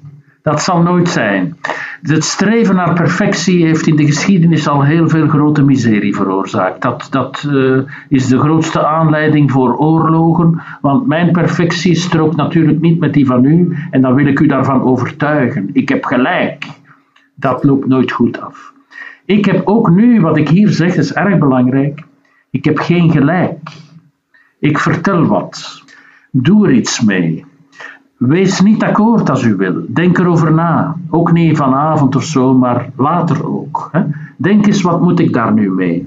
dat 0.42 0.62
zal 0.62 0.82
nooit 0.82 1.10
zijn. 1.10 1.58
Het 2.02 2.24
streven 2.24 2.76
naar 2.76 2.94
perfectie 2.94 3.66
heeft 3.66 3.88
in 3.88 3.96
de 3.96 4.06
geschiedenis 4.06 4.68
al 4.68 4.84
heel 4.84 5.10
veel 5.10 5.28
grote 5.28 5.64
miserie 5.64 6.16
veroorzaakt. 6.16 6.82
Dat, 6.82 7.08
dat 7.10 7.46
uh, 7.48 7.82
is 8.10 8.28
de 8.28 8.40
grootste 8.40 8.86
aanleiding 8.86 9.52
voor 9.52 9.78
oorlogen, 9.78 10.62
want 10.82 11.08
mijn 11.08 11.32
perfectie 11.32 11.96
strookt 11.96 12.36
natuurlijk 12.36 12.80
niet 12.80 13.00
met 13.00 13.14
die 13.14 13.26
van 13.26 13.46
u 13.46 13.78
en 13.92 14.02
dan 14.02 14.14
wil 14.16 14.26
ik 14.26 14.40
u 14.40 14.48
daarvan 14.48 14.82
overtuigen. 14.82 15.70
Ik 15.74 15.90
heb 15.90 16.06
gelijk. 16.06 16.66
Dat 17.36 17.64
loopt 17.64 17.88
nooit 17.88 18.12
goed 18.12 18.42
af. 18.42 18.74
Ik 19.26 19.46
heb 19.46 19.62
ook 19.66 19.90
nu, 19.90 20.22
wat 20.22 20.38
ik 20.38 20.50
hier 20.50 20.70
zeg, 20.70 20.96
is 20.96 21.14
erg 21.14 21.38
belangrijk. 21.38 22.04
Ik 22.50 22.66
heb 22.66 22.78
geen 22.78 23.12
gelijk. 23.12 23.60
Ik 24.60 24.80
vertel 24.80 25.26
wat. 25.26 25.84
Doe 26.32 26.68
er 26.68 26.74
iets 26.74 27.02
mee. 27.02 27.46
Wees 28.18 28.62
niet 28.62 28.84
akkoord 28.84 29.30
als 29.30 29.44
u 29.44 29.56
wil. 29.56 29.86
Denk 29.88 30.18
erover 30.18 30.54
na. 30.54 30.96
Ook 31.10 31.32
niet 31.32 31.58
vanavond 31.58 32.16
of 32.16 32.24
zo, 32.24 32.54
maar 32.54 32.90
later 32.96 33.48
ook. 33.48 33.90
Hè? 33.92 34.02
Denk 34.38 34.68
eens, 34.68 34.82
wat 34.82 35.02
moet 35.02 35.20
ik 35.20 35.34
daar 35.34 35.54
nu 35.54 35.72
mee? 35.72 36.06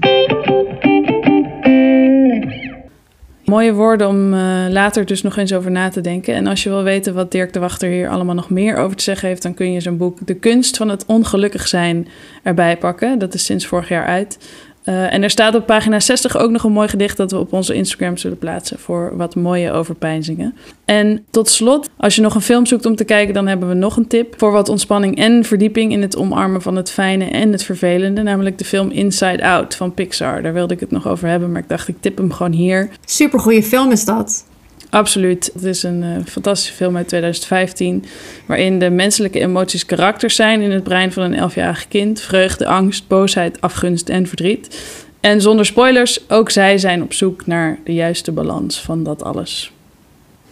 Mooie 3.45 3.73
woorden 3.73 4.07
om 4.07 4.33
uh, 4.33 4.65
later 4.69 5.05
dus 5.05 5.21
nog 5.21 5.37
eens 5.37 5.53
over 5.53 5.71
na 5.71 5.89
te 5.89 6.01
denken. 6.01 6.33
En 6.33 6.47
als 6.47 6.63
je 6.63 6.69
wil 6.69 6.83
weten 6.83 7.13
wat 7.13 7.31
Dirk 7.31 7.53
de 7.53 7.59
Wachter 7.59 7.89
hier 7.89 8.09
allemaal 8.09 8.35
nog 8.35 8.49
meer 8.49 8.77
over 8.77 8.97
te 8.97 9.03
zeggen 9.03 9.27
heeft, 9.27 9.43
dan 9.43 9.53
kun 9.53 9.71
je 9.71 9.79
zijn 9.79 9.97
boek 9.97 10.17
De 10.25 10.33
kunst 10.33 10.77
van 10.77 10.89
het 10.89 11.05
ongelukkig 11.05 11.67
zijn 11.67 12.07
erbij 12.43 12.77
pakken. 12.77 13.19
Dat 13.19 13.33
is 13.33 13.45
sinds 13.45 13.65
vorig 13.65 13.89
jaar 13.89 14.05
uit. 14.05 14.37
Uh, 14.85 15.13
en 15.13 15.23
er 15.23 15.29
staat 15.29 15.55
op 15.55 15.65
pagina 15.65 15.99
60 15.99 16.37
ook 16.37 16.51
nog 16.51 16.63
een 16.63 16.71
mooi 16.71 16.87
gedicht 16.87 17.17
dat 17.17 17.31
we 17.31 17.37
op 17.37 17.53
onze 17.53 17.73
Instagram 17.73 18.17
zullen 18.17 18.37
plaatsen 18.37 18.79
voor 18.79 19.17
wat 19.17 19.35
mooie 19.35 19.71
overpeinzingen. 19.71 20.55
En 20.85 21.25
tot 21.29 21.49
slot, 21.49 21.89
als 21.97 22.15
je 22.15 22.21
nog 22.21 22.35
een 22.35 22.41
film 22.41 22.65
zoekt 22.65 22.85
om 22.85 22.95
te 22.95 23.03
kijken, 23.03 23.33
dan 23.33 23.47
hebben 23.47 23.67
we 23.67 23.73
nog 23.73 23.97
een 23.97 24.07
tip 24.07 24.33
voor 24.37 24.51
wat 24.51 24.69
ontspanning 24.69 25.17
en 25.17 25.43
verdieping 25.43 25.91
in 25.91 26.01
het 26.01 26.17
omarmen 26.17 26.61
van 26.61 26.75
het 26.75 26.91
fijne 26.91 27.25
en 27.25 27.51
het 27.51 27.63
vervelende, 27.63 28.21
namelijk 28.21 28.57
de 28.57 28.65
film 28.65 28.89
Inside 28.89 29.45
Out 29.45 29.75
van 29.75 29.93
Pixar. 29.93 30.41
Daar 30.41 30.53
wilde 30.53 30.73
ik 30.73 30.79
het 30.79 30.91
nog 30.91 31.07
over 31.07 31.27
hebben, 31.27 31.51
maar 31.51 31.61
ik 31.61 31.69
dacht 31.69 31.87
ik 31.87 31.95
tip 31.99 32.17
hem 32.17 32.31
gewoon 32.31 32.51
hier. 32.51 32.89
Supergoeie 33.05 33.63
film 33.63 33.91
is 33.91 34.05
dat. 34.05 34.45
Absoluut. 34.91 35.51
Het 35.53 35.63
is 35.63 35.83
een 35.83 36.03
uh, 36.03 36.15
fantastische 36.25 36.73
film 36.73 36.97
uit 36.97 37.07
2015, 37.07 38.05
waarin 38.45 38.79
de 38.79 38.89
menselijke 38.89 39.39
emoties 39.39 39.85
karakters 39.85 40.35
zijn 40.35 40.61
in 40.61 40.71
het 40.71 40.83
brein 40.83 41.11
van 41.11 41.23
een 41.23 41.33
elfjarig 41.33 41.87
kind. 41.87 42.21
Vreugde, 42.21 42.65
angst, 42.65 43.07
boosheid, 43.07 43.61
afgunst 43.61 44.09
en 44.09 44.27
verdriet. 44.27 44.81
En 45.19 45.41
zonder 45.41 45.65
spoilers, 45.65 46.29
ook 46.29 46.49
zij 46.49 46.77
zijn 46.77 47.03
op 47.03 47.13
zoek 47.13 47.45
naar 47.45 47.79
de 47.83 47.93
juiste 47.93 48.31
balans 48.31 48.81
van 48.81 49.03
dat 49.03 49.23
alles. 49.23 49.71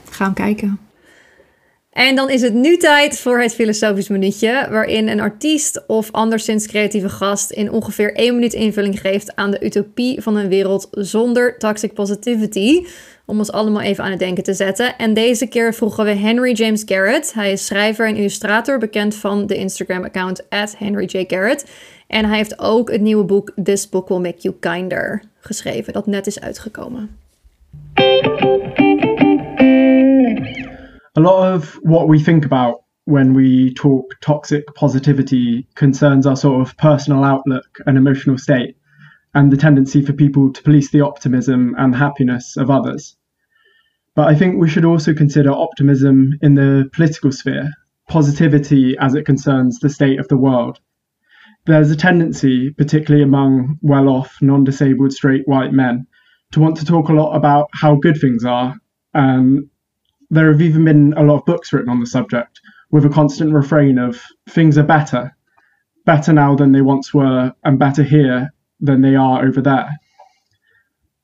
Gaan 0.09 0.33
kijken. 0.33 0.79
En 1.99 2.15
dan 2.15 2.29
is 2.29 2.41
het 2.41 2.53
nu 2.53 2.77
tijd 2.77 3.19
voor 3.19 3.41
het 3.41 3.53
filosofisch 3.53 4.07
minuutje, 4.07 4.67
waarin 4.69 5.07
een 5.07 5.19
artiest 5.19 5.83
of 5.87 6.11
anderszins 6.11 6.67
creatieve 6.67 7.09
gast 7.09 7.51
in 7.51 7.71
ongeveer 7.71 8.15
één 8.15 8.35
minuut 8.35 8.53
invulling 8.53 8.99
geeft 8.99 9.35
aan 9.35 9.51
de 9.51 9.65
utopie 9.65 10.21
van 10.21 10.35
een 10.35 10.47
wereld 10.47 10.87
zonder 10.91 11.57
toxic 11.57 11.93
positivity. 11.93 12.85
Om 13.25 13.37
ons 13.37 13.51
allemaal 13.51 13.81
even 13.81 14.03
aan 14.03 14.09
het 14.09 14.19
denken 14.19 14.43
te 14.43 14.53
zetten. 14.53 14.97
En 14.97 15.13
deze 15.13 15.47
keer 15.47 15.73
vroegen 15.73 16.05
we 16.05 16.11
Henry 16.11 16.53
James 16.53 16.83
Garrett. 16.85 17.33
Hij 17.33 17.51
is 17.51 17.65
schrijver 17.65 18.07
en 18.07 18.15
illustrator, 18.15 18.77
bekend 18.77 19.15
van 19.15 19.47
de 19.47 19.55
Instagram-account 19.55 20.45
Henry 20.77 21.05
J. 21.05 21.23
Garrett. 21.27 21.65
En 22.07 22.25
hij 22.25 22.37
heeft 22.37 22.59
ook 22.59 22.91
het 22.91 23.01
nieuwe 23.01 23.23
boek 23.23 23.51
This 23.63 23.89
Book 23.89 24.07
Will 24.07 24.19
Make 24.19 24.39
You 24.41 24.55
Kinder 24.59 25.21
geschreven, 25.39 25.93
dat 25.93 26.07
net 26.07 26.27
is 26.27 26.39
uitgekomen. 26.39 27.17
A 31.15 31.21
lot 31.21 31.53
of 31.53 31.73
what 31.83 32.07
we 32.07 32.19
think 32.19 32.45
about 32.45 32.83
when 33.05 33.33
we 33.33 33.73
talk 33.73 34.15
toxic 34.21 34.63
positivity 34.75 35.67
concerns 35.75 36.27
our 36.27 36.35
sort 36.35 36.61
of 36.61 36.77
personal 36.77 37.23
outlook 37.23 37.79
and 37.85 37.97
emotional 37.97 38.37
state, 38.37 38.75
and 39.33 39.51
the 39.51 39.57
tendency 39.57 40.05
for 40.05 40.13
people 40.13 40.53
to 40.53 40.63
police 40.63 40.91
the 40.91 41.01
optimism 41.01 41.75
and 41.77 41.95
happiness 41.95 42.57
of 42.57 42.69
others. 42.69 43.15
But 44.15 44.27
I 44.27 44.35
think 44.35 44.59
we 44.59 44.69
should 44.69 44.85
also 44.85 45.13
consider 45.13 45.51
optimism 45.51 46.33
in 46.41 46.55
the 46.55 46.89
political 46.93 47.31
sphere, 47.31 47.71
positivity 48.07 48.97
as 48.99 49.15
it 49.15 49.25
concerns 49.25 49.79
the 49.79 49.89
state 49.89 50.19
of 50.19 50.27
the 50.27 50.37
world 50.37 50.79
there's 51.65 51.91
a 51.91 51.95
tendency, 51.95 52.71
particularly 52.71 53.23
among 53.23 53.77
well 53.81 54.09
off, 54.09 54.37
non 54.41 54.63
disabled 54.63 55.13
straight 55.13 55.47
white 55.47 55.71
men, 55.71 56.07
to 56.51 56.59
want 56.59 56.77
to 56.77 56.85
talk 56.85 57.09
a 57.09 57.13
lot 57.13 57.35
about 57.35 57.69
how 57.73 57.95
good 57.95 58.19
things 58.19 58.43
are. 58.43 58.75
And 59.13 59.69
there 60.29 60.51
have 60.51 60.61
even 60.61 60.85
been 60.85 61.13
a 61.13 61.23
lot 61.23 61.39
of 61.39 61.45
books 61.45 61.73
written 61.73 61.89
on 61.89 61.99
the 61.99 62.05
subject 62.05 62.59
with 62.91 63.05
a 63.05 63.09
constant 63.09 63.53
refrain 63.53 63.97
of 63.97 64.21
things 64.49 64.77
are 64.77 64.83
better, 64.83 65.35
better 66.05 66.33
now 66.33 66.55
than 66.55 66.71
they 66.71 66.81
once 66.81 67.13
were, 67.13 67.53
and 67.63 67.79
better 67.79 68.03
here 68.03 68.53
than 68.79 69.01
they 69.01 69.15
are 69.15 69.45
over 69.45 69.61
there. 69.61 69.89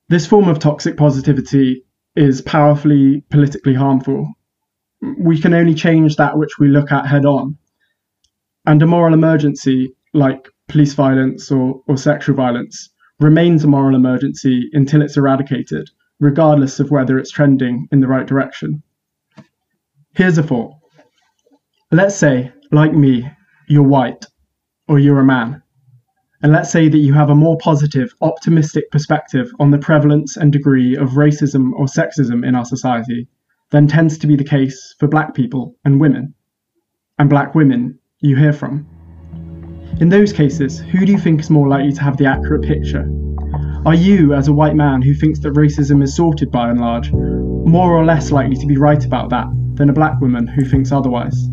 This 0.09 0.27
form 0.27 0.47
of 0.47 0.59
toxic 0.59 0.97
positivity 0.97 1.83
is 2.15 2.41
powerfully 2.41 3.23
politically 3.29 3.73
harmful. 3.73 4.31
We 5.19 5.39
can 5.39 5.53
only 5.53 5.73
change 5.73 6.15
that 6.15 6.37
which 6.37 6.59
we 6.59 6.67
look 6.67 6.91
at 6.91 7.07
head 7.07 7.25
on. 7.25 7.57
And 8.65 8.81
a 8.81 8.87
moral 8.87 9.13
emergency 9.13 9.95
like 10.15 10.47
police 10.67 10.93
violence 10.93 11.51
or, 11.51 11.81
or 11.87 11.97
sexual 11.97 12.35
violence, 12.35 12.89
remains 13.19 13.63
a 13.63 13.67
moral 13.67 13.95
emergency 13.95 14.69
until 14.73 15.01
it's 15.01 15.17
eradicated, 15.17 15.89
regardless 16.19 16.79
of 16.79 16.89
whether 16.89 17.19
it's 17.19 17.31
trending 17.31 17.87
in 17.91 17.99
the 17.99 18.07
right 18.07 18.25
direction. 18.25 18.81
Here's 20.15 20.37
a 20.37 20.43
thought. 20.43 20.73
Let's 21.91 22.15
say, 22.15 22.53
like 22.71 22.93
me, 22.93 23.29
you're 23.67 23.83
white, 23.83 24.25
or 24.87 24.97
you're 24.97 25.19
a 25.19 25.25
man. 25.25 25.61
And 26.41 26.53
let's 26.53 26.71
say 26.71 26.87
that 26.87 26.99
you 26.99 27.13
have 27.13 27.29
a 27.29 27.35
more 27.35 27.57
positive, 27.57 28.13
optimistic 28.21 28.89
perspective 28.91 29.51
on 29.59 29.71
the 29.71 29.77
prevalence 29.77 30.37
and 30.37 30.53
degree 30.53 30.95
of 30.95 31.09
racism 31.11 31.73
or 31.73 31.85
sexism 31.85 32.47
in 32.47 32.55
our 32.55 32.63
society 32.63 33.27
than 33.71 33.87
tends 33.87 34.17
to 34.19 34.27
be 34.27 34.37
the 34.37 34.43
case 34.45 34.95
for 34.99 35.09
black 35.09 35.33
people 35.33 35.75
and 35.83 35.99
women, 35.99 36.33
and 37.19 37.29
black 37.29 37.53
women 37.53 37.99
you 38.19 38.37
hear 38.37 38.53
from. 38.53 38.87
In 39.99 40.07
those 40.07 40.31
cases, 40.31 40.79
who 40.79 41.05
do 41.05 41.11
you 41.11 41.17
think 41.17 41.41
is 41.41 41.49
more 41.49 41.67
likely 41.67 41.91
to 41.91 42.01
have 42.01 42.15
the 42.15 42.25
accurate 42.25 42.63
picture? 42.63 43.05
Are 43.85 43.95
you, 43.95 44.33
as 44.33 44.47
a 44.47 44.53
white 44.53 44.75
man 44.75 45.01
who 45.01 45.13
thinks 45.13 45.39
that 45.39 45.55
racism 45.55 46.01
is 46.01 46.15
sorted 46.15 46.51
by 46.51 46.69
and 46.69 46.79
large, 46.79 47.11
more 47.65 47.91
or 47.91 48.05
less 48.05 48.31
likely 48.31 48.55
to 48.55 48.65
be 48.65 48.77
right 48.77 49.03
about 49.05 49.29
that 49.29 49.47
than 49.75 49.89
a 49.89 49.93
black 49.93 50.19
woman 50.21 50.47
who 50.47 50.63
thinks 50.63 50.91
otherwise? 50.91 51.49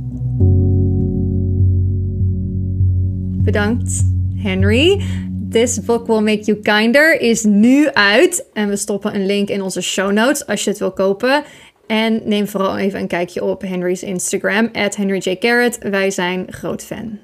Bedankt, 3.42 4.04
Henry. 4.36 5.02
This 5.50 5.78
Book 5.78 6.06
Will 6.06 6.20
Make 6.20 6.46
You 6.46 6.60
Kinder 6.62 7.20
is 7.20 7.44
nu 7.44 7.90
uit. 7.90 8.48
En 8.52 8.68
we 8.68 8.76
stoppen 8.76 9.14
een 9.14 9.26
link 9.26 9.48
in 9.48 9.62
onze 9.62 9.80
show 9.80 10.12
notes 10.12 10.46
als 10.46 10.64
je 10.64 10.70
het 10.70 10.78
wil 10.78 10.92
kopen. 10.92 11.44
En 11.86 12.20
neem 12.24 12.46
vooral 12.46 12.78
even 12.78 13.00
een 13.00 13.06
kijkje 13.06 13.44
op 13.44 13.62
Henry's 13.62 14.02
Instagram, 14.02 14.68
at 14.72 14.96
Henry 14.96 15.18
J. 15.18 15.36
Garrett. 15.40 15.78
Wij 15.78 16.10
zijn 16.10 16.46
groot 16.48 16.82
fan. 16.82 17.18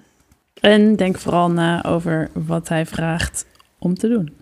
En 0.61 0.97
denk 0.97 1.19
vooral 1.19 1.51
na 1.51 1.85
over 1.85 2.31
wat 2.33 2.69
hij 2.69 2.87
vraagt 2.87 3.47
om 3.79 3.95
te 3.95 4.09
doen. 4.09 4.33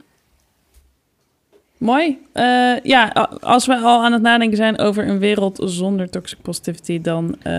Mooi. 1.87 2.18
Uh, 2.35 2.77
ja, 2.83 3.29
als 3.40 3.66
we 3.66 3.77
al 3.77 4.05
aan 4.05 4.12
het 4.12 4.22
nadenken 4.22 4.57
zijn 4.57 4.79
over 4.79 5.09
een 5.09 5.18
wereld 5.18 5.61
zonder 5.64 6.11
toxic 6.11 6.38
positivity, 6.42 7.01
dan 7.01 7.37
uh, 7.46 7.53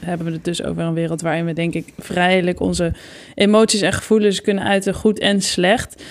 hebben 0.00 0.26
we 0.26 0.32
het 0.32 0.44
dus 0.44 0.64
over 0.64 0.82
een 0.82 0.94
wereld 0.94 1.20
waarin 1.20 1.44
we, 1.44 1.52
denk 1.52 1.74
ik, 1.74 1.92
vrijelijk 1.98 2.60
onze 2.60 2.92
emoties 3.34 3.80
en 3.80 3.92
gevoelens 3.92 4.40
kunnen 4.40 4.64
uiten, 4.64 4.94
goed 4.94 5.18
en 5.18 5.42
slecht. 5.42 6.04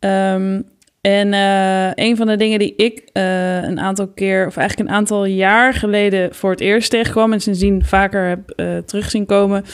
Um, 0.00 0.64
en 1.00 1.32
uh, 1.32 1.90
een 1.94 2.16
van 2.16 2.26
de 2.26 2.36
dingen 2.36 2.58
die 2.58 2.74
ik 2.76 3.08
een 3.12 3.80
aantal 3.80 4.08
keer, 4.08 4.46
of 4.46 4.56
eigenlijk 4.56 4.88
een 4.88 4.94
aantal 4.94 5.24
jaar 5.24 5.74
geleden 5.74 6.34
voor 6.34 6.50
het 6.50 6.60
eerst 6.60 6.90
tegenkwam 6.90 7.32
en 7.32 7.40
sindsdien 7.40 7.84
vaker 7.84 8.28
heb 8.28 8.52
terugzien 8.86 9.26
komen, 9.26 9.64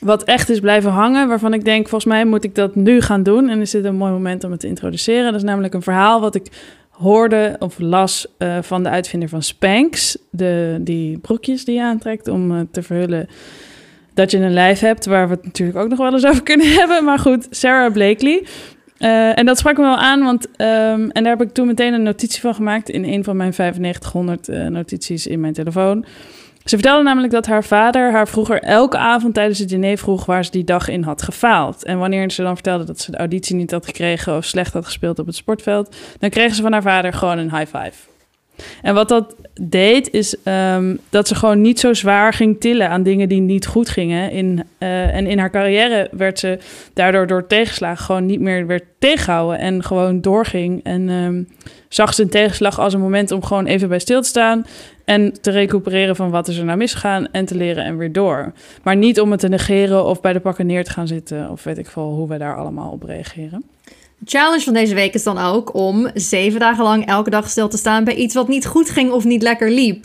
wat 0.00 0.24
echt 0.24 0.48
is 0.48 0.60
blijven 0.60 0.90
hangen, 0.90 1.28
waarvan 1.28 1.54
ik 1.54 1.64
denk, 1.64 1.88
volgens 1.88 2.12
mij 2.12 2.24
moet 2.24 2.44
ik 2.44 2.54
dat 2.54 2.74
nu 2.74 3.00
gaan 3.00 3.22
doen. 3.22 3.48
En 3.48 3.60
is 3.60 3.70
dit 3.70 3.84
een 3.84 3.96
mooi 3.96 4.12
moment 4.12 4.44
om 4.44 4.50
het 4.50 4.60
te 4.60 4.66
introduceren. 4.66 5.24
Dat 5.24 5.34
is 5.34 5.42
namelijk 5.42 5.74
een 5.74 5.82
verhaal 5.82 6.20
wat 6.20 6.34
ik 6.34 6.46
hoorde 6.90 7.56
of 7.58 7.78
las 7.78 8.26
uh, 8.38 8.58
van 8.60 8.82
de 8.82 8.88
uitvinder 8.88 9.28
van 9.28 9.42
Spanx. 9.42 10.18
De, 10.30 10.78
die 10.80 11.18
broekjes 11.18 11.64
die 11.64 11.74
je 11.74 11.82
aantrekt 11.82 12.28
om 12.28 12.52
uh, 12.52 12.60
te 12.70 12.82
verhullen 12.82 13.28
dat 14.14 14.30
je 14.30 14.38
een 14.38 14.52
lijf 14.52 14.80
hebt, 14.80 15.06
waar 15.06 15.28
we 15.28 15.34
het 15.34 15.44
natuurlijk 15.44 15.78
ook 15.78 15.88
nog 15.88 15.98
wel 15.98 16.12
eens 16.12 16.26
over 16.26 16.42
kunnen 16.42 16.72
hebben. 16.80 17.04
Maar 17.04 17.18
goed, 17.18 17.46
Sarah 17.50 17.92
Blakely. 17.92 18.46
Uh, 18.98 19.38
en 19.38 19.46
dat 19.46 19.58
sprak 19.58 19.76
me 19.76 19.82
wel 19.82 19.96
aan, 19.96 20.22
want 20.22 20.46
um, 20.46 21.10
en 21.10 21.22
daar 21.22 21.36
heb 21.38 21.42
ik 21.42 21.52
toen 21.52 21.66
meteen 21.66 21.92
een 21.92 22.02
notitie 22.02 22.40
van 22.40 22.54
gemaakt 22.54 22.88
in 22.88 23.04
een 23.04 23.24
van 23.24 23.36
mijn 23.36 23.52
9500 23.56 24.70
notities 24.70 25.26
in 25.26 25.40
mijn 25.40 25.52
telefoon. 25.52 26.04
Ze 26.66 26.74
vertelde 26.76 27.02
namelijk 27.02 27.32
dat 27.32 27.46
haar 27.46 27.64
vader 27.64 28.12
haar 28.12 28.28
vroeger 28.28 28.62
elke 28.62 28.98
avond 28.98 29.34
tijdens 29.34 29.58
het 29.58 29.68
diner 29.68 29.98
vroeg 29.98 30.24
waar 30.24 30.44
ze 30.44 30.50
die 30.50 30.64
dag 30.64 30.88
in 30.88 31.02
had 31.02 31.22
gefaald. 31.22 31.84
En 31.84 31.98
wanneer 31.98 32.30
ze 32.30 32.42
dan 32.42 32.54
vertelde 32.54 32.84
dat 32.84 33.00
ze 33.00 33.10
de 33.10 33.16
auditie 33.16 33.56
niet 33.56 33.70
had 33.70 33.86
gekregen 33.86 34.36
of 34.36 34.44
slecht 34.44 34.72
had 34.72 34.84
gespeeld 34.84 35.18
op 35.18 35.26
het 35.26 35.34
sportveld, 35.34 35.96
dan 36.18 36.30
kreeg 36.30 36.54
ze 36.54 36.62
van 36.62 36.72
haar 36.72 36.82
vader 36.82 37.12
gewoon 37.12 37.38
een 37.38 37.56
high 37.56 37.76
five. 37.76 37.92
En 38.82 38.94
wat 38.94 39.08
dat 39.08 39.34
deed, 39.60 40.10
is 40.10 40.36
um, 40.44 40.98
dat 41.08 41.28
ze 41.28 41.34
gewoon 41.34 41.60
niet 41.60 41.80
zo 41.80 41.94
zwaar 41.94 42.32
ging 42.32 42.60
tillen 42.60 42.88
aan 42.88 43.02
dingen 43.02 43.28
die 43.28 43.40
niet 43.40 43.66
goed 43.66 43.88
gingen. 43.88 44.30
In, 44.30 44.64
uh, 44.78 45.14
en 45.14 45.26
in 45.26 45.38
haar 45.38 45.50
carrière 45.50 46.08
werd 46.12 46.38
ze 46.38 46.58
daardoor 46.94 47.26
door 47.26 47.46
tegenslagen 47.46 48.04
gewoon 48.04 48.26
niet 48.26 48.40
meer 48.40 48.66
werd 48.66 48.84
tegengehouden 48.98 49.58
en 49.58 49.84
gewoon 49.84 50.20
doorging. 50.20 50.84
En 50.84 51.08
um, 51.08 51.48
zag 51.88 52.14
ze 52.14 52.22
een 52.22 52.28
tegenslag 52.28 52.78
als 52.78 52.94
een 52.94 53.00
moment 53.00 53.30
om 53.30 53.42
gewoon 53.42 53.66
even 53.66 53.88
bij 53.88 53.98
stil 53.98 54.22
te 54.22 54.28
staan. 54.28 54.66
En 55.06 55.40
te 55.40 55.50
recupereren 55.50 56.16
van 56.16 56.30
wat 56.30 56.48
is 56.48 56.58
er 56.58 56.64
nou 56.64 56.78
misgegaan 56.78 57.28
en 57.32 57.44
te 57.44 57.54
leren 57.54 57.84
en 57.84 57.96
weer 57.96 58.12
door. 58.12 58.52
Maar 58.82 58.96
niet 58.96 59.20
om 59.20 59.30
het 59.30 59.40
te 59.40 59.48
negeren 59.48 60.04
of 60.04 60.20
bij 60.20 60.32
de 60.32 60.40
pakken 60.40 60.66
neer 60.66 60.84
te 60.84 60.90
gaan 60.90 61.06
zitten. 61.06 61.50
Of 61.50 61.64
weet 61.64 61.78
ik 61.78 61.86
veel 61.86 62.14
hoe 62.14 62.28
we 62.28 62.38
daar 62.38 62.56
allemaal 62.56 62.90
op 62.90 63.02
reageren. 63.02 63.64
De 64.18 64.30
challenge 64.30 64.64
van 64.64 64.74
deze 64.74 64.94
week 64.94 65.14
is 65.14 65.22
dan 65.22 65.38
ook 65.38 65.74
om 65.74 66.10
zeven 66.14 66.60
dagen 66.60 66.84
lang 66.84 67.06
elke 67.06 67.30
dag 67.30 67.48
stil 67.48 67.68
te 67.68 67.76
staan 67.76 68.04
bij 68.04 68.14
iets 68.14 68.34
wat 68.34 68.48
niet 68.48 68.66
goed 68.66 68.90
ging 68.90 69.10
of 69.10 69.24
niet 69.24 69.42
lekker 69.42 69.70
liep. 69.70 70.04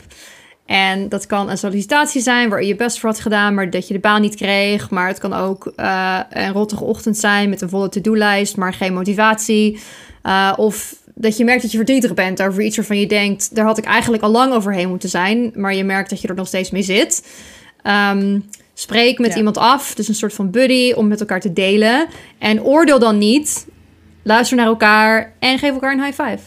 En 0.66 1.08
dat 1.08 1.26
kan 1.26 1.50
een 1.50 1.58
sollicitatie 1.58 2.20
zijn 2.20 2.48
waar 2.48 2.60
je 2.60 2.66
je 2.66 2.76
best 2.76 2.98
voor 2.98 3.08
had 3.08 3.20
gedaan, 3.20 3.54
maar 3.54 3.70
dat 3.70 3.88
je 3.88 3.94
de 3.94 4.00
baan 4.00 4.20
niet 4.20 4.36
kreeg. 4.36 4.90
Maar 4.90 5.08
het 5.08 5.18
kan 5.18 5.32
ook 5.32 5.72
uh, 5.76 6.20
een 6.30 6.52
rottige 6.52 6.84
ochtend 6.84 7.16
zijn 7.16 7.48
met 7.48 7.60
een 7.60 7.68
volle 7.68 7.88
to-do-lijst, 7.88 8.56
maar 8.56 8.74
geen 8.74 8.94
motivatie. 8.94 9.80
Uh, 10.22 10.52
of 10.56 10.94
dat 11.14 11.36
je 11.36 11.44
merkt 11.44 11.62
dat 11.62 11.70
je 11.70 11.76
verdrietig 11.76 12.14
bent 12.14 12.42
over 12.42 12.62
iets 12.62 12.76
waarvan 12.76 12.98
je 12.98 13.06
denkt, 13.06 13.54
daar 13.54 13.64
had 13.64 13.78
ik 13.78 13.84
eigenlijk 13.84 14.22
al 14.22 14.30
lang 14.30 14.52
overheen 14.52 14.88
moeten 14.88 15.08
zijn, 15.08 15.52
maar 15.54 15.74
je 15.74 15.84
merkt 15.84 16.10
dat 16.10 16.20
je 16.20 16.28
er 16.28 16.34
nog 16.34 16.46
steeds 16.46 16.70
mee 16.70 16.82
zit. 16.82 17.26
Um, 17.86 18.44
spreek 18.74 19.18
met 19.18 19.34
iemand 19.34 19.58
af, 19.58 19.94
dus 19.94 20.08
een 20.08 20.14
soort 20.14 20.32
van 20.32 20.50
buddy 20.50 20.92
om 20.92 21.08
met 21.08 21.20
elkaar 21.20 21.40
te 21.40 21.52
delen. 21.52 22.06
En 22.38 22.62
oordeel 22.62 22.98
dan 22.98 23.18
niet, 23.18 23.66
luister 24.22 24.56
naar 24.56 24.66
elkaar 24.66 25.32
en 25.38 25.58
geef 25.58 25.72
elkaar 25.72 25.92
een 25.92 26.04
high 26.04 26.22
five. 26.22 26.38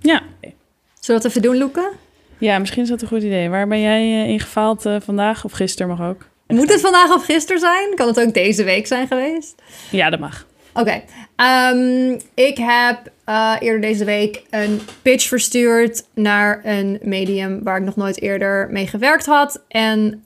Ja. 0.00 0.22
Zullen 0.40 0.52
we 1.00 1.12
dat 1.12 1.24
even 1.24 1.42
doen, 1.42 1.58
Loeke? 1.58 1.92
Ja, 2.38 2.58
misschien 2.58 2.82
is 2.82 2.88
dat 2.88 3.02
een 3.02 3.08
goed 3.08 3.22
idee. 3.22 3.48
Waar 3.48 3.68
ben 3.68 3.80
jij 3.80 4.02
uh, 4.02 4.28
in 4.28 4.40
gefaald 4.40 4.86
uh, 4.86 4.96
vandaag? 5.00 5.44
Of 5.44 5.52
gisteren 5.52 5.96
mag 5.96 6.08
ook. 6.08 6.26
Moet 6.46 6.72
het 6.72 6.80
vandaag 6.80 7.14
of 7.14 7.24
gisteren 7.24 7.60
zijn? 7.60 7.94
Kan 7.94 8.06
het 8.06 8.20
ook 8.20 8.34
deze 8.34 8.64
week 8.64 8.86
zijn 8.86 9.06
geweest? 9.06 9.54
Ja, 9.90 10.10
dat 10.10 10.20
mag. 10.20 10.46
Oké. 10.76 11.02
Ehm, 11.36 12.18
ik 12.34 12.56
heb 12.58 13.10
uh, 13.28 13.56
eerder 13.58 13.80
deze 13.80 14.04
week 14.04 14.42
een 14.50 14.80
pitch 15.02 15.28
verstuurd 15.28 16.04
naar 16.14 16.60
een 16.64 16.98
medium 17.02 17.62
waar 17.62 17.76
ik 17.76 17.84
nog 17.84 17.96
nooit 17.96 18.20
eerder 18.20 18.68
mee 18.70 18.86
gewerkt 18.86 19.26
had. 19.26 19.62
En 19.68 20.24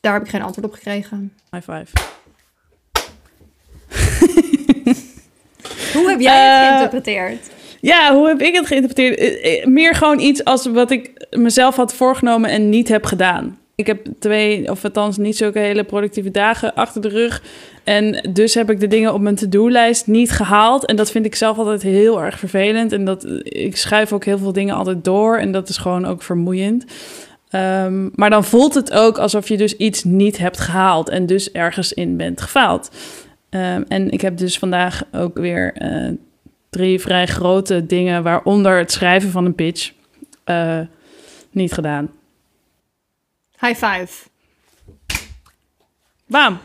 daar 0.00 0.12
heb 0.12 0.22
ik 0.22 0.28
geen 0.28 0.42
antwoord 0.42 0.66
op 0.66 0.72
gekregen. 0.72 1.32
High 1.50 1.70
five. 1.70 1.86
Hoe 5.98 6.10
heb 6.10 6.20
jij 6.20 6.48
het 6.48 6.66
geïnterpreteerd? 6.66 7.50
Ja, 7.80 8.14
hoe 8.14 8.28
heb 8.28 8.40
ik 8.40 8.54
het 8.54 8.66
geïnterpreteerd? 8.66 9.66
Meer 9.66 9.94
gewoon 9.94 10.18
iets 10.18 10.44
als 10.44 10.66
wat 10.66 10.90
ik 10.90 11.26
mezelf 11.30 11.76
had 11.76 11.94
voorgenomen 11.94 12.50
en 12.50 12.68
niet 12.68 12.88
heb 12.88 13.04
gedaan. 13.04 13.58
Ik 13.74 13.86
heb 13.86 14.06
twee, 14.18 14.70
of 14.70 14.84
althans 14.84 15.16
niet 15.16 15.36
zulke 15.36 15.58
hele 15.58 15.84
productieve 15.84 16.30
dagen 16.30 16.74
achter 16.74 17.00
de 17.00 17.08
rug. 17.08 17.42
En 17.84 18.28
dus 18.32 18.54
heb 18.54 18.70
ik 18.70 18.80
de 18.80 18.86
dingen 18.86 19.14
op 19.14 19.20
mijn 19.20 19.34
to-do-lijst 19.34 20.06
niet 20.06 20.30
gehaald. 20.30 20.84
En 20.86 20.96
dat 20.96 21.10
vind 21.10 21.24
ik 21.24 21.34
zelf 21.34 21.58
altijd 21.58 21.82
heel 21.82 22.22
erg 22.22 22.38
vervelend. 22.38 22.92
En 22.92 23.04
dat, 23.04 23.26
ik 23.42 23.76
schuif 23.76 24.12
ook 24.12 24.24
heel 24.24 24.38
veel 24.38 24.52
dingen 24.52 24.74
altijd 24.74 25.04
door. 25.04 25.38
En 25.38 25.52
dat 25.52 25.68
is 25.68 25.76
gewoon 25.76 26.06
ook 26.06 26.22
vermoeiend. 26.22 26.84
Um, 27.54 28.10
maar 28.14 28.30
dan 28.30 28.44
voelt 28.44 28.74
het 28.74 28.92
ook 28.92 29.18
alsof 29.18 29.48
je 29.48 29.56
dus 29.56 29.76
iets 29.76 30.04
niet 30.04 30.38
hebt 30.38 30.60
gehaald. 30.60 31.08
En 31.08 31.26
dus 31.26 31.52
ergens 31.52 31.92
in 31.92 32.16
bent 32.16 32.40
gefaald. 32.40 32.90
Um, 33.50 33.84
en 33.88 34.10
ik 34.10 34.20
heb 34.20 34.36
dus 34.36 34.58
vandaag 34.58 35.02
ook 35.12 35.38
weer 35.38 35.82
uh, 35.82 36.10
drie 36.70 37.00
vrij 37.00 37.26
grote 37.26 37.86
dingen, 37.86 38.22
waaronder 38.22 38.78
het 38.78 38.92
schrijven 38.92 39.30
van 39.30 39.44
een 39.44 39.54
pitch, 39.54 39.92
uh, 40.46 40.78
niet 41.50 41.72
gedaan. 41.72 42.10
High 43.62 43.74
five. 43.74 44.28
Bam. 46.26 46.58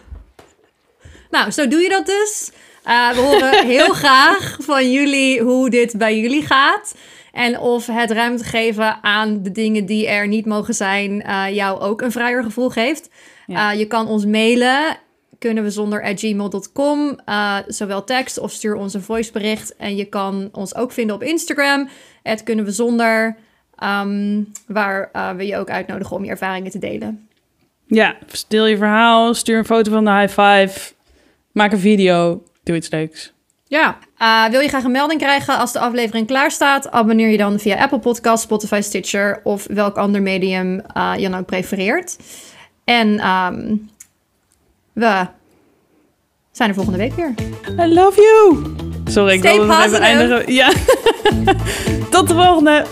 Nou, 1.30 1.52
zo 1.52 1.68
doe 1.68 1.80
je 1.80 1.89
dat 1.89 2.06
dus. 2.06 2.52
Uh, 2.86 3.10
we 3.10 3.22
horen 3.22 3.66
heel 3.76 3.93
graag 3.93 4.58
van 4.60 4.91
jullie 4.91 5.41
hoe 5.41 5.70
dit 5.70 5.98
bij 5.98 6.20
jullie 6.20 6.45
gaat. 6.45 6.95
En 7.32 7.60
of 7.60 7.86
het 7.86 8.12
ruimte 8.12 8.43
geven 8.43 9.04
aan 9.04 9.43
de 9.43 9.52
dingen 9.52 9.86
die 9.86 10.08
er 10.08 10.28
niet 10.28 10.45
mogen 10.45 10.74
zijn, 10.74 11.24
uh, 11.28 11.56
jou 11.56 11.80
ook 11.80 12.02
een 12.02 12.12
vrijer 12.12 12.43
gevoel 12.43 12.70
geeft. 12.70 13.10
Ja. 13.48 13.74
Uh, 13.74 13.80
je 13.80 13.86
kan 13.86 14.08
ons 14.08 14.26
mailen. 14.26 14.98
Kunnen 15.39 15.64
we 15.64 15.72
zonder 15.72 16.18
gmail.com, 16.18 17.20
zowel 17.68 18.04
tekst 18.04 18.38
of 18.39 18.52
stuur 18.52 18.76
ons 18.76 18.93
een 18.93 19.02
voicebericht. 19.02 19.76
En 19.76 19.95
je 19.95 20.06
kan 20.06 20.50
ons 20.52 20.76
ook 20.76 20.91
vinden 20.91 21.16
op 21.16 21.24
Instagram. 21.24 21.89
Het 22.24 22.43
kunnen 22.43 22.66
we 22.66 22.72
zonder. 22.72 23.38
Um, 23.84 24.51
waar 24.67 25.09
we 25.38 25.45
je 25.45 25.57
ook 25.57 25.69
uitnodigen 25.69 26.15
om 26.15 26.23
je 26.23 26.30
ervaringen 26.30 26.71
te 26.71 26.80
delen. 26.80 27.28
Ja, 27.86 28.15
deel 28.47 28.65
je 28.65 28.78
verhaal, 28.78 29.34
stuur 29.34 29.57
een 29.57 29.65
foto 29.65 29.91
van 29.91 30.05
de 30.05 30.11
high 30.11 30.41
five, 30.41 30.93
maak 31.51 31.71
een 31.71 31.80
video, 31.80 32.43
doe 32.63 32.75
iets 32.75 32.89
leuks. 32.89 33.34
Ja, 33.67 33.97
uh, 34.21 34.45
wil 34.51 34.59
je 34.59 34.67
graag 34.67 34.84
een 34.84 34.91
melding 34.91 35.19
krijgen 35.19 35.57
als 35.57 35.71
de 35.71 35.80
aflevering 35.80 36.28
klaar 36.28 36.51
staat? 36.51 36.91
Abonneer 36.91 37.30
je 37.30 37.38
dan 37.38 37.59
via 37.59 37.82
Apple 37.82 37.99
Podcast, 37.99 38.43
Spotify, 38.43 38.80
Stitcher 38.82 39.39
of 39.43 39.67
welk 39.69 39.97
ander 39.97 40.21
medium 40.21 40.82
uh, 40.97 41.13
je 41.17 41.30
dan 41.30 41.39
ook 41.39 41.45
prefereert. 41.45 42.17
En 42.84 43.28
um, 43.28 43.89
we 44.93 45.28
zijn 46.51 46.69
er 46.69 46.75
volgende 46.75 46.99
week 46.99 47.13
weer. 47.13 47.34
I 47.80 47.93
love 47.93 48.21
you! 48.21 48.75
Sorry, 49.05 49.34
ik 49.34 49.41
wilde 49.41 49.84
even 49.86 49.99
eindigen. 49.99 50.53
Ja. 50.53 50.71
Tot 52.11 52.28
de 52.28 52.34
volgende! 52.34 52.86